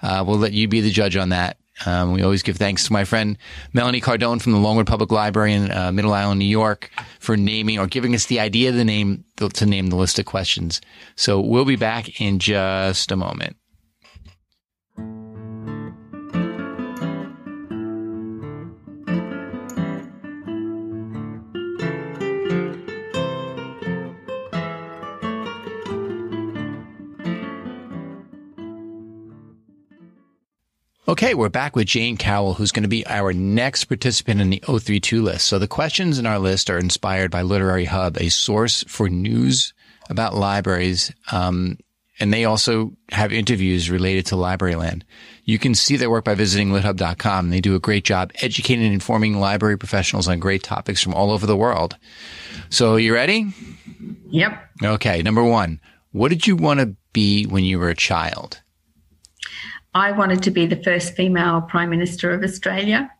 Uh, 0.00 0.24
we'll 0.26 0.38
let 0.38 0.52
you 0.52 0.66
be 0.66 0.80
the 0.80 0.90
judge 0.90 1.16
on 1.16 1.28
that. 1.28 1.58
Um, 1.84 2.12
we 2.12 2.22
always 2.22 2.42
give 2.42 2.56
thanks 2.56 2.86
to 2.86 2.92
my 2.94 3.04
friend 3.04 3.36
Melanie 3.74 4.00
Cardone 4.00 4.40
from 4.40 4.52
the 4.52 4.58
Longwood 4.58 4.86
Public 4.86 5.12
Library 5.12 5.52
in 5.52 5.70
uh, 5.70 5.92
Middle 5.92 6.14
Island, 6.14 6.38
New 6.38 6.46
York, 6.46 6.90
for 7.20 7.36
naming 7.36 7.78
or 7.78 7.86
giving 7.86 8.14
us 8.14 8.26
the 8.26 8.40
idea 8.40 8.70
of 8.70 8.76
the 8.76 8.84
name 8.84 9.24
to 9.36 9.66
name 9.66 9.88
the 9.88 9.96
list 9.96 10.18
of 10.18 10.24
questions. 10.24 10.80
So 11.16 11.38
we'll 11.38 11.66
be 11.66 11.76
back 11.76 12.18
in 12.18 12.38
just 12.38 13.12
a 13.12 13.16
moment. 13.16 13.56
Okay, 31.12 31.34
we're 31.34 31.50
back 31.50 31.76
with 31.76 31.88
Jane 31.88 32.16
Cowell, 32.16 32.54
who's 32.54 32.72
going 32.72 32.84
to 32.84 32.88
be 32.88 33.06
our 33.06 33.34
next 33.34 33.84
participant 33.84 34.40
in 34.40 34.48
the 34.48 34.62
032 34.66 35.20
list. 35.20 35.46
So 35.46 35.58
the 35.58 35.68
questions 35.68 36.18
in 36.18 36.24
our 36.24 36.38
list 36.38 36.70
are 36.70 36.78
inspired 36.78 37.30
by 37.30 37.42
Literary 37.42 37.84
Hub, 37.84 38.16
a 38.16 38.30
source 38.30 38.82
for 38.88 39.10
news 39.10 39.74
about 40.08 40.34
libraries. 40.34 41.12
Um, 41.30 41.76
and 42.18 42.32
they 42.32 42.46
also 42.46 42.96
have 43.10 43.30
interviews 43.30 43.90
related 43.90 44.24
to 44.28 44.36
Libraryland. 44.36 45.02
You 45.44 45.58
can 45.58 45.74
see 45.74 45.98
their 45.98 46.08
work 46.08 46.24
by 46.24 46.34
visiting 46.34 46.70
lithub.com. 46.70 47.50
They 47.50 47.60
do 47.60 47.74
a 47.74 47.78
great 47.78 48.06
job 48.06 48.32
educating 48.40 48.86
and 48.86 48.94
informing 48.94 49.38
library 49.38 49.76
professionals 49.76 50.28
on 50.28 50.38
great 50.38 50.62
topics 50.62 51.02
from 51.02 51.12
all 51.12 51.30
over 51.30 51.46
the 51.46 51.58
world. 51.58 51.98
So 52.70 52.96
you 52.96 53.12
ready? 53.12 53.52
Yep. 54.30 54.70
Okay. 54.82 55.20
Number 55.20 55.44
one, 55.44 55.78
what 56.12 56.30
did 56.30 56.46
you 56.46 56.56
want 56.56 56.80
to 56.80 56.96
be 57.12 57.44
when 57.44 57.64
you 57.64 57.78
were 57.78 57.90
a 57.90 57.94
child? 57.94 58.62
I 59.94 60.12
wanted 60.12 60.42
to 60.44 60.50
be 60.50 60.66
the 60.66 60.82
first 60.82 61.14
female 61.14 61.60
Prime 61.62 61.90
Minister 61.90 62.30
of 62.32 62.42
Australia. 62.42 63.10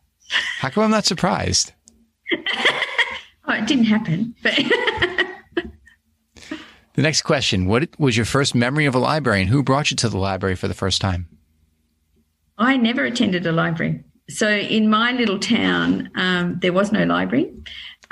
How 0.59 0.69
come 0.69 0.83
I'm 0.83 0.91
not 0.91 1.05
surprised? 1.05 1.73
it 2.31 3.67
didn't 3.67 3.85
happen, 3.85 4.35
but. 4.41 4.55
the 6.93 7.01
next 7.01 7.21
question 7.21 7.67
What 7.67 7.89
was 7.99 8.17
your 8.17 8.25
first 8.25 8.55
memory 8.55 8.85
of 8.85 8.95
a 8.95 8.99
library 8.99 9.41
and 9.41 9.49
who 9.49 9.61
brought 9.61 9.91
you 9.91 9.97
to 9.97 10.09
the 10.09 10.17
library 10.17 10.55
for 10.55 10.67
the 10.67 10.73
first 10.73 10.99
time? 11.01 11.27
I 12.57 12.77
never 12.77 13.03
attended 13.03 13.45
a 13.45 13.51
library. 13.51 14.03
So 14.29 14.49
in 14.49 14.89
my 14.89 15.11
little 15.11 15.37
town, 15.39 16.09
um, 16.15 16.57
there 16.61 16.73
was 16.73 16.91
no 16.91 17.03
library. 17.03 17.51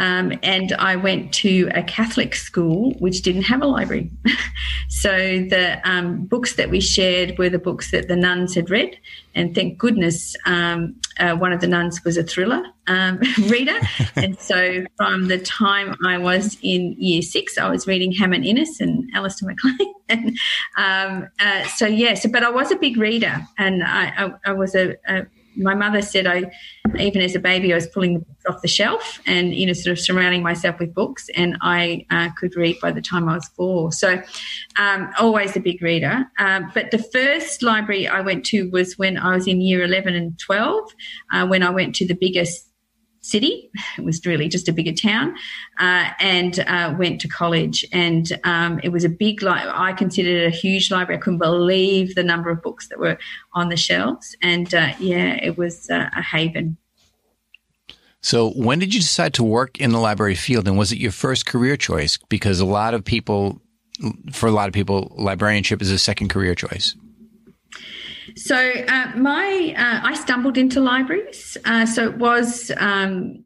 Um, 0.01 0.33
and 0.41 0.73
I 0.73 0.95
went 0.95 1.31
to 1.35 1.69
a 1.75 1.83
Catholic 1.83 2.33
school 2.33 2.93
which 2.97 3.21
didn't 3.21 3.43
have 3.43 3.61
a 3.61 3.67
library. 3.67 4.09
so 4.89 5.11
the 5.11 5.79
um, 5.87 6.25
books 6.25 6.55
that 6.55 6.71
we 6.71 6.81
shared 6.81 7.37
were 7.37 7.49
the 7.49 7.59
books 7.59 7.91
that 7.91 8.07
the 8.07 8.15
nuns 8.15 8.55
had 8.55 8.71
read. 8.71 8.97
And 9.35 9.53
thank 9.53 9.77
goodness 9.77 10.35
um, 10.47 10.95
uh, 11.19 11.35
one 11.35 11.53
of 11.53 11.61
the 11.61 11.67
nuns 11.67 12.03
was 12.03 12.17
a 12.17 12.23
thriller 12.23 12.63
um, 12.87 13.19
reader. 13.43 13.79
and 14.15 14.39
so 14.39 14.83
from 14.97 15.27
the 15.27 15.37
time 15.37 15.95
I 16.03 16.17
was 16.17 16.57
in 16.63 16.95
year 16.97 17.21
six, 17.21 17.59
I 17.59 17.69
was 17.69 17.85
reading 17.85 18.11
Hammond 18.11 18.43
Innes 18.43 18.81
and 18.81 19.07
Alistair 19.13 19.49
MacLean. 19.49 19.93
and 20.09 20.29
um, 20.77 21.27
uh, 21.39 21.63
so, 21.67 21.85
yes, 21.85 21.99
yeah, 21.99 22.15
so, 22.15 22.29
but 22.29 22.43
I 22.43 22.49
was 22.49 22.71
a 22.71 22.75
big 22.75 22.97
reader 22.97 23.39
and 23.59 23.83
I, 23.83 24.07
I, 24.17 24.33
I 24.47 24.51
was 24.53 24.73
a, 24.73 24.95
a 25.07 25.27
my 25.55 25.75
mother 25.75 26.01
said 26.01 26.27
I, 26.27 26.51
even 26.99 27.21
as 27.21 27.35
a 27.35 27.39
baby, 27.39 27.71
I 27.71 27.75
was 27.75 27.87
pulling 27.87 28.15
the 28.15 28.19
books 28.19 28.43
off 28.47 28.61
the 28.61 28.67
shelf 28.67 29.21
and, 29.25 29.53
you 29.53 29.65
know, 29.65 29.73
sort 29.73 29.97
of 29.97 29.99
surrounding 29.99 30.43
myself 30.43 30.79
with 30.79 30.93
books, 30.93 31.29
and 31.35 31.57
I 31.61 32.05
uh, 32.09 32.29
could 32.37 32.55
read 32.55 32.79
by 32.81 32.91
the 32.91 33.01
time 33.01 33.29
I 33.29 33.35
was 33.35 33.47
four. 33.55 33.91
So, 33.91 34.21
um, 34.77 35.11
always 35.19 35.55
a 35.55 35.59
big 35.59 35.81
reader. 35.81 36.25
Um, 36.39 36.71
but 36.73 36.91
the 36.91 36.97
first 36.99 37.61
library 37.61 38.07
I 38.07 38.21
went 38.21 38.45
to 38.47 38.69
was 38.71 38.97
when 38.97 39.17
I 39.17 39.35
was 39.35 39.47
in 39.47 39.61
year 39.61 39.83
11 39.83 40.15
and 40.15 40.39
12, 40.39 40.91
uh, 41.33 41.47
when 41.47 41.63
I 41.63 41.69
went 41.69 41.95
to 41.95 42.07
the 42.07 42.15
biggest 42.15 42.70
city. 43.21 43.69
It 43.97 44.03
was 44.03 44.25
really 44.25 44.49
just 44.49 44.67
a 44.67 44.73
bigger 44.73 44.91
town, 44.91 45.35
uh, 45.79 46.09
and 46.19 46.59
uh, 46.59 46.95
went 46.97 47.21
to 47.21 47.27
college. 47.27 47.85
And 47.91 48.39
um, 48.43 48.79
it 48.83 48.89
was 48.89 49.03
a 49.03 49.09
big, 49.09 49.41
li- 49.41 49.51
I 49.51 49.93
considered 49.93 50.43
it 50.43 50.47
a 50.47 50.55
huge 50.55 50.91
library. 50.91 51.19
I 51.19 51.21
couldn't 51.21 51.39
believe 51.39 52.15
the 52.15 52.23
number 52.23 52.49
of 52.49 52.61
books 52.61 52.87
that 52.89 52.99
were 52.99 53.17
on 53.53 53.69
the 53.69 53.77
shelves. 53.77 54.35
And 54.41 54.73
uh, 54.73 54.93
yeah, 54.99 55.39
it 55.41 55.57
was 55.57 55.89
uh, 55.89 56.09
a 56.15 56.21
haven. 56.21 56.77
So, 58.23 58.51
when 58.51 58.77
did 58.77 58.93
you 58.93 58.99
decide 58.99 59.33
to 59.35 59.43
work 59.43 59.79
in 59.79 59.91
the 59.91 59.99
library 59.99 60.35
field, 60.35 60.67
and 60.67 60.77
was 60.77 60.91
it 60.91 60.99
your 60.99 61.11
first 61.11 61.47
career 61.47 61.75
choice? 61.75 62.17
Because 62.29 62.59
a 62.59 62.65
lot 62.65 62.93
of 62.93 63.03
people, 63.03 63.59
for 64.31 64.47
a 64.47 64.51
lot 64.51 64.67
of 64.67 64.75
people, 64.75 65.11
librarianship 65.17 65.81
is 65.81 65.89
a 65.89 65.97
second 65.97 66.29
career 66.29 66.53
choice. 66.53 66.95
So 68.35 68.55
uh, 68.55 69.11
my 69.15 69.73
uh, 69.77 70.07
I 70.07 70.13
stumbled 70.15 70.57
into 70.57 70.79
libraries. 70.79 71.57
Uh, 71.65 71.85
so 71.85 72.05
it 72.05 72.17
was. 72.17 72.71
Um, 72.77 73.45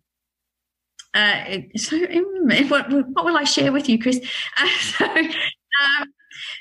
uh, 1.14 1.60
so 1.78 1.98
um, 1.98 2.50
what, 2.68 2.92
what 2.92 3.26
will 3.26 3.38
I 3.38 3.46
share 3.46 3.72
with 3.72 3.88
you, 3.90 4.00
Chris? 4.00 4.20
Uh, 4.58 4.68
so, 4.80 5.06
um, 5.06 6.14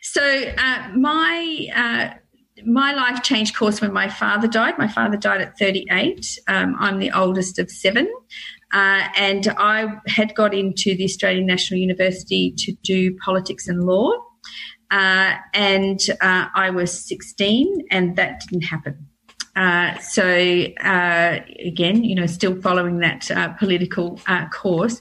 so 0.02 0.54
uh, 0.58 0.88
my 0.96 2.18
my 2.64 2.92
life 2.92 3.22
changed 3.22 3.56
course 3.56 3.80
when 3.80 3.92
my 3.92 4.08
father 4.08 4.48
died. 4.48 4.78
My 4.78 4.88
father 4.88 5.16
died 5.16 5.40
at 5.40 5.58
38. 5.58 6.38
Um, 6.48 6.76
I'm 6.78 6.98
the 6.98 7.10
oldest 7.10 7.58
of 7.58 7.70
seven. 7.70 8.08
Uh, 8.72 9.06
and 9.16 9.48
I 9.56 10.00
had 10.06 10.34
got 10.34 10.54
into 10.54 10.96
the 10.96 11.04
Australian 11.04 11.46
National 11.46 11.78
University 11.78 12.52
to 12.58 12.72
do 12.82 13.16
politics 13.24 13.68
and 13.68 13.84
law. 13.84 14.12
Uh, 14.94 15.34
and 15.54 15.98
uh, 16.20 16.46
I 16.54 16.70
was 16.70 16.92
16, 17.08 17.86
and 17.90 18.14
that 18.14 18.42
didn't 18.42 18.62
happen. 18.62 19.08
Uh, 19.56 19.98
so 19.98 20.22
uh, 20.84 21.40
again, 21.64 22.04
you 22.04 22.14
know, 22.14 22.26
still 22.26 22.60
following 22.62 23.00
that 23.00 23.28
uh, 23.32 23.48
political 23.54 24.20
uh, 24.28 24.48
course, 24.50 25.00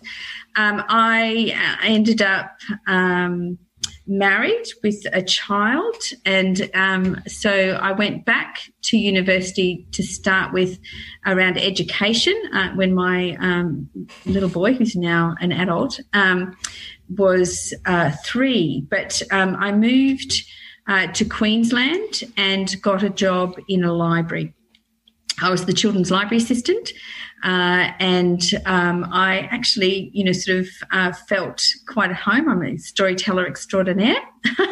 um, 0.55 0.83
I 0.89 1.77
ended 1.83 2.23
up 2.23 2.57
um, 2.87 3.59
married 4.05 4.65
with 4.83 5.01
a 5.13 5.21
child, 5.21 5.95
and 6.25 6.69
um, 6.73 7.21
so 7.27 7.79
I 7.81 7.93
went 7.93 8.25
back 8.25 8.59
to 8.83 8.97
university 8.97 9.87
to 9.91 10.03
start 10.03 10.53
with 10.53 10.79
around 11.25 11.57
education 11.57 12.35
when 12.75 12.93
my 12.93 13.37
um, 13.39 13.89
little 14.25 14.49
boy, 14.49 14.73
who's 14.73 14.95
now 14.95 15.35
an 15.39 15.51
adult, 15.51 15.99
um, 16.13 16.55
was 17.15 17.73
uh, 17.85 18.11
three, 18.25 18.85
but 18.89 19.21
um, 19.31 19.55
I 19.55 19.71
moved 19.71 20.43
uh, 20.87 21.07
to 21.07 21.25
Queensland 21.25 22.23
and 22.37 22.81
got 22.81 23.03
a 23.03 23.09
job 23.09 23.59
in 23.67 23.83
a 23.83 23.93
library. 23.93 24.53
I 25.41 25.49
was 25.49 25.65
the 25.65 25.73
children's 25.73 26.11
library 26.11 26.37
assistant, 26.37 26.91
uh, 27.43 27.91
and 27.99 28.41
um, 28.65 29.05
I 29.11 29.49
actually, 29.51 30.09
you 30.13 30.23
know, 30.23 30.31
sort 30.31 30.59
of 30.59 30.67
uh, 30.91 31.11
felt 31.11 31.65
quite 31.87 32.09
at 32.09 32.15
home. 32.15 32.47
I'm 32.49 32.63
a 32.63 32.77
storyteller 32.77 33.45
extraordinaire, 33.45 34.21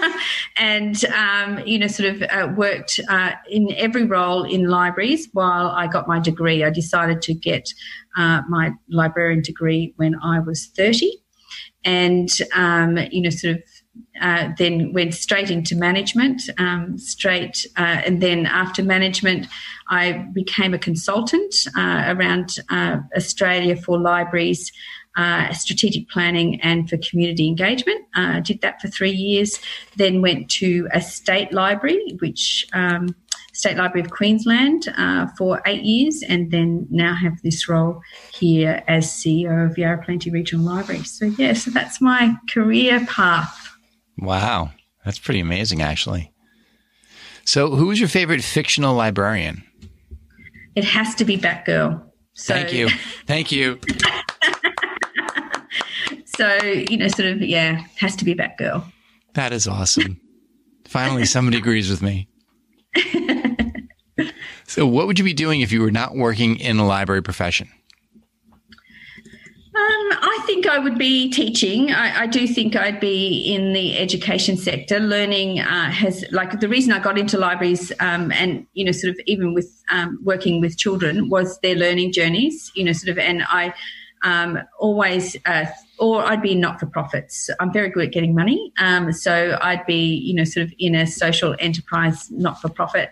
and 0.57 1.03
um, 1.05 1.59
you 1.65 1.78
know, 1.78 1.88
sort 1.88 2.15
of 2.15 2.24
uh, 2.24 2.53
worked 2.55 2.99
uh, 3.09 3.32
in 3.49 3.74
every 3.76 4.05
role 4.05 4.43
in 4.43 4.69
libraries 4.69 5.28
while 5.34 5.67
I 5.67 5.88
got 5.88 6.07
my 6.07 6.19
degree. 6.19 6.63
I 6.63 6.69
decided 6.69 7.22
to 7.24 7.34
get 7.34 7.67
uh, 8.15 8.41
my 8.47 8.72
librarian 8.89 9.41
degree 9.41 9.93
when 9.97 10.15
I 10.24 10.39
was 10.39 10.67
30 10.76 11.11
and 11.84 12.30
um, 12.53 12.97
you 13.11 13.22
know 13.22 13.30
sort 13.30 13.55
of 13.55 13.63
uh, 14.21 14.49
then 14.57 14.93
went 14.93 15.13
straight 15.13 15.49
into 15.49 15.75
management 15.75 16.41
um, 16.57 16.97
straight 16.97 17.65
uh, 17.77 18.01
and 18.05 18.21
then 18.21 18.45
after 18.45 18.83
management 18.83 19.47
i 19.89 20.13
became 20.33 20.73
a 20.73 20.79
consultant 20.79 21.53
uh, 21.77 22.03
around 22.07 22.57
uh, 22.69 22.97
australia 23.15 23.75
for 23.75 23.99
libraries 23.99 24.71
uh, 25.17 25.51
strategic 25.51 26.07
planning 26.09 26.59
and 26.61 26.89
for 26.89 26.97
community 26.97 27.47
engagement 27.47 28.05
i 28.15 28.37
uh, 28.37 28.39
did 28.39 28.61
that 28.61 28.79
for 28.81 28.87
three 28.87 29.11
years 29.11 29.59
then 29.97 30.21
went 30.21 30.49
to 30.49 30.87
a 30.93 31.01
state 31.01 31.51
library 31.51 32.15
which 32.19 32.65
um, 32.73 33.15
State 33.53 33.75
Library 33.75 34.05
of 34.05 34.11
Queensland 34.11 34.87
for 35.37 35.61
eight 35.65 35.83
years, 35.83 36.23
and 36.27 36.51
then 36.51 36.87
now 36.89 37.13
have 37.13 37.41
this 37.43 37.67
role 37.67 38.01
here 38.33 38.81
as 38.87 39.07
CEO 39.07 39.69
of 39.69 39.77
Yarra 39.77 40.01
Plenty 40.03 40.31
Regional 40.31 40.65
Library. 40.65 41.03
So, 41.03 41.25
yeah, 41.25 41.51
so 41.51 41.69
that's 41.69 41.99
my 41.99 42.33
career 42.49 43.05
path. 43.07 43.70
Wow, 44.22 44.72
that's 45.03 45.19
pretty 45.19 45.39
amazing, 45.39 45.82
actually. 45.82 46.32
So, 47.43 47.76
who 47.76 47.89
is 47.91 47.99
your 47.99 48.07
favorite 48.07 48.43
fictional 48.43 48.95
librarian? 48.95 49.63
It 50.76 50.84
has 50.84 51.15
to 51.15 51.26
be 51.26 51.38
Batgirl. 51.38 52.03
So, 52.34 52.53
Thank 52.53 52.72
you. 52.72 52.89
Thank 53.26 53.51
you. 53.51 53.80
so, 56.38 56.55
you 56.63 56.97
know, 56.97 57.07
sort 57.07 57.30
of, 57.30 57.41
yeah, 57.41 57.84
has 57.97 58.15
to 58.17 58.26
be 58.26 58.36
Batgirl. 58.36 58.86
That 59.34 59.51
is 59.53 59.67
awesome. 59.67 60.22
Finally, 60.88 61.26
somebody 61.26 61.57
agrees 61.57 61.89
with 61.89 62.01
me. 62.01 62.28
so, 64.67 64.86
what 64.86 65.07
would 65.07 65.17
you 65.17 65.26
be 65.26 65.34
doing 65.34 65.61
if 65.61 65.72
you 65.72 65.82
were 65.82 65.91
not 65.91 66.15
working 66.15 66.57
in 66.57 66.78
a 66.78 66.86
library 66.86 67.24
profession? 67.24 67.69
Um, 69.76 70.11
I 70.34 70.43
think 70.45 70.65
I 70.65 70.79
would 70.79 70.97
be 70.97 71.29
teaching. 71.29 71.91
I, 71.91 72.21
I, 72.21 72.25
do 72.25 72.47
think 72.47 72.77
I'd 72.77 73.01
be 73.01 73.53
in 73.53 73.73
the 73.73 73.97
education 73.97 74.55
sector. 74.55 74.97
Learning 74.97 75.59
uh, 75.59 75.91
has, 75.91 76.23
like, 76.32 76.61
the 76.61 76.69
reason 76.69 76.93
I 76.93 76.99
got 76.99 77.17
into 77.17 77.38
libraries 77.38 77.91
um, 77.99 78.32
and, 78.32 78.65
you 78.71 78.86
know, 78.86 78.93
sort 78.93 79.11
of 79.11 79.19
even 79.27 79.53
with 79.53 79.69
um, 79.91 80.17
working 80.23 80.61
with 80.61 80.77
children 80.77 81.27
was 81.27 81.59
their 81.59 81.75
learning 81.75 82.13
journeys, 82.13 82.71
you 82.75 82.86
know, 82.86 82.93
sort 82.93 83.09
of, 83.09 83.17
and 83.17 83.43
I 83.49 83.73
um, 84.23 84.59
always, 84.79 85.36
uh, 85.45 85.65
or 85.99 86.23
I'd 86.23 86.41
be 86.41 86.55
not 86.55 86.79
for 86.79 86.86
profits. 86.86 87.49
I'm 87.59 87.73
very 87.73 87.89
good 87.89 88.05
at 88.05 88.13
getting 88.13 88.34
money. 88.34 88.71
Um, 88.79 89.11
so 89.11 89.57
I'd 89.61 89.86
be, 89.86 90.15
you 90.15 90.34
know, 90.34 90.45
sort 90.45 90.65
of 90.65 90.73
in 90.79 90.95
a 90.95 91.07
social 91.07 91.57
enterprise, 91.59 92.32
not 92.32 92.61
for 92.61 92.69
profit. 92.69 93.11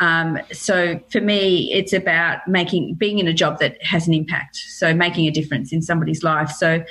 Um, 0.00 0.38
so 0.52 1.00
for 1.10 1.20
me, 1.20 1.72
it's 1.72 1.92
about 1.92 2.46
making, 2.46 2.94
being 2.94 3.18
in 3.18 3.26
a 3.26 3.32
job 3.32 3.58
that 3.58 3.82
has 3.82 4.06
an 4.06 4.14
impact. 4.14 4.56
So 4.56 4.94
making 4.94 5.26
a 5.26 5.30
difference 5.30 5.72
in 5.72 5.82
somebody's 5.82 6.22
life. 6.22 6.50
So 6.50 6.84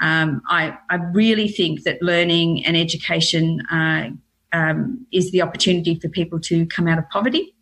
um, 0.00 0.42
I, 0.48 0.76
I 0.90 0.96
really 1.12 1.48
think 1.48 1.82
that 1.82 2.00
learning 2.02 2.64
and 2.64 2.76
education 2.76 3.60
uh, 3.70 4.10
um, 4.54 5.06
is 5.12 5.30
the 5.32 5.42
opportunity 5.42 5.96
for 5.96 6.08
people 6.08 6.40
to 6.40 6.64
come 6.66 6.86
out 6.86 6.98
of 6.98 7.08
poverty, 7.10 7.54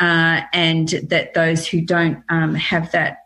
uh, 0.00 0.42
and 0.52 0.88
that 1.08 1.34
those 1.34 1.66
who 1.66 1.80
don't 1.80 2.22
um, 2.28 2.54
have 2.56 2.90
that 2.92 3.18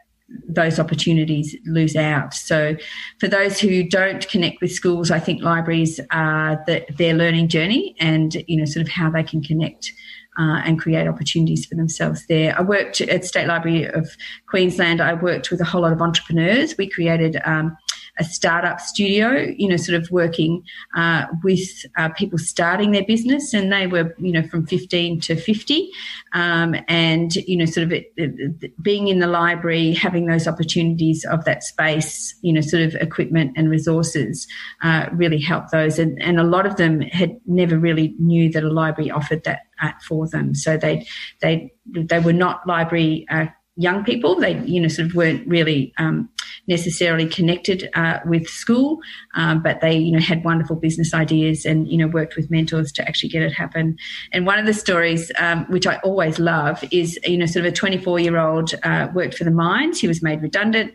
those 0.48 0.80
opportunities 0.80 1.54
lose 1.64 1.94
out. 1.94 2.34
So, 2.34 2.76
for 3.18 3.28
those 3.28 3.60
who 3.60 3.88
don't 3.88 4.28
connect 4.28 4.60
with 4.60 4.72
schools, 4.72 5.10
I 5.10 5.20
think 5.20 5.42
libraries 5.42 6.00
are 6.10 6.62
the, 6.66 6.84
their 6.98 7.14
learning 7.14 7.48
journey 7.48 7.96
and 7.98 8.34
you 8.46 8.58
know 8.58 8.64
sort 8.64 8.84
of 8.84 8.92
how 8.92 9.10
they 9.10 9.22
can 9.22 9.42
connect. 9.42 9.92
Uh, 10.38 10.60
and 10.66 10.78
create 10.78 11.08
opportunities 11.08 11.64
for 11.64 11.76
themselves 11.76 12.26
there. 12.26 12.54
I 12.58 12.60
worked 12.60 13.00
at 13.00 13.24
State 13.24 13.46
Library 13.46 13.84
of 13.84 14.14
Queensland. 14.46 15.00
I 15.00 15.14
worked 15.14 15.50
with 15.50 15.62
a 15.62 15.64
whole 15.64 15.80
lot 15.80 15.94
of 15.94 16.02
entrepreneurs. 16.02 16.76
We 16.76 16.90
created 16.90 17.40
um, 17.46 17.74
a 18.18 18.24
startup 18.24 18.80
studio, 18.80 19.52
you 19.56 19.68
know, 19.68 19.76
sort 19.76 20.00
of 20.00 20.10
working 20.10 20.62
uh, 20.96 21.26
with 21.44 21.68
uh, 21.98 22.08
people 22.10 22.38
starting 22.38 22.92
their 22.92 23.04
business, 23.04 23.52
and 23.52 23.72
they 23.72 23.86
were, 23.86 24.14
you 24.18 24.32
know, 24.32 24.42
from 24.48 24.66
15 24.66 25.20
to 25.20 25.36
50, 25.36 25.90
um, 26.32 26.74
and 26.88 27.36
you 27.36 27.56
know, 27.56 27.64
sort 27.64 27.84
of 27.84 27.92
it, 27.92 28.12
it, 28.16 28.82
being 28.82 29.08
in 29.08 29.18
the 29.18 29.26
library, 29.26 29.92
having 29.92 30.26
those 30.26 30.46
opportunities 30.46 31.24
of 31.26 31.44
that 31.44 31.62
space, 31.62 32.34
you 32.42 32.52
know, 32.52 32.60
sort 32.60 32.82
of 32.82 32.94
equipment 32.96 33.52
and 33.56 33.70
resources, 33.70 34.46
uh, 34.82 35.06
really 35.12 35.40
helped 35.40 35.70
those, 35.70 35.98
and 35.98 36.20
and 36.22 36.40
a 36.40 36.44
lot 36.44 36.66
of 36.66 36.76
them 36.76 37.00
had 37.00 37.36
never 37.46 37.78
really 37.78 38.14
knew 38.18 38.50
that 38.50 38.64
a 38.64 38.70
library 38.70 39.10
offered 39.10 39.44
that 39.44 39.60
uh, 39.82 39.92
for 40.06 40.28
them, 40.28 40.54
so 40.54 40.76
they 40.76 41.06
they 41.40 41.72
they 41.94 42.18
were 42.18 42.32
not 42.32 42.66
library 42.66 43.26
uh, 43.30 43.46
young 43.76 44.04
people. 44.04 44.34
They, 44.34 44.58
you 44.60 44.80
know, 44.80 44.88
sort 44.88 45.08
of 45.08 45.14
weren't 45.14 45.46
really 45.46 45.92
um, 45.98 46.28
necessarily 46.66 47.26
connected 47.26 47.88
uh, 47.94 48.18
with 48.24 48.48
school, 48.48 48.98
um, 49.34 49.62
but 49.62 49.80
they, 49.80 49.96
you 49.96 50.12
know, 50.12 50.20
had 50.20 50.44
wonderful 50.44 50.76
business 50.76 51.14
ideas 51.14 51.64
and, 51.64 51.88
you 51.88 51.96
know, 51.96 52.06
worked 52.06 52.36
with 52.36 52.50
mentors 52.50 52.92
to 52.92 53.06
actually 53.06 53.28
get 53.28 53.42
it 53.42 53.52
happen. 53.52 53.96
And 54.32 54.46
one 54.46 54.58
of 54.58 54.66
the 54.66 54.74
stories, 54.74 55.30
um, 55.38 55.64
which 55.66 55.86
I 55.86 55.96
always 55.98 56.38
love, 56.38 56.82
is, 56.90 57.18
you 57.24 57.38
know, 57.38 57.46
sort 57.46 57.64
of 57.66 57.72
a 57.72 57.74
24 57.74 58.18
year 58.20 58.38
old 58.38 58.74
uh, 58.82 59.08
worked 59.14 59.34
for 59.34 59.44
the 59.44 59.50
mines. 59.50 60.00
He 60.00 60.08
was 60.08 60.22
made 60.22 60.42
redundant. 60.42 60.94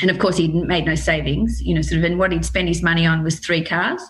And 0.00 0.10
of 0.10 0.18
course, 0.18 0.36
he 0.36 0.48
made 0.48 0.84
no 0.84 0.94
savings, 0.94 1.60
you 1.60 1.74
know, 1.74 1.82
sort 1.82 1.98
of, 1.98 2.04
and 2.04 2.18
what 2.18 2.30
he'd 2.30 2.44
spend 2.44 2.68
his 2.68 2.82
money 2.82 3.04
on 3.04 3.24
was 3.24 3.40
three 3.40 3.64
cars, 3.64 4.00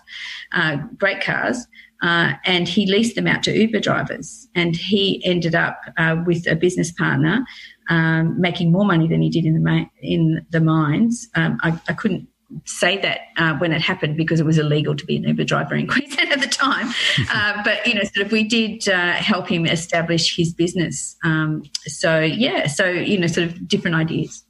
uh, 0.51 0.77
great 0.97 1.21
cars. 1.21 1.65
Uh, 2.01 2.33
and 2.45 2.67
he 2.67 2.89
leased 2.89 3.15
them 3.15 3.27
out 3.27 3.43
to 3.43 3.51
Uber 3.51 3.79
drivers. 3.79 4.47
And 4.55 4.75
he 4.75 5.21
ended 5.25 5.53
up 5.53 5.81
uh, 5.97 6.17
with 6.25 6.47
a 6.47 6.55
business 6.55 6.91
partner 6.91 7.45
um, 7.89 8.39
making 8.39 8.71
more 8.71 8.85
money 8.85 9.07
than 9.07 9.21
he 9.21 9.29
did 9.29 9.45
in 9.45 9.53
the 9.53 9.59
ma- 9.59 9.85
in 10.01 10.45
the 10.51 10.61
mines. 10.61 11.27
Um, 11.35 11.59
I, 11.61 11.79
I, 11.87 11.93
couldn't 11.93 12.27
say 12.65 12.97
that 12.99 13.21
uh, 13.37 13.55
when 13.57 13.71
it 13.71 13.81
happened 13.81 14.17
because 14.17 14.39
it 14.39 14.45
was 14.45 14.57
illegal 14.57 14.95
to 14.95 15.05
be 15.05 15.17
an 15.17 15.23
Uber 15.23 15.43
driver 15.43 15.75
in 15.75 15.87
Queensland 15.91 16.31
at 16.31 16.41
the 16.41 16.47
time. 16.47 16.93
uh, 17.31 17.61
but 17.63 17.85
you 17.85 17.95
know, 17.95 18.03
sort 18.03 18.27
of, 18.27 18.31
we 18.31 18.43
did 18.43 18.87
uh, 18.87 19.13
help 19.13 19.47
him 19.47 19.65
establish 19.65 20.35
his 20.35 20.53
business. 20.53 21.15
Um, 21.23 21.63
so 21.85 22.19
yeah, 22.19 22.67
so 22.67 22.85
you 22.85 23.19
know, 23.19 23.27
sort 23.27 23.47
of 23.47 23.67
different 23.67 23.95
ideas. 23.95 24.43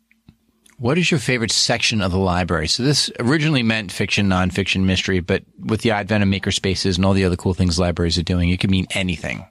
What 0.78 0.98
is 0.98 1.12
your 1.12 1.20
favorite 1.20 1.52
section 1.52 2.02
of 2.02 2.12
the 2.12 2.18
library? 2.18 2.70
So 2.70 2.84
this 2.84 3.12
originally 3.20 3.64
meant 3.64 3.92
fiction, 3.92 4.28
nonfiction, 4.28 4.86
mystery, 4.86 5.20
but 5.20 5.44
with 5.60 5.82
the 5.82 5.92
advent 5.92 6.24
of 6.24 6.30
makerspaces 6.30 6.96
and 6.96 7.06
all 7.06 7.12
the 7.12 7.26
other 7.26 7.36
cool 7.36 7.54
things 7.54 7.78
libraries 7.78 8.18
are 8.18 8.24
doing, 8.24 8.50
it 8.50 8.62
can 8.62 8.72
mean 8.72 8.88
anything. 8.92 9.46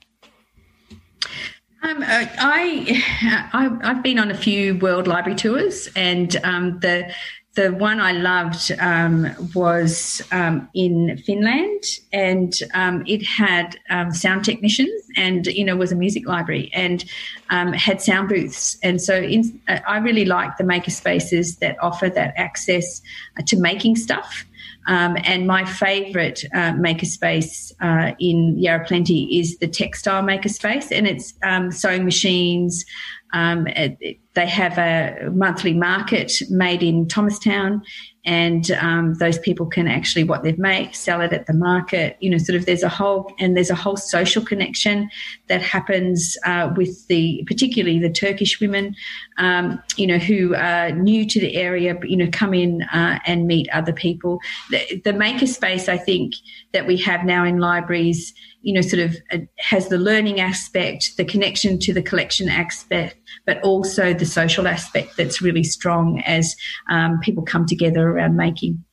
Um, 1.81 2.01
uh, 2.01 2.25
I, 2.37 3.03
I 3.53 3.87
have 3.87 4.03
been 4.03 4.19
on 4.19 4.31
a 4.31 4.37
few 4.37 4.77
world 4.77 5.07
library 5.07 5.37
tours, 5.37 5.89
and 5.95 6.35
um, 6.43 6.79
the 6.79 7.13
the 7.55 7.73
one 7.73 7.99
I 7.99 8.13
loved 8.13 8.71
um, 8.79 9.27
was 9.53 10.21
um, 10.31 10.69
in 10.73 11.17
Finland, 11.25 11.83
and 12.13 12.53
um, 12.73 13.03
it 13.07 13.25
had 13.25 13.77
um, 13.89 14.11
sound 14.11 14.45
technicians, 14.45 15.01
and 15.17 15.47
you 15.47 15.65
know 15.65 15.75
was 15.75 15.91
a 15.91 15.95
music 15.95 16.27
library, 16.27 16.69
and 16.73 17.03
had 17.49 18.01
sound 18.01 18.29
booths, 18.29 18.77
and 18.83 19.01
so 19.01 19.15
in, 19.15 19.59
I 19.67 19.97
really 19.97 20.25
like 20.25 20.57
the 20.57 20.63
maker 20.63 20.91
spaces 20.91 21.57
that 21.57 21.77
offer 21.81 22.09
that 22.09 22.33
access 22.37 23.01
uh, 23.37 23.43
to 23.47 23.59
making 23.59 23.95
stuff. 23.95 24.45
Um, 24.89 25.17
and 25.23 25.45
my 25.45 25.65
favourite 25.65 26.43
uh, 26.51 26.73
makerspace 26.73 27.71
uh, 27.79 28.15
in 28.19 28.57
Yarra 28.57 28.83
Plenty 28.85 29.39
is 29.39 29.59
the 29.59 29.67
textile 29.67 30.23
makerspace, 30.23 30.91
and 30.91 31.07
it's 31.07 31.35
um, 31.43 31.71
sewing 31.71 32.05
machines, 32.05 32.83
um, 33.31 33.67
it, 33.67 34.17
they 34.39 34.47
have 34.47 34.77
a 34.77 35.29
monthly 35.33 35.73
market 35.73 36.41
made 36.49 36.81
in 36.81 37.09
Thomastown, 37.09 37.81
and 38.23 38.71
um, 38.71 39.15
those 39.15 39.37
people 39.37 39.65
can 39.65 39.85
actually 39.85 40.23
what 40.23 40.43
they've 40.43 40.57
made 40.57 40.95
sell 40.95 41.19
it 41.19 41.33
at 41.33 41.45
the 41.45 41.53
market. 41.53 42.15
You 42.21 42.29
know, 42.29 42.37
sort 42.37 42.55
of 42.55 42.65
there's 42.65 42.83
a 42.83 42.89
whole 42.89 43.33
and 43.37 43.57
there's 43.57 43.69
a 43.69 43.75
whole 43.75 43.97
social 43.97 44.41
connection 44.41 45.09
that 45.47 45.61
happens 45.61 46.37
uh, 46.45 46.71
with 46.77 47.05
the 47.07 47.43
particularly 47.47 47.99
the 47.99 48.09
Turkish 48.09 48.61
women, 48.61 48.95
um, 49.37 49.83
you 49.97 50.07
know, 50.07 50.19
who 50.19 50.55
are 50.55 50.91
new 50.91 51.25
to 51.27 51.39
the 51.39 51.55
area, 51.55 51.99
you 52.03 52.15
know, 52.15 52.29
come 52.31 52.53
in 52.53 52.83
uh, 52.93 53.19
and 53.25 53.45
meet 53.45 53.67
other 53.73 53.91
people. 53.91 54.39
The, 54.69 55.01
the 55.03 55.11
makerspace, 55.11 55.89
I 55.89 55.97
think, 55.97 56.33
that 56.71 56.87
we 56.87 56.95
have 56.97 57.25
now 57.25 57.43
in 57.43 57.57
libraries 57.57 58.33
you 58.61 58.73
know, 58.73 58.81
sort 58.81 59.01
of 59.01 59.15
uh, 59.31 59.37
has 59.57 59.87
the 59.87 59.97
learning 59.97 60.39
aspect, 60.39 61.15
the 61.17 61.23
connection 61.23 61.79
to 61.79 61.93
the 61.93 62.01
collection 62.01 62.49
aspect, 62.49 63.15
but 63.45 63.61
also 63.61 64.13
the 64.13 64.25
social 64.29 64.67
aspect 64.67 65.17
that's 65.17 65.41
really 65.41 65.63
strong 65.63 66.21
as 66.25 66.55
um, 66.89 67.19
people 67.19 67.43
come 67.43 67.65
together 67.65 68.09
around 68.09 68.35
making. 68.35 68.83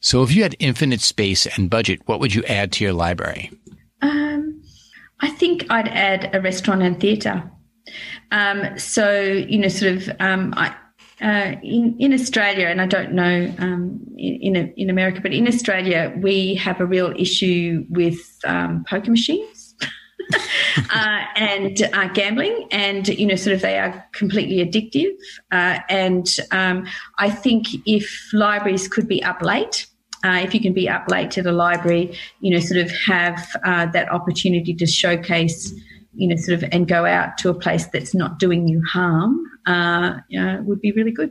So, 0.00 0.22
if 0.22 0.34
you 0.34 0.42
had 0.42 0.56
infinite 0.58 1.00
space 1.00 1.46
and 1.46 1.70
budget, 1.70 2.00
what 2.06 2.20
would 2.20 2.34
you 2.34 2.42
add 2.44 2.72
to 2.72 2.84
your 2.84 2.92
library? 2.92 3.50
Um, 4.00 4.62
I 5.20 5.30
think 5.30 5.70
I'd 5.70 5.88
add 5.88 6.34
a 6.34 6.40
restaurant 6.40 6.82
and 6.82 6.98
theatre. 6.98 7.48
Um, 8.32 8.78
so, 8.78 9.20
you 9.20 9.58
know, 9.58 9.68
sort 9.68 9.92
of, 9.92 10.10
um, 10.18 10.54
I, 10.56 10.74
uh, 11.20 11.54
in 11.62 11.94
in 12.00 12.12
Australia, 12.12 12.66
and 12.66 12.80
I 12.80 12.86
don't 12.86 13.12
know 13.12 13.54
um, 13.58 14.00
in, 14.16 14.56
in, 14.56 14.74
in 14.76 14.90
America, 14.90 15.20
but 15.20 15.32
in 15.32 15.46
Australia, 15.46 16.12
we 16.16 16.56
have 16.56 16.80
a 16.80 16.86
real 16.86 17.14
issue 17.16 17.86
with 17.88 18.18
um, 18.44 18.84
poker 18.88 19.10
machines. 19.10 19.51
uh, 20.90 21.24
and 21.36 21.82
uh, 21.92 22.08
gambling, 22.08 22.68
and 22.70 23.08
you 23.08 23.26
know, 23.26 23.36
sort 23.36 23.54
of, 23.54 23.62
they 23.62 23.78
are 23.78 24.04
completely 24.12 24.64
addictive. 24.64 25.10
Uh, 25.50 25.80
and 25.88 26.36
um, 26.50 26.86
I 27.18 27.30
think 27.30 27.66
if 27.86 28.30
libraries 28.32 28.88
could 28.88 29.08
be 29.08 29.22
up 29.22 29.42
late, 29.42 29.86
uh, 30.24 30.40
if 30.42 30.54
you 30.54 30.60
can 30.60 30.72
be 30.72 30.88
up 30.88 31.08
late 31.08 31.30
to 31.32 31.42
the 31.42 31.52
library, 31.52 32.16
you 32.40 32.52
know, 32.52 32.60
sort 32.60 32.80
of 32.80 32.90
have 33.06 33.44
uh, 33.64 33.86
that 33.86 34.10
opportunity 34.10 34.74
to 34.74 34.86
showcase, 34.86 35.72
you 36.14 36.28
know, 36.28 36.36
sort 36.36 36.62
of, 36.62 36.68
and 36.72 36.86
go 36.86 37.04
out 37.04 37.38
to 37.38 37.48
a 37.48 37.54
place 37.54 37.86
that's 37.86 38.14
not 38.14 38.38
doing 38.38 38.68
you 38.68 38.82
harm, 38.92 39.44
uh, 39.66 40.14
would 40.60 40.80
be 40.80 40.92
really 40.92 41.10
good. 41.10 41.30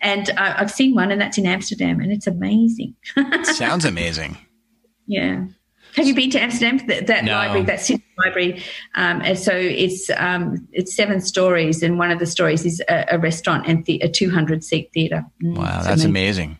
And 0.00 0.30
I've 0.36 0.70
seen 0.70 0.94
one, 0.94 1.10
and 1.10 1.20
that's 1.20 1.38
in 1.38 1.46
Amsterdam, 1.46 2.00
and 2.00 2.12
it's 2.12 2.26
amazing. 2.26 2.94
Sounds 3.44 3.84
amazing. 3.84 4.36
Yeah. 5.06 5.46
Have 5.94 6.06
you 6.06 6.14
been 6.14 6.30
to 6.30 6.40
Amsterdam? 6.40 6.86
That, 6.86 7.06
that 7.06 7.24
no. 7.24 7.32
library, 7.32 7.64
that 7.66 7.80
city 7.80 8.04
library. 8.18 8.62
Um, 8.94 9.20
and 9.22 9.38
so 9.38 9.52
it's 9.52 10.10
um, 10.16 10.66
it's 10.72 10.94
seven 10.94 11.20
stories, 11.20 11.82
and 11.82 11.98
one 11.98 12.10
of 12.10 12.18
the 12.18 12.26
stories 12.26 12.64
is 12.64 12.82
a, 12.88 13.06
a 13.12 13.18
restaurant 13.18 13.66
and 13.66 13.84
the, 13.84 14.00
a 14.00 14.08
200 14.08 14.64
seat 14.64 14.90
theater. 14.94 15.24
Mm, 15.42 15.56
wow, 15.56 15.82
that's 15.82 16.04
amazing. 16.04 16.58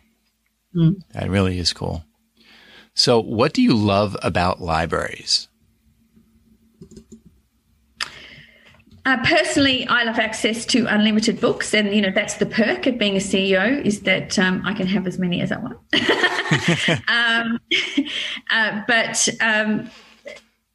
amazing. 0.75 0.99
Mm. 0.99 1.13
That 1.13 1.29
really 1.29 1.59
is 1.59 1.73
cool. 1.73 2.03
So, 2.93 3.19
what 3.19 3.53
do 3.53 3.61
you 3.61 3.73
love 3.73 4.15
about 4.21 4.61
libraries? 4.61 5.47
Uh, 9.05 9.17
personally, 9.25 9.85
I 9.87 10.03
love 10.03 10.17
access 10.17 10.65
to 10.67 10.85
unlimited 10.85 11.41
books, 11.41 11.73
and 11.73 11.93
you 11.93 12.01
know 12.01 12.11
that's 12.11 12.35
the 12.35 12.45
perk 12.45 12.87
of 12.87 12.97
being 12.97 13.15
a 13.15 13.19
CEO 13.19 13.83
is 13.85 14.01
that 14.01 14.39
um, 14.39 14.61
I 14.65 14.73
can 14.73 14.87
have 14.87 15.05
as 15.07 15.19
many 15.19 15.41
as 15.41 15.51
I 15.51 15.57
want. 15.57 15.77
um, 17.09 17.59
uh, 18.49 18.81
but 18.87 19.27
um, 19.41 19.89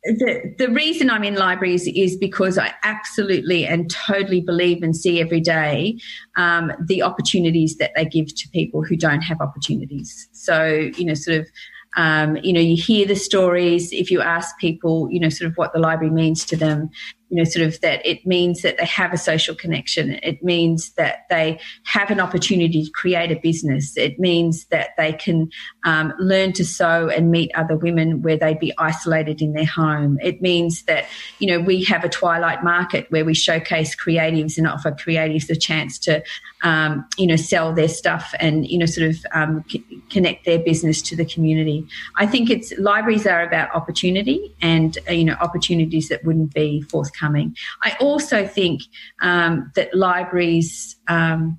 the 0.04 0.54
the 0.58 0.68
reason 0.68 1.10
I'm 1.10 1.24
in 1.24 1.36
libraries 1.36 1.86
is 1.88 2.16
because 2.16 2.58
I 2.58 2.74
absolutely 2.82 3.66
and 3.66 3.90
totally 3.90 4.42
believe 4.42 4.82
and 4.82 4.94
see 4.94 5.22
every 5.22 5.40
day 5.40 5.98
um, 6.36 6.72
the 6.86 7.02
opportunities 7.02 7.76
that 7.78 7.92
they 7.96 8.04
give 8.04 8.34
to 8.34 8.48
people 8.50 8.84
who 8.84 8.96
don't 8.96 9.22
have 9.22 9.40
opportunities. 9.40 10.28
So 10.32 10.90
you 10.96 11.04
know, 11.04 11.14
sort 11.14 11.38
of. 11.38 11.48
Um, 11.96 12.36
you 12.42 12.52
know, 12.52 12.60
you 12.60 12.76
hear 12.76 13.06
the 13.06 13.16
stories. 13.16 13.92
If 13.92 14.10
you 14.10 14.20
ask 14.20 14.56
people, 14.58 15.08
you 15.10 15.18
know, 15.18 15.30
sort 15.30 15.50
of 15.50 15.56
what 15.56 15.72
the 15.72 15.78
library 15.78 16.12
means 16.12 16.44
to 16.44 16.56
them, 16.56 16.90
you 17.30 17.36
know, 17.36 17.44
sort 17.44 17.66
of 17.66 17.80
that 17.80 18.04
it 18.06 18.26
means 18.26 18.62
that 18.62 18.78
they 18.78 18.86
have 18.86 19.12
a 19.12 19.18
social 19.18 19.54
connection. 19.54 20.18
It 20.22 20.42
means 20.42 20.90
that 20.92 21.28
they 21.28 21.60
have 21.84 22.10
an 22.10 22.20
opportunity 22.20 22.84
to 22.84 22.90
create 22.90 23.30
a 23.30 23.38
business. 23.38 23.96
It 23.96 24.18
means 24.18 24.64
that 24.66 24.90
they 24.96 25.12
can 25.12 25.50
um, 25.84 26.14
learn 26.18 26.52
to 26.54 26.64
sew 26.64 27.08
and 27.08 27.30
meet 27.30 27.50
other 27.54 27.76
women 27.76 28.22
where 28.22 28.36
they'd 28.36 28.58
be 28.58 28.72
isolated 28.78 29.42
in 29.42 29.52
their 29.52 29.66
home. 29.66 30.18
It 30.22 30.40
means 30.40 30.82
that, 30.84 31.06
you 31.38 31.48
know, 31.48 31.60
we 31.60 31.84
have 31.84 32.02
a 32.02 32.08
twilight 32.08 32.64
market 32.64 33.06
where 33.10 33.26
we 33.26 33.34
showcase 33.34 33.94
creatives 33.94 34.56
and 34.56 34.66
offer 34.66 34.90
creatives 34.90 35.50
a 35.50 35.56
chance 35.56 35.98
to, 36.00 36.22
um, 36.62 37.06
you 37.18 37.26
know, 37.26 37.36
sell 37.36 37.74
their 37.74 37.88
stuff 37.88 38.34
and, 38.40 38.66
you 38.66 38.78
know, 38.78 38.86
sort 38.86 39.08
of 39.10 39.16
um, 39.32 39.64
c- 39.68 39.84
connect 40.08 40.46
their 40.46 40.58
business 40.58 41.02
to 41.02 41.14
the 41.14 41.26
community. 41.26 41.86
I 42.16 42.26
think 42.26 42.48
it's 42.48 42.72
libraries 42.78 43.26
are 43.26 43.42
about 43.42 43.74
opportunity 43.74 44.54
and, 44.62 44.96
uh, 45.08 45.12
you 45.12 45.24
know, 45.24 45.36
opportunities 45.40 46.08
that 46.08 46.24
wouldn't 46.24 46.54
be 46.54 46.80
forthcoming 46.82 47.17
coming. 47.18 47.56
I 47.82 47.96
also 48.00 48.46
think 48.46 48.82
um, 49.22 49.70
that 49.74 49.94
libraries 49.94 50.96
um, 51.08 51.58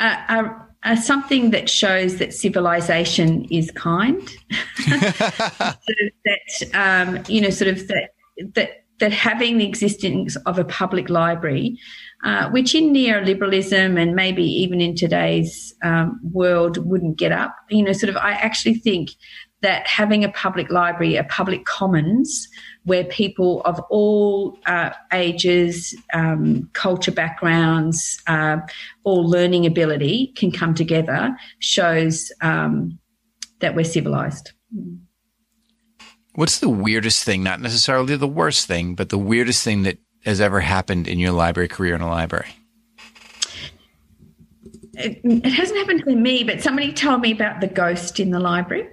are, 0.00 0.68
are, 0.84 0.96
something 0.96 1.50
that 1.50 1.68
shows 1.68 2.18
that 2.18 2.32
civilization 2.32 3.44
is 3.50 3.70
kind. 3.72 4.20
that 4.88 5.74
um, 6.74 7.22
you 7.28 7.40
know, 7.40 7.50
sort 7.50 7.68
of 7.68 7.88
that 7.88 8.10
that 8.54 8.70
that 8.98 9.12
having 9.12 9.58
the 9.58 9.66
existence 9.66 10.36
of 10.46 10.58
a 10.58 10.64
public 10.64 11.08
library, 11.08 11.78
uh, 12.24 12.50
which 12.50 12.74
in 12.74 12.92
neoliberalism 12.92 14.00
and 14.00 14.14
maybe 14.14 14.42
even 14.42 14.80
in 14.80 14.94
today's 14.94 15.74
um, 15.84 16.18
world 16.32 16.78
wouldn't 16.84 17.16
get 17.16 17.32
up, 17.32 17.54
you 17.70 17.82
know, 17.82 17.92
sort 17.92 18.10
of, 18.10 18.16
I 18.16 18.32
actually 18.32 18.74
think 18.74 19.10
that 19.62 19.86
having 19.86 20.24
a 20.24 20.30
public 20.30 20.70
library, 20.70 21.16
a 21.16 21.24
public 21.24 21.64
commons, 21.64 22.48
where 22.88 23.04
people 23.04 23.60
of 23.64 23.78
all 23.90 24.58
uh, 24.66 24.90
ages, 25.12 25.94
um, 26.12 26.68
culture 26.72 27.12
backgrounds, 27.12 28.20
uh, 28.26 28.56
or 29.04 29.22
learning 29.22 29.66
ability 29.66 30.32
can 30.36 30.50
come 30.50 30.74
together, 30.74 31.36
shows 31.60 32.32
um, 32.40 32.98
that 33.60 33.74
we're 33.74 33.84
civilized. 33.84 34.52
What's 36.34 36.60
the 36.60 36.68
weirdest 36.68 37.24
thing, 37.24 37.42
not 37.42 37.60
necessarily 37.60 38.16
the 38.16 38.26
worst 38.26 38.66
thing, 38.66 38.94
but 38.94 39.08
the 39.08 39.18
weirdest 39.18 39.64
thing 39.64 39.82
that 39.82 39.98
has 40.24 40.40
ever 40.40 40.60
happened 40.60 41.08
in 41.08 41.18
your 41.18 41.32
library 41.32 41.68
career 41.68 41.94
in 41.94 42.00
a 42.00 42.08
library? 42.08 42.57
It, 44.98 45.20
it, 45.24 45.52
hasn't 45.52 45.78
happened 45.78 46.04
to 46.04 46.14
me, 46.14 46.44
but 46.44 46.60
somebody 46.60 46.92
told 46.92 47.20
me 47.20 47.32
about 47.32 47.60
the 47.60 47.66
ghost 47.66 48.18
in 48.18 48.30
the 48.30 48.40
library. 48.40 48.88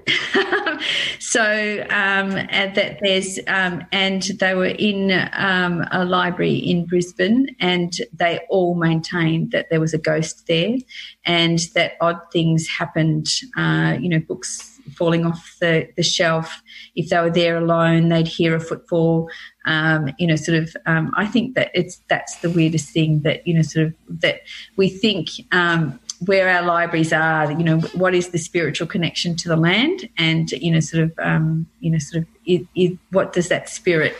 so 1.19 1.85
um, 1.89 2.31
that 2.31 2.99
there's 3.01 3.39
um, 3.47 3.83
and 3.91 4.23
they 4.39 4.55
were 4.55 4.65
in 4.65 5.11
um, 5.33 5.85
a 5.91 6.05
library 6.05 6.55
in 6.55 6.85
Brisbane, 6.85 7.47
and 7.59 7.93
they 8.13 8.39
all 8.49 8.75
maintained 8.75 9.51
that 9.51 9.67
there 9.69 9.79
was 9.79 9.93
a 9.93 9.97
ghost 9.97 10.47
there, 10.47 10.77
and 11.25 11.59
that 11.73 11.93
odd 12.01 12.19
things 12.31 12.67
happened. 12.67 13.27
Uh, 13.57 13.97
you 13.99 14.09
know, 14.09 14.19
books 14.19 14.75
falling 14.95 15.25
off 15.25 15.55
the, 15.59 15.87
the 15.97 16.03
shelf. 16.03 16.61
If 16.95 17.09
they 17.09 17.19
were 17.19 17.29
there 17.29 17.57
alone, 17.57 18.09
they'd 18.09 18.27
hear 18.27 18.55
a 18.55 18.59
footfall. 18.59 19.29
Um, 19.65 20.13
you 20.17 20.27
know, 20.27 20.35
sort 20.35 20.57
of. 20.57 20.75
Um, 20.85 21.11
I 21.15 21.25
think 21.25 21.55
that 21.55 21.71
it's 21.73 22.01
that's 22.07 22.37
the 22.37 22.49
weirdest 22.49 22.89
thing 22.89 23.21
that 23.21 23.45
you 23.47 23.53
know, 23.53 23.61
sort 23.61 23.87
of 23.87 23.93
that 24.21 24.41
we 24.75 24.89
think 24.89 25.29
um, 25.51 25.99
where 26.25 26.49
our 26.49 26.63
libraries 26.63 27.11
are. 27.11 27.51
You 27.51 27.63
know, 27.63 27.79
what 27.93 28.15
is 28.15 28.29
the 28.29 28.37
spiritual 28.37 28.87
connection 28.87 29.35
to 29.37 29.47
the 29.47 29.57
land, 29.57 30.09
and 30.17 30.51
you 30.51 30.71
know, 30.71 30.79
sort 30.79 31.03
of, 31.03 31.13
um, 31.19 31.67
you 31.79 31.91
know, 31.91 31.99
sort 31.99 32.23
of, 32.23 32.29
it, 32.45 32.67
it, 32.75 32.97
what 33.11 33.33
does 33.33 33.49
that 33.49 33.69
spirit 33.69 34.15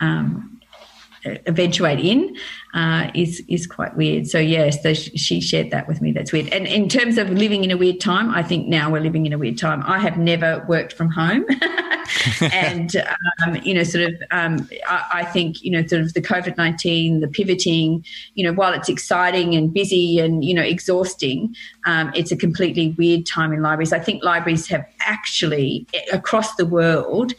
um, 0.00 0.58
eventuate 1.24 2.00
in 2.00 2.36
uh, 2.74 3.10
is 3.14 3.42
is 3.48 3.66
quite 3.66 3.96
weird. 3.96 4.26
So 4.26 4.38
yes, 4.38 4.82
so 4.82 4.94
she 4.94 5.40
shared 5.40 5.70
that 5.70 5.88
with 5.88 6.00
me. 6.00 6.12
That's 6.12 6.32
weird. 6.32 6.48
And 6.48 6.66
in 6.66 6.88
terms 6.88 7.18
of 7.18 7.30
living 7.30 7.64
in 7.64 7.70
a 7.70 7.76
weird 7.76 8.00
time, 8.00 8.30
I 8.30 8.42
think 8.42 8.68
now 8.68 8.90
we're 8.90 9.00
living 9.00 9.26
in 9.26 9.32
a 9.32 9.38
weird 9.38 9.58
time. 9.58 9.82
I 9.84 9.98
have 9.98 10.16
never 10.16 10.64
worked 10.68 10.92
from 10.92 11.10
home, 11.10 11.44
and 12.52 12.96
um, 13.44 13.56
you 13.62 13.74
know, 13.74 13.82
sort 13.82 14.04
of, 14.04 14.22
um, 14.30 14.68
I, 14.86 15.06
I, 15.12 15.24
think 15.24 15.62
you 15.62 15.70
know, 15.70 15.86
sort 15.86 16.02
of 16.02 16.14
the 16.14 16.22
COVID 16.22 16.56
nineteen, 16.56 17.20
the 17.20 17.28
pivoting. 17.28 18.04
You 18.34 18.44
know, 18.44 18.52
while 18.52 18.72
it's 18.72 18.88
exciting 18.88 19.54
and 19.54 19.72
busy 19.72 20.18
and 20.18 20.44
you 20.44 20.54
know 20.54 20.62
exhausting, 20.62 21.54
um, 21.86 22.12
it's 22.14 22.32
a 22.32 22.36
completely 22.36 22.94
weird 22.98 23.26
time 23.26 23.52
in 23.52 23.62
libraries. 23.62 23.92
I 23.92 23.98
think 23.98 24.24
libraries 24.24 24.68
have 24.68 24.86
actually 25.00 25.86
across 26.12 26.54
the 26.56 26.66
world 26.66 27.34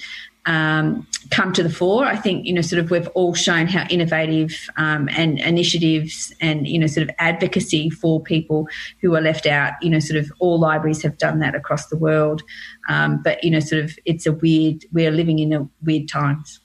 um, 0.49 1.05
come 1.29 1.53
to 1.53 1.61
the 1.61 1.69
fore. 1.69 2.05
I 2.05 2.15
think 2.15 2.45
you 2.45 2.53
know, 2.53 2.61
sort 2.61 2.79
of, 2.79 2.89
we've 2.89 3.07
all 3.09 3.35
shown 3.35 3.67
how 3.67 3.85
innovative 3.89 4.51
um, 4.77 5.07
and 5.15 5.39
initiatives 5.39 6.33
and 6.41 6.67
you 6.67 6.79
know, 6.79 6.87
sort 6.87 7.07
of 7.07 7.15
advocacy 7.19 7.91
for 7.91 8.19
people 8.19 8.67
who 8.99 9.15
are 9.15 9.21
left 9.21 9.45
out. 9.45 9.73
You 9.81 9.91
know, 9.91 9.99
sort 9.99 10.19
of, 10.19 10.31
all 10.39 10.59
libraries 10.59 11.03
have 11.03 11.17
done 11.19 11.39
that 11.39 11.53
across 11.53 11.87
the 11.87 11.97
world. 11.97 12.41
Um, 12.89 13.21
but 13.23 13.43
you 13.43 13.51
know, 13.51 13.59
sort 13.59 13.83
of, 13.83 13.97
it's 14.05 14.25
a 14.25 14.33
weird. 14.33 14.85
We're 14.91 15.11
living 15.11 15.37
in 15.39 15.53
a 15.53 15.69
weird 15.83 16.09
times. 16.09 16.59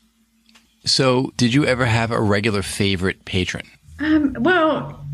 So, 0.87 1.33
did 1.37 1.53
you 1.53 1.67
ever 1.67 1.85
have 1.85 2.11
a 2.11 2.21
regular 2.21 2.63
favorite 2.63 3.25
patron? 3.27 3.67
Um, 4.01 4.35
well, 4.41 5.05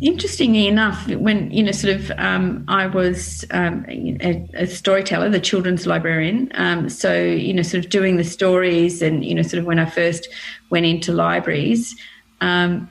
interestingly 0.00 0.66
enough, 0.66 1.08
when 1.08 1.50
you 1.50 1.62
know, 1.62 1.72
sort 1.72 1.96
of, 1.96 2.10
um, 2.18 2.64
I 2.68 2.86
was 2.86 3.44
um, 3.50 3.84
a, 3.88 4.48
a, 4.54 4.66
storyteller, 4.66 5.28
the 5.30 5.40
children's 5.40 5.86
librarian. 5.86 6.50
Um, 6.54 6.88
so 6.88 7.22
you 7.22 7.54
know, 7.54 7.62
sort 7.62 7.84
of 7.84 7.90
doing 7.90 8.16
the 8.16 8.24
stories, 8.24 9.02
and 9.02 9.24
you 9.24 9.34
know, 9.34 9.42
sort 9.42 9.60
of 9.60 9.64
when 9.64 9.78
I 9.78 9.86
first 9.86 10.28
went 10.70 10.86
into 10.86 11.12
libraries. 11.12 11.94
Um, 12.40 12.90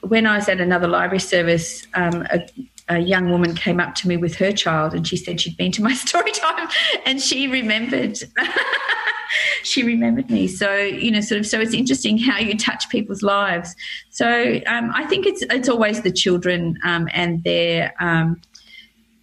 when 0.00 0.26
I 0.26 0.36
was 0.36 0.48
at 0.48 0.60
another 0.60 0.88
library 0.88 1.20
service, 1.20 1.86
um, 1.94 2.26
a, 2.30 2.46
a 2.88 2.98
young 2.98 3.30
woman 3.30 3.54
came 3.54 3.80
up 3.80 3.94
to 3.96 4.08
me 4.08 4.16
with 4.16 4.34
her 4.36 4.52
child, 4.52 4.94
and 4.94 5.06
she 5.06 5.16
said 5.16 5.40
she'd 5.40 5.56
been 5.56 5.72
to 5.72 5.82
my 5.82 5.94
story 6.06 6.32
time, 6.32 6.68
and 7.06 7.20
she 7.20 7.48
remembered. 7.48 8.18
she 9.62 9.82
remembered 9.82 10.30
me. 10.30 10.48
So 10.48 10.74
you 10.76 11.10
know, 11.10 11.20
sort 11.20 11.40
of. 11.40 11.46
So 11.46 11.60
it's 11.60 11.74
interesting 11.74 12.18
how 12.18 12.38
you 12.38 12.56
touch 12.56 12.88
people's 12.88 13.22
lives. 13.22 13.74
So 14.10 14.60
um, 14.66 14.90
I 14.94 15.04
think 15.06 15.26
it's 15.26 15.42
it's 15.42 15.68
always 15.68 16.02
the 16.02 16.12
children 16.12 16.78
um, 16.84 17.08
and 17.12 17.42
their 17.44 17.94
um, 18.00 18.40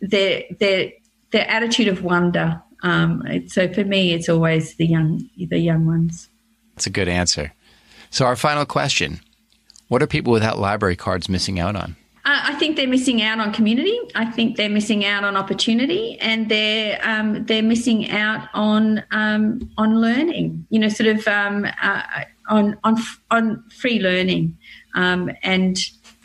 their 0.01 0.43
their 0.59 0.91
their 1.31 1.49
attitude 1.49 1.87
of 1.87 2.03
wonder. 2.03 2.61
Um, 2.81 3.47
so 3.47 3.71
for 3.73 3.83
me, 3.83 4.13
it's 4.13 4.29
always 4.29 4.75
the 4.75 4.85
young 4.85 5.29
the 5.37 5.59
young 5.59 5.85
ones. 5.85 6.29
That's 6.75 6.87
a 6.87 6.91
good 6.91 7.09
answer. 7.09 7.53
So 8.09 8.25
our 8.25 8.35
final 8.35 8.65
question: 8.65 9.19
What 9.87 10.01
are 10.01 10.07
people 10.07 10.33
without 10.33 10.59
library 10.59 10.95
cards 10.95 11.29
missing 11.29 11.59
out 11.59 11.75
on? 11.75 11.95
I 12.31 12.55
think 12.55 12.75
they're 12.75 12.87
missing 12.87 13.21
out 13.21 13.39
on 13.39 13.53
community. 13.53 13.97
I 14.15 14.25
think 14.25 14.57
they're 14.57 14.69
missing 14.69 15.05
out 15.05 15.23
on 15.23 15.37
opportunity, 15.37 16.17
and 16.19 16.49
they're 16.49 16.99
um, 17.03 17.45
they're 17.45 17.63
missing 17.63 18.09
out 18.11 18.47
on 18.53 19.03
um, 19.11 19.71
on 19.77 19.99
learning. 20.01 20.65
You 20.69 20.79
know, 20.79 20.89
sort 20.89 21.07
of 21.07 21.27
um, 21.27 21.65
uh, 21.81 22.01
on 22.49 22.77
on 22.83 22.97
on 23.31 23.63
free 23.69 23.99
learning, 23.99 24.57
um, 24.95 25.31
and 25.43 25.77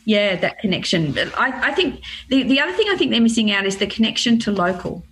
yeah, 0.05 0.37
that 0.37 0.59
connection. 0.59 1.13
But 1.13 1.37
I, 1.39 1.69
I 1.69 1.73
think 1.73 2.03
the 2.29 2.43
the 2.43 2.61
other 2.61 2.73
thing 2.73 2.87
I 2.91 2.97
think 2.97 3.11
they're 3.11 3.21
missing 3.21 3.51
out 3.51 3.65
is 3.65 3.79
the 3.79 3.87
connection 3.87 4.39
to 4.41 4.53
local. 4.53 5.05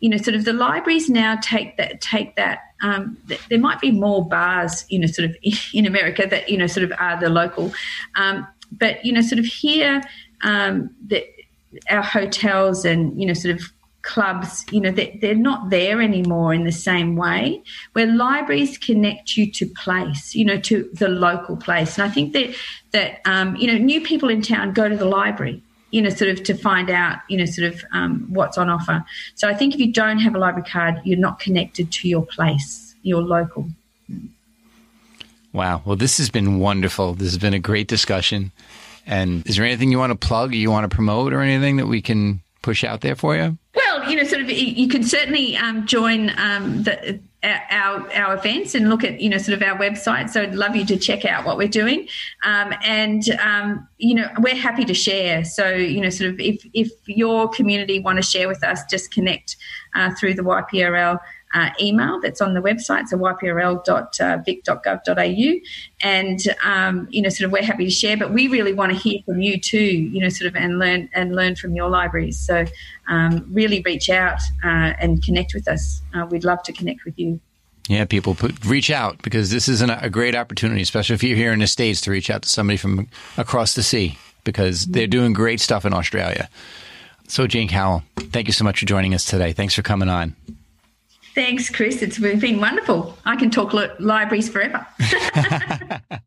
You 0.00 0.10
know, 0.10 0.16
sort 0.16 0.34
of 0.34 0.44
the 0.44 0.52
libraries 0.52 1.08
now 1.08 1.38
take 1.40 1.76
that 1.76 2.00
take 2.00 2.36
that 2.36 2.60
um, 2.82 3.16
th- 3.28 3.40
there 3.48 3.58
might 3.58 3.80
be 3.80 3.90
more 3.90 4.26
bars, 4.28 4.84
you 4.88 4.98
know, 4.98 5.06
sort 5.06 5.30
of 5.30 5.36
in 5.72 5.86
America 5.86 6.26
that 6.28 6.48
you 6.48 6.58
know 6.58 6.66
sort 6.66 6.84
of 6.84 6.92
are 6.98 7.18
the 7.18 7.30
local, 7.30 7.72
um, 8.16 8.46
but 8.72 9.04
you 9.04 9.12
know, 9.12 9.20
sort 9.20 9.38
of 9.38 9.44
here 9.44 10.02
um, 10.44 10.90
that 11.08 11.24
our 11.90 12.02
hotels 12.02 12.84
and 12.84 13.20
you 13.20 13.26
know 13.26 13.34
sort 13.34 13.54
of 13.54 13.72
clubs 14.02 14.66
you 14.70 14.80
know 14.80 14.90
they, 14.90 15.18
they're 15.22 15.34
not 15.34 15.70
there 15.70 16.02
anymore 16.02 16.52
in 16.52 16.64
the 16.64 16.72
same 16.72 17.16
way 17.16 17.62
where 17.94 18.06
libraries 18.06 18.76
connect 18.76 19.36
you 19.36 19.50
to 19.50 19.66
place 19.66 20.34
you 20.34 20.44
know 20.44 20.58
to 20.58 20.88
the 20.92 21.08
local 21.08 21.56
place. 21.56 21.98
And 21.98 22.06
i 22.06 22.12
think 22.12 22.32
that 22.34 22.54
that 22.92 23.20
um, 23.24 23.56
you 23.56 23.66
know 23.66 23.78
new 23.78 24.00
people 24.00 24.28
in 24.28 24.42
town 24.42 24.72
go 24.72 24.88
to 24.88 24.96
the 24.96 25.06
library 25.06 25.62
you 25.90 26.02
know 26.02 26.10
sort 26.10 26.30
of 26.30 26.42
to 26.44 26.54
find 26.54 26.90
out 26.90 27.18
you 27.28 27.38
know 27.38 27.46
sort 27.46 27.72
of 27.72 27.82
um, 27.92 28.26
what's 28.28 28.58
on 28.58 28.68
offer. 28.68 29.04
So 29.34 29.48
i 29.48 29.54
think 29.54 29.74
if 29.74 29.80
you 29.80 29.92
don't 29.92 30.18
have 30.18 30.34
a 30.34 30.38
library 30.38 30.68
card 30.68 31.00
you're 31.04 31.18
not 31.18 31.40
connected 31.40 31.90
to 31.92 32.08
your 32.08 32.24
place 32.24 32.94
your 33.02 33.22
local. 33.22 33.68
Wow. 35.52 35.82
Well 35.84 35.96
this 35.96 36.18
has 36.18 36.30
been 36.30 36.58
wonderful. 36.58 37.14
This 37.14 37.28
has 37.28 37.38
been 37.38 37.54
a 37.54 37.58
great 37.58 37.86
discussion 37.86 38.52
and 39.06 39.46
is 39.46 39.56
there 39.56 39.64
anything 39.64 39.90
you 39.90 39.98
want 39.98 40.18
to 40.18 40.26
plug 40.26 40.54
you 40.54 40.70
want 40.70 40.88
to 40.90 40.94
promote 40.94 41.32
or 41.32 41.40
anything 41.40 41.76
that 41.76 41.86
we 41.86 42.00
can 42.00 42.40
push 42.62 42.84
out 42.84 43.00
there 43.02 43.14
for 43.14 43.36
you? 43.36 43.58
Well, 43.74 44.10
you 44.10 44.16
know, 44.16 44.24
sort 44.24 44.42
of, 44.42 44.50
you 44.50 44.88
can 44.88 45.02
certainly 45.02 45.56
um, 45.56 45.86
join 45.86 46.30
um, 46.38 46.84
the, 46.84 47.20
our 47.44 48.10
our 48.12 48.34
events 48.34 48.74
and 48.74 48.88
look 48.88 49.04
at 49.04 49.20
you 49.20 49.28
know 49.28 49.38
sort 49.38 49.60
of 49.60 49.62
our 49.62 49.78
website. 49.78 50.30
So 50.30 50.42
I'd 50.42 50.54
love 50.54 50.74
you 50.76 50.84
to 50.86 50.96
check 50.96 51.24
out 51.24 51.44
what 51.44 51.56
we're 51.56 51.68
doing, 51.68 52.08
um, 52.44 52.72
and 52.82 53.28
um, 53.40 53.86
you 53.98 54.14
know 54.14 54.28
we're 54.38 54.56
happy 54.56 54.84
to 54.84 54.94
share. 54.94 55.44
So 55.44 55.70
you 55.70 56.00
know 56.00 56.10
sort 56.10 56.30
of 56.30 56.40
if 56.40 56.66
if 56.72 56.90
your 57.06 57.48
community 57.48 58.00
want 58.00 58.16
to 58.16 58.22
share 58.22 58.48
with 58.48 58.64
us, 58.64 58.82
just 58.88 59.12
connect 59.12 59.56
uh, 59.94 60.14
through 60.18 60.34
the 60.34 60.42
YPRL 60.42 61.18
uh, 61.54 61.70
email 61.80 62.20
that's 62.20 62.40
on 62.40 62.54
the 62.54 62.60
website, 62.60 63.06
so 63.06 63.16
yprl.vic.gov.au. 63.16 65.60
And, 66.02 66.40
um, 66.64 67.06
you 67.10 67.22
know, 67.22 67.28
sort 67.28 67.46
of 67.46 67.52
we're 67.52 67.62
happy 67.62 67.84
to 67.84 67.90
share, 67.90 68.16
but 68.16 68.32
we 68.32 68.48
really 68.48 68.72
want 68.72 68.92
to 68.92 68.98
hear 68.98 69.20
from 69.24 69.40
you 69.40 69.58
too, 69.58 69.78
you 69.78 70.20
know, 70.20 70.28
sort 70.28 70.48
of 70.48 70.56
and 70.56 70.80
learn 70.80 71.08
and 71.14 71.34
learn 71.34 71.54
from 71.54 71.74
your 71.74 71.88
libraries. 71.88 72.38
So 72.38 72.64
um, 73.08 73.46
really 73.50 73.80
reach 73.82 74.10
out 74.10 74.40
uh, 74.64 74.94
and 74.98 75.22
connect 75.22 75.54
with 75.54 75.68
us. 75.68 76.02
Uh, 76.12 76.26
we'd 76.26 76.44
love 76.44 76.62
to 76.64 76.72
connect 76.72 77.04
with 77.04 77.18
you. 77.18 77.40
Yeah, 77.88 78.06
people 78.06 78.34
put, 78.34 78.64
reach 78.64 78.90
out 78.90 79.22
because 79.22 79.50
this 79.50 79.68
is 79.68 79.80
an, 79.80 79.90
a 79.90 80.10
great 80.10 80.34
opportunity, 80.34 80.80
especially 80.80 81.14
if 81.14 81.22
you're 81.22 81.36
here 81.36 81.52
in 81.52 81.60
the 81.60 81.66
States, 81.66 82.00
to 82.02 82.10
reach 82.10 82.30
out 82.30 82.42
to 82.42 82.48
somebody 82.48 82.78
from 82.78 83.08
across 83.36 83.74
the 83.74 83.82
sea 83.82 84.18
because 84.42 84.86
they're 84.86 85.06
doing 85.06 85.34
great 85.34 85.60
stuff 85.60 85.84
in 85.84 85.92
Australia. 85.92 86.48
So, 87.28 87.46
Jane 87.46 87.68
Cowell, 87.68 88.02
thank 88.16 88.46
you 88.46 88.52
so 88.52 88.64
much 88.64 88.80
for 88.80 88.86
joining 88.86 89.14
us 89.14 89.24
today. 89.24 89.52
Thanks 89.52 89.74
for 89.74 89.82
coming 89.82 90.08
on. 90.08 90.34
Thanks, 91.34 91.68
Chris. 91.68 92.00
It's 92.00 92.18
been 92.18 92.60
wonderful. 92.60 93.18
I 93.24 93.34
can 93.36 93.50
talk 93.50 93.72
li- 93.72 93.90
libraries 93.98 94.48
forever. 94.48 94.86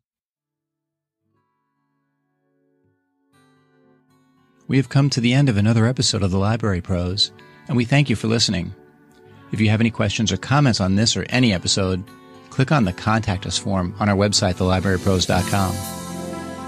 we 4.68 4.76
have 4.76 4.90
come 4.90 5.08
to 5.10 5.20
the 5.20 5.32
end 5.32 5.48
of 5.48 5.56
another 5.56 5.86
episode 5.86 6.22
of 6.22 6.30
the 6.30 6.38
Library 6.38 6.82
Pros, 6.82 7.32
and 7.68 7.76
we 7.76 7.86
thank 7.86 8.10
you 8.10 8.16
for 8.16 8.28
listening. 8.28 8.74
If 9.50 9.60
you 9.60 9.70
have 9.70 9.80
any 9.80 9.90
questions 9.90 10.30
or 10.30 10.36
comments 10.36 10.78
on 10.80 10.96
this 10.96 11.16
or 11.16 11.24
any 11.30 11.54
episode, 11.54 12.04
click 12.50 12.70
on 12.70 12.84
the 12.84 12.92
Contact 12.92 13.46
Us 13.46 13.56
form 13.56 13.94
on 13.98 14.10
our 14.10 14.16
website, 14.16 14.56
thelibrarypros.com. 14.56 15.72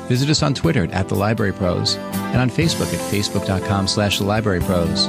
Visit 0.09 0.31
us 0.31 0.43
on 0.43 0.55
Twitter 0.55 0.91
at 0.93 1.11
The 1.11 1.15
Library 1.15 1.53
Pros 1.53 1.97
and 1.97 2.39
on 2.39 2.49
Facebook 2.49 2.93
at 2.95 3.01
facebook.com 3.13 3.87
slash 3.87 4.19
The 4.19 4.25
Library 4.25 4.61
Pros. 4.61 5.09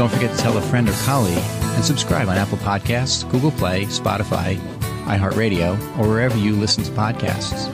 Don't 0.00 0.08
forget 0.08 0.34
to 0.34 0.42
tell 0.42 0.56
a 0.56 0.62
friend 0.62 0.88
or 0.88 0.94
colleague 1.04 1.36
and 1.36 1.84
subscribe 1.84 2.26
on 2.28 2.38
Apple 2.38 2.56
Podcasts, 2.56 3.30
Google 3.30 3.50
Play, 3.50 3.84
Spotify, 3.84 4.56
iHeartRadio, 5.04 5.74
or 5.98 6.08
wherever 6.08 6.38
you 6.38 6.56
listen 6.56 6.82
to 6.84 6.90
podcasts. 6.92 7.68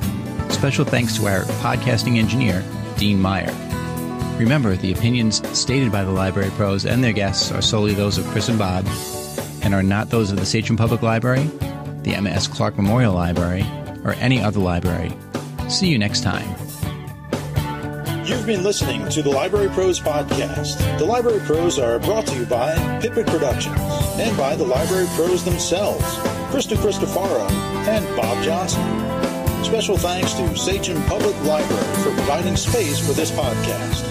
Special 0.51 0.85
thanks 0.85 1.17
to 1.19 1.27
our 1.29 1.43
podcasting 1.63 2.19
engineer, 2.19 2.65
Dean 2.97 3.23
Meyer. 3.23 3.55
Remember, 4.41 4.75
the 4.75 4.93
opinions 4.93 5.41
stated 5.57 5.93
by 5.93 6.03
the 6.03 6.11
Library 6.11 6.51
Pros 6.57 6.85
and 6.85 7.05
their 7.05 7.13
guests 7.13 7.53
are 7.53 7.63
solely 7.63 7.95
those 7.95 8.19
of 8.19 8.27
Chris 8.27 8.49
and 8.49 8.59
Bob 8.59 8.85
and 9.63 9.73
are 9.73 9.85
not 9.85 10.11
those 10.11 10.33
of 10.33 10.41
the 10.41 10.47
Sachem 10.47 10.77
Public 10.77 11.03
Library, 11.03 11.49
the 12.03 12.13
Emma 12.17 12.31
S. 12.31 12.49
Clark 12.49 12.77
Memorial 12.77 13.15
Library, 13.15 13.65
or 14.03 14.15
any 14.15 14.43
other 14.43 14.59
library. 14.59 15.13
See 15.69 15.87
you 15.87 15.97
next 15.97 16.25
time. 16.25 16.66
You've 18.27 18.45
been 18.45 18.65
listening 18.65 19.09
to 19.11 19.23
the 19.23 19.31
Library 19.31 19.69
Pros 19.69 20.01
Podcast. 20.01 20.99
The 20.99 21.05
Library 21.05 21.39
Pros 21.47 21.79
are 21.79 22.01
brought 22.01 22.27
to 22.27 22.35
you 22.35 22.45
by 22.45 22.75
Pippin 23.01 23.25
Productions 23.25 23.79
and 24.19 24.37
by 24.37 24.57
the 24.57 24.65
Library 24.65 25.07
Pros 25.15 25.45
themselves, 25.45 26.03
Krista 26.51 26.77
Cristofaro 26.77 27.49
and 27.87 28.05
Bob 28.17 28.43
Johnson. 28.43 28.83
Special 29.65 29.97
thanks 29.97 30.33
to 30.35 30.57
Sachem 30.57 31.01
Public 31.05 31.41
Library 31.45 31.95
for 32.03 32.11
providing 32.15 32.57
space 32.57 32.99
for 32.99 33.13
this 33.13 33.31
podcast. 33.31 34.03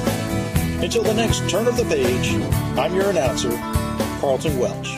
Until 0.81 1.03
the 1.03 1.13
next 1.13 1.49
turn 1.49 1.67
of 1.67 1.75
the 1.75 1.83
page, 1.83 2.35
I'm 2.79 2.95
your 2.95 3.09
announcer, 3.09 3.51
Carlton 4.21 4.57
Welch. 4.57 4.95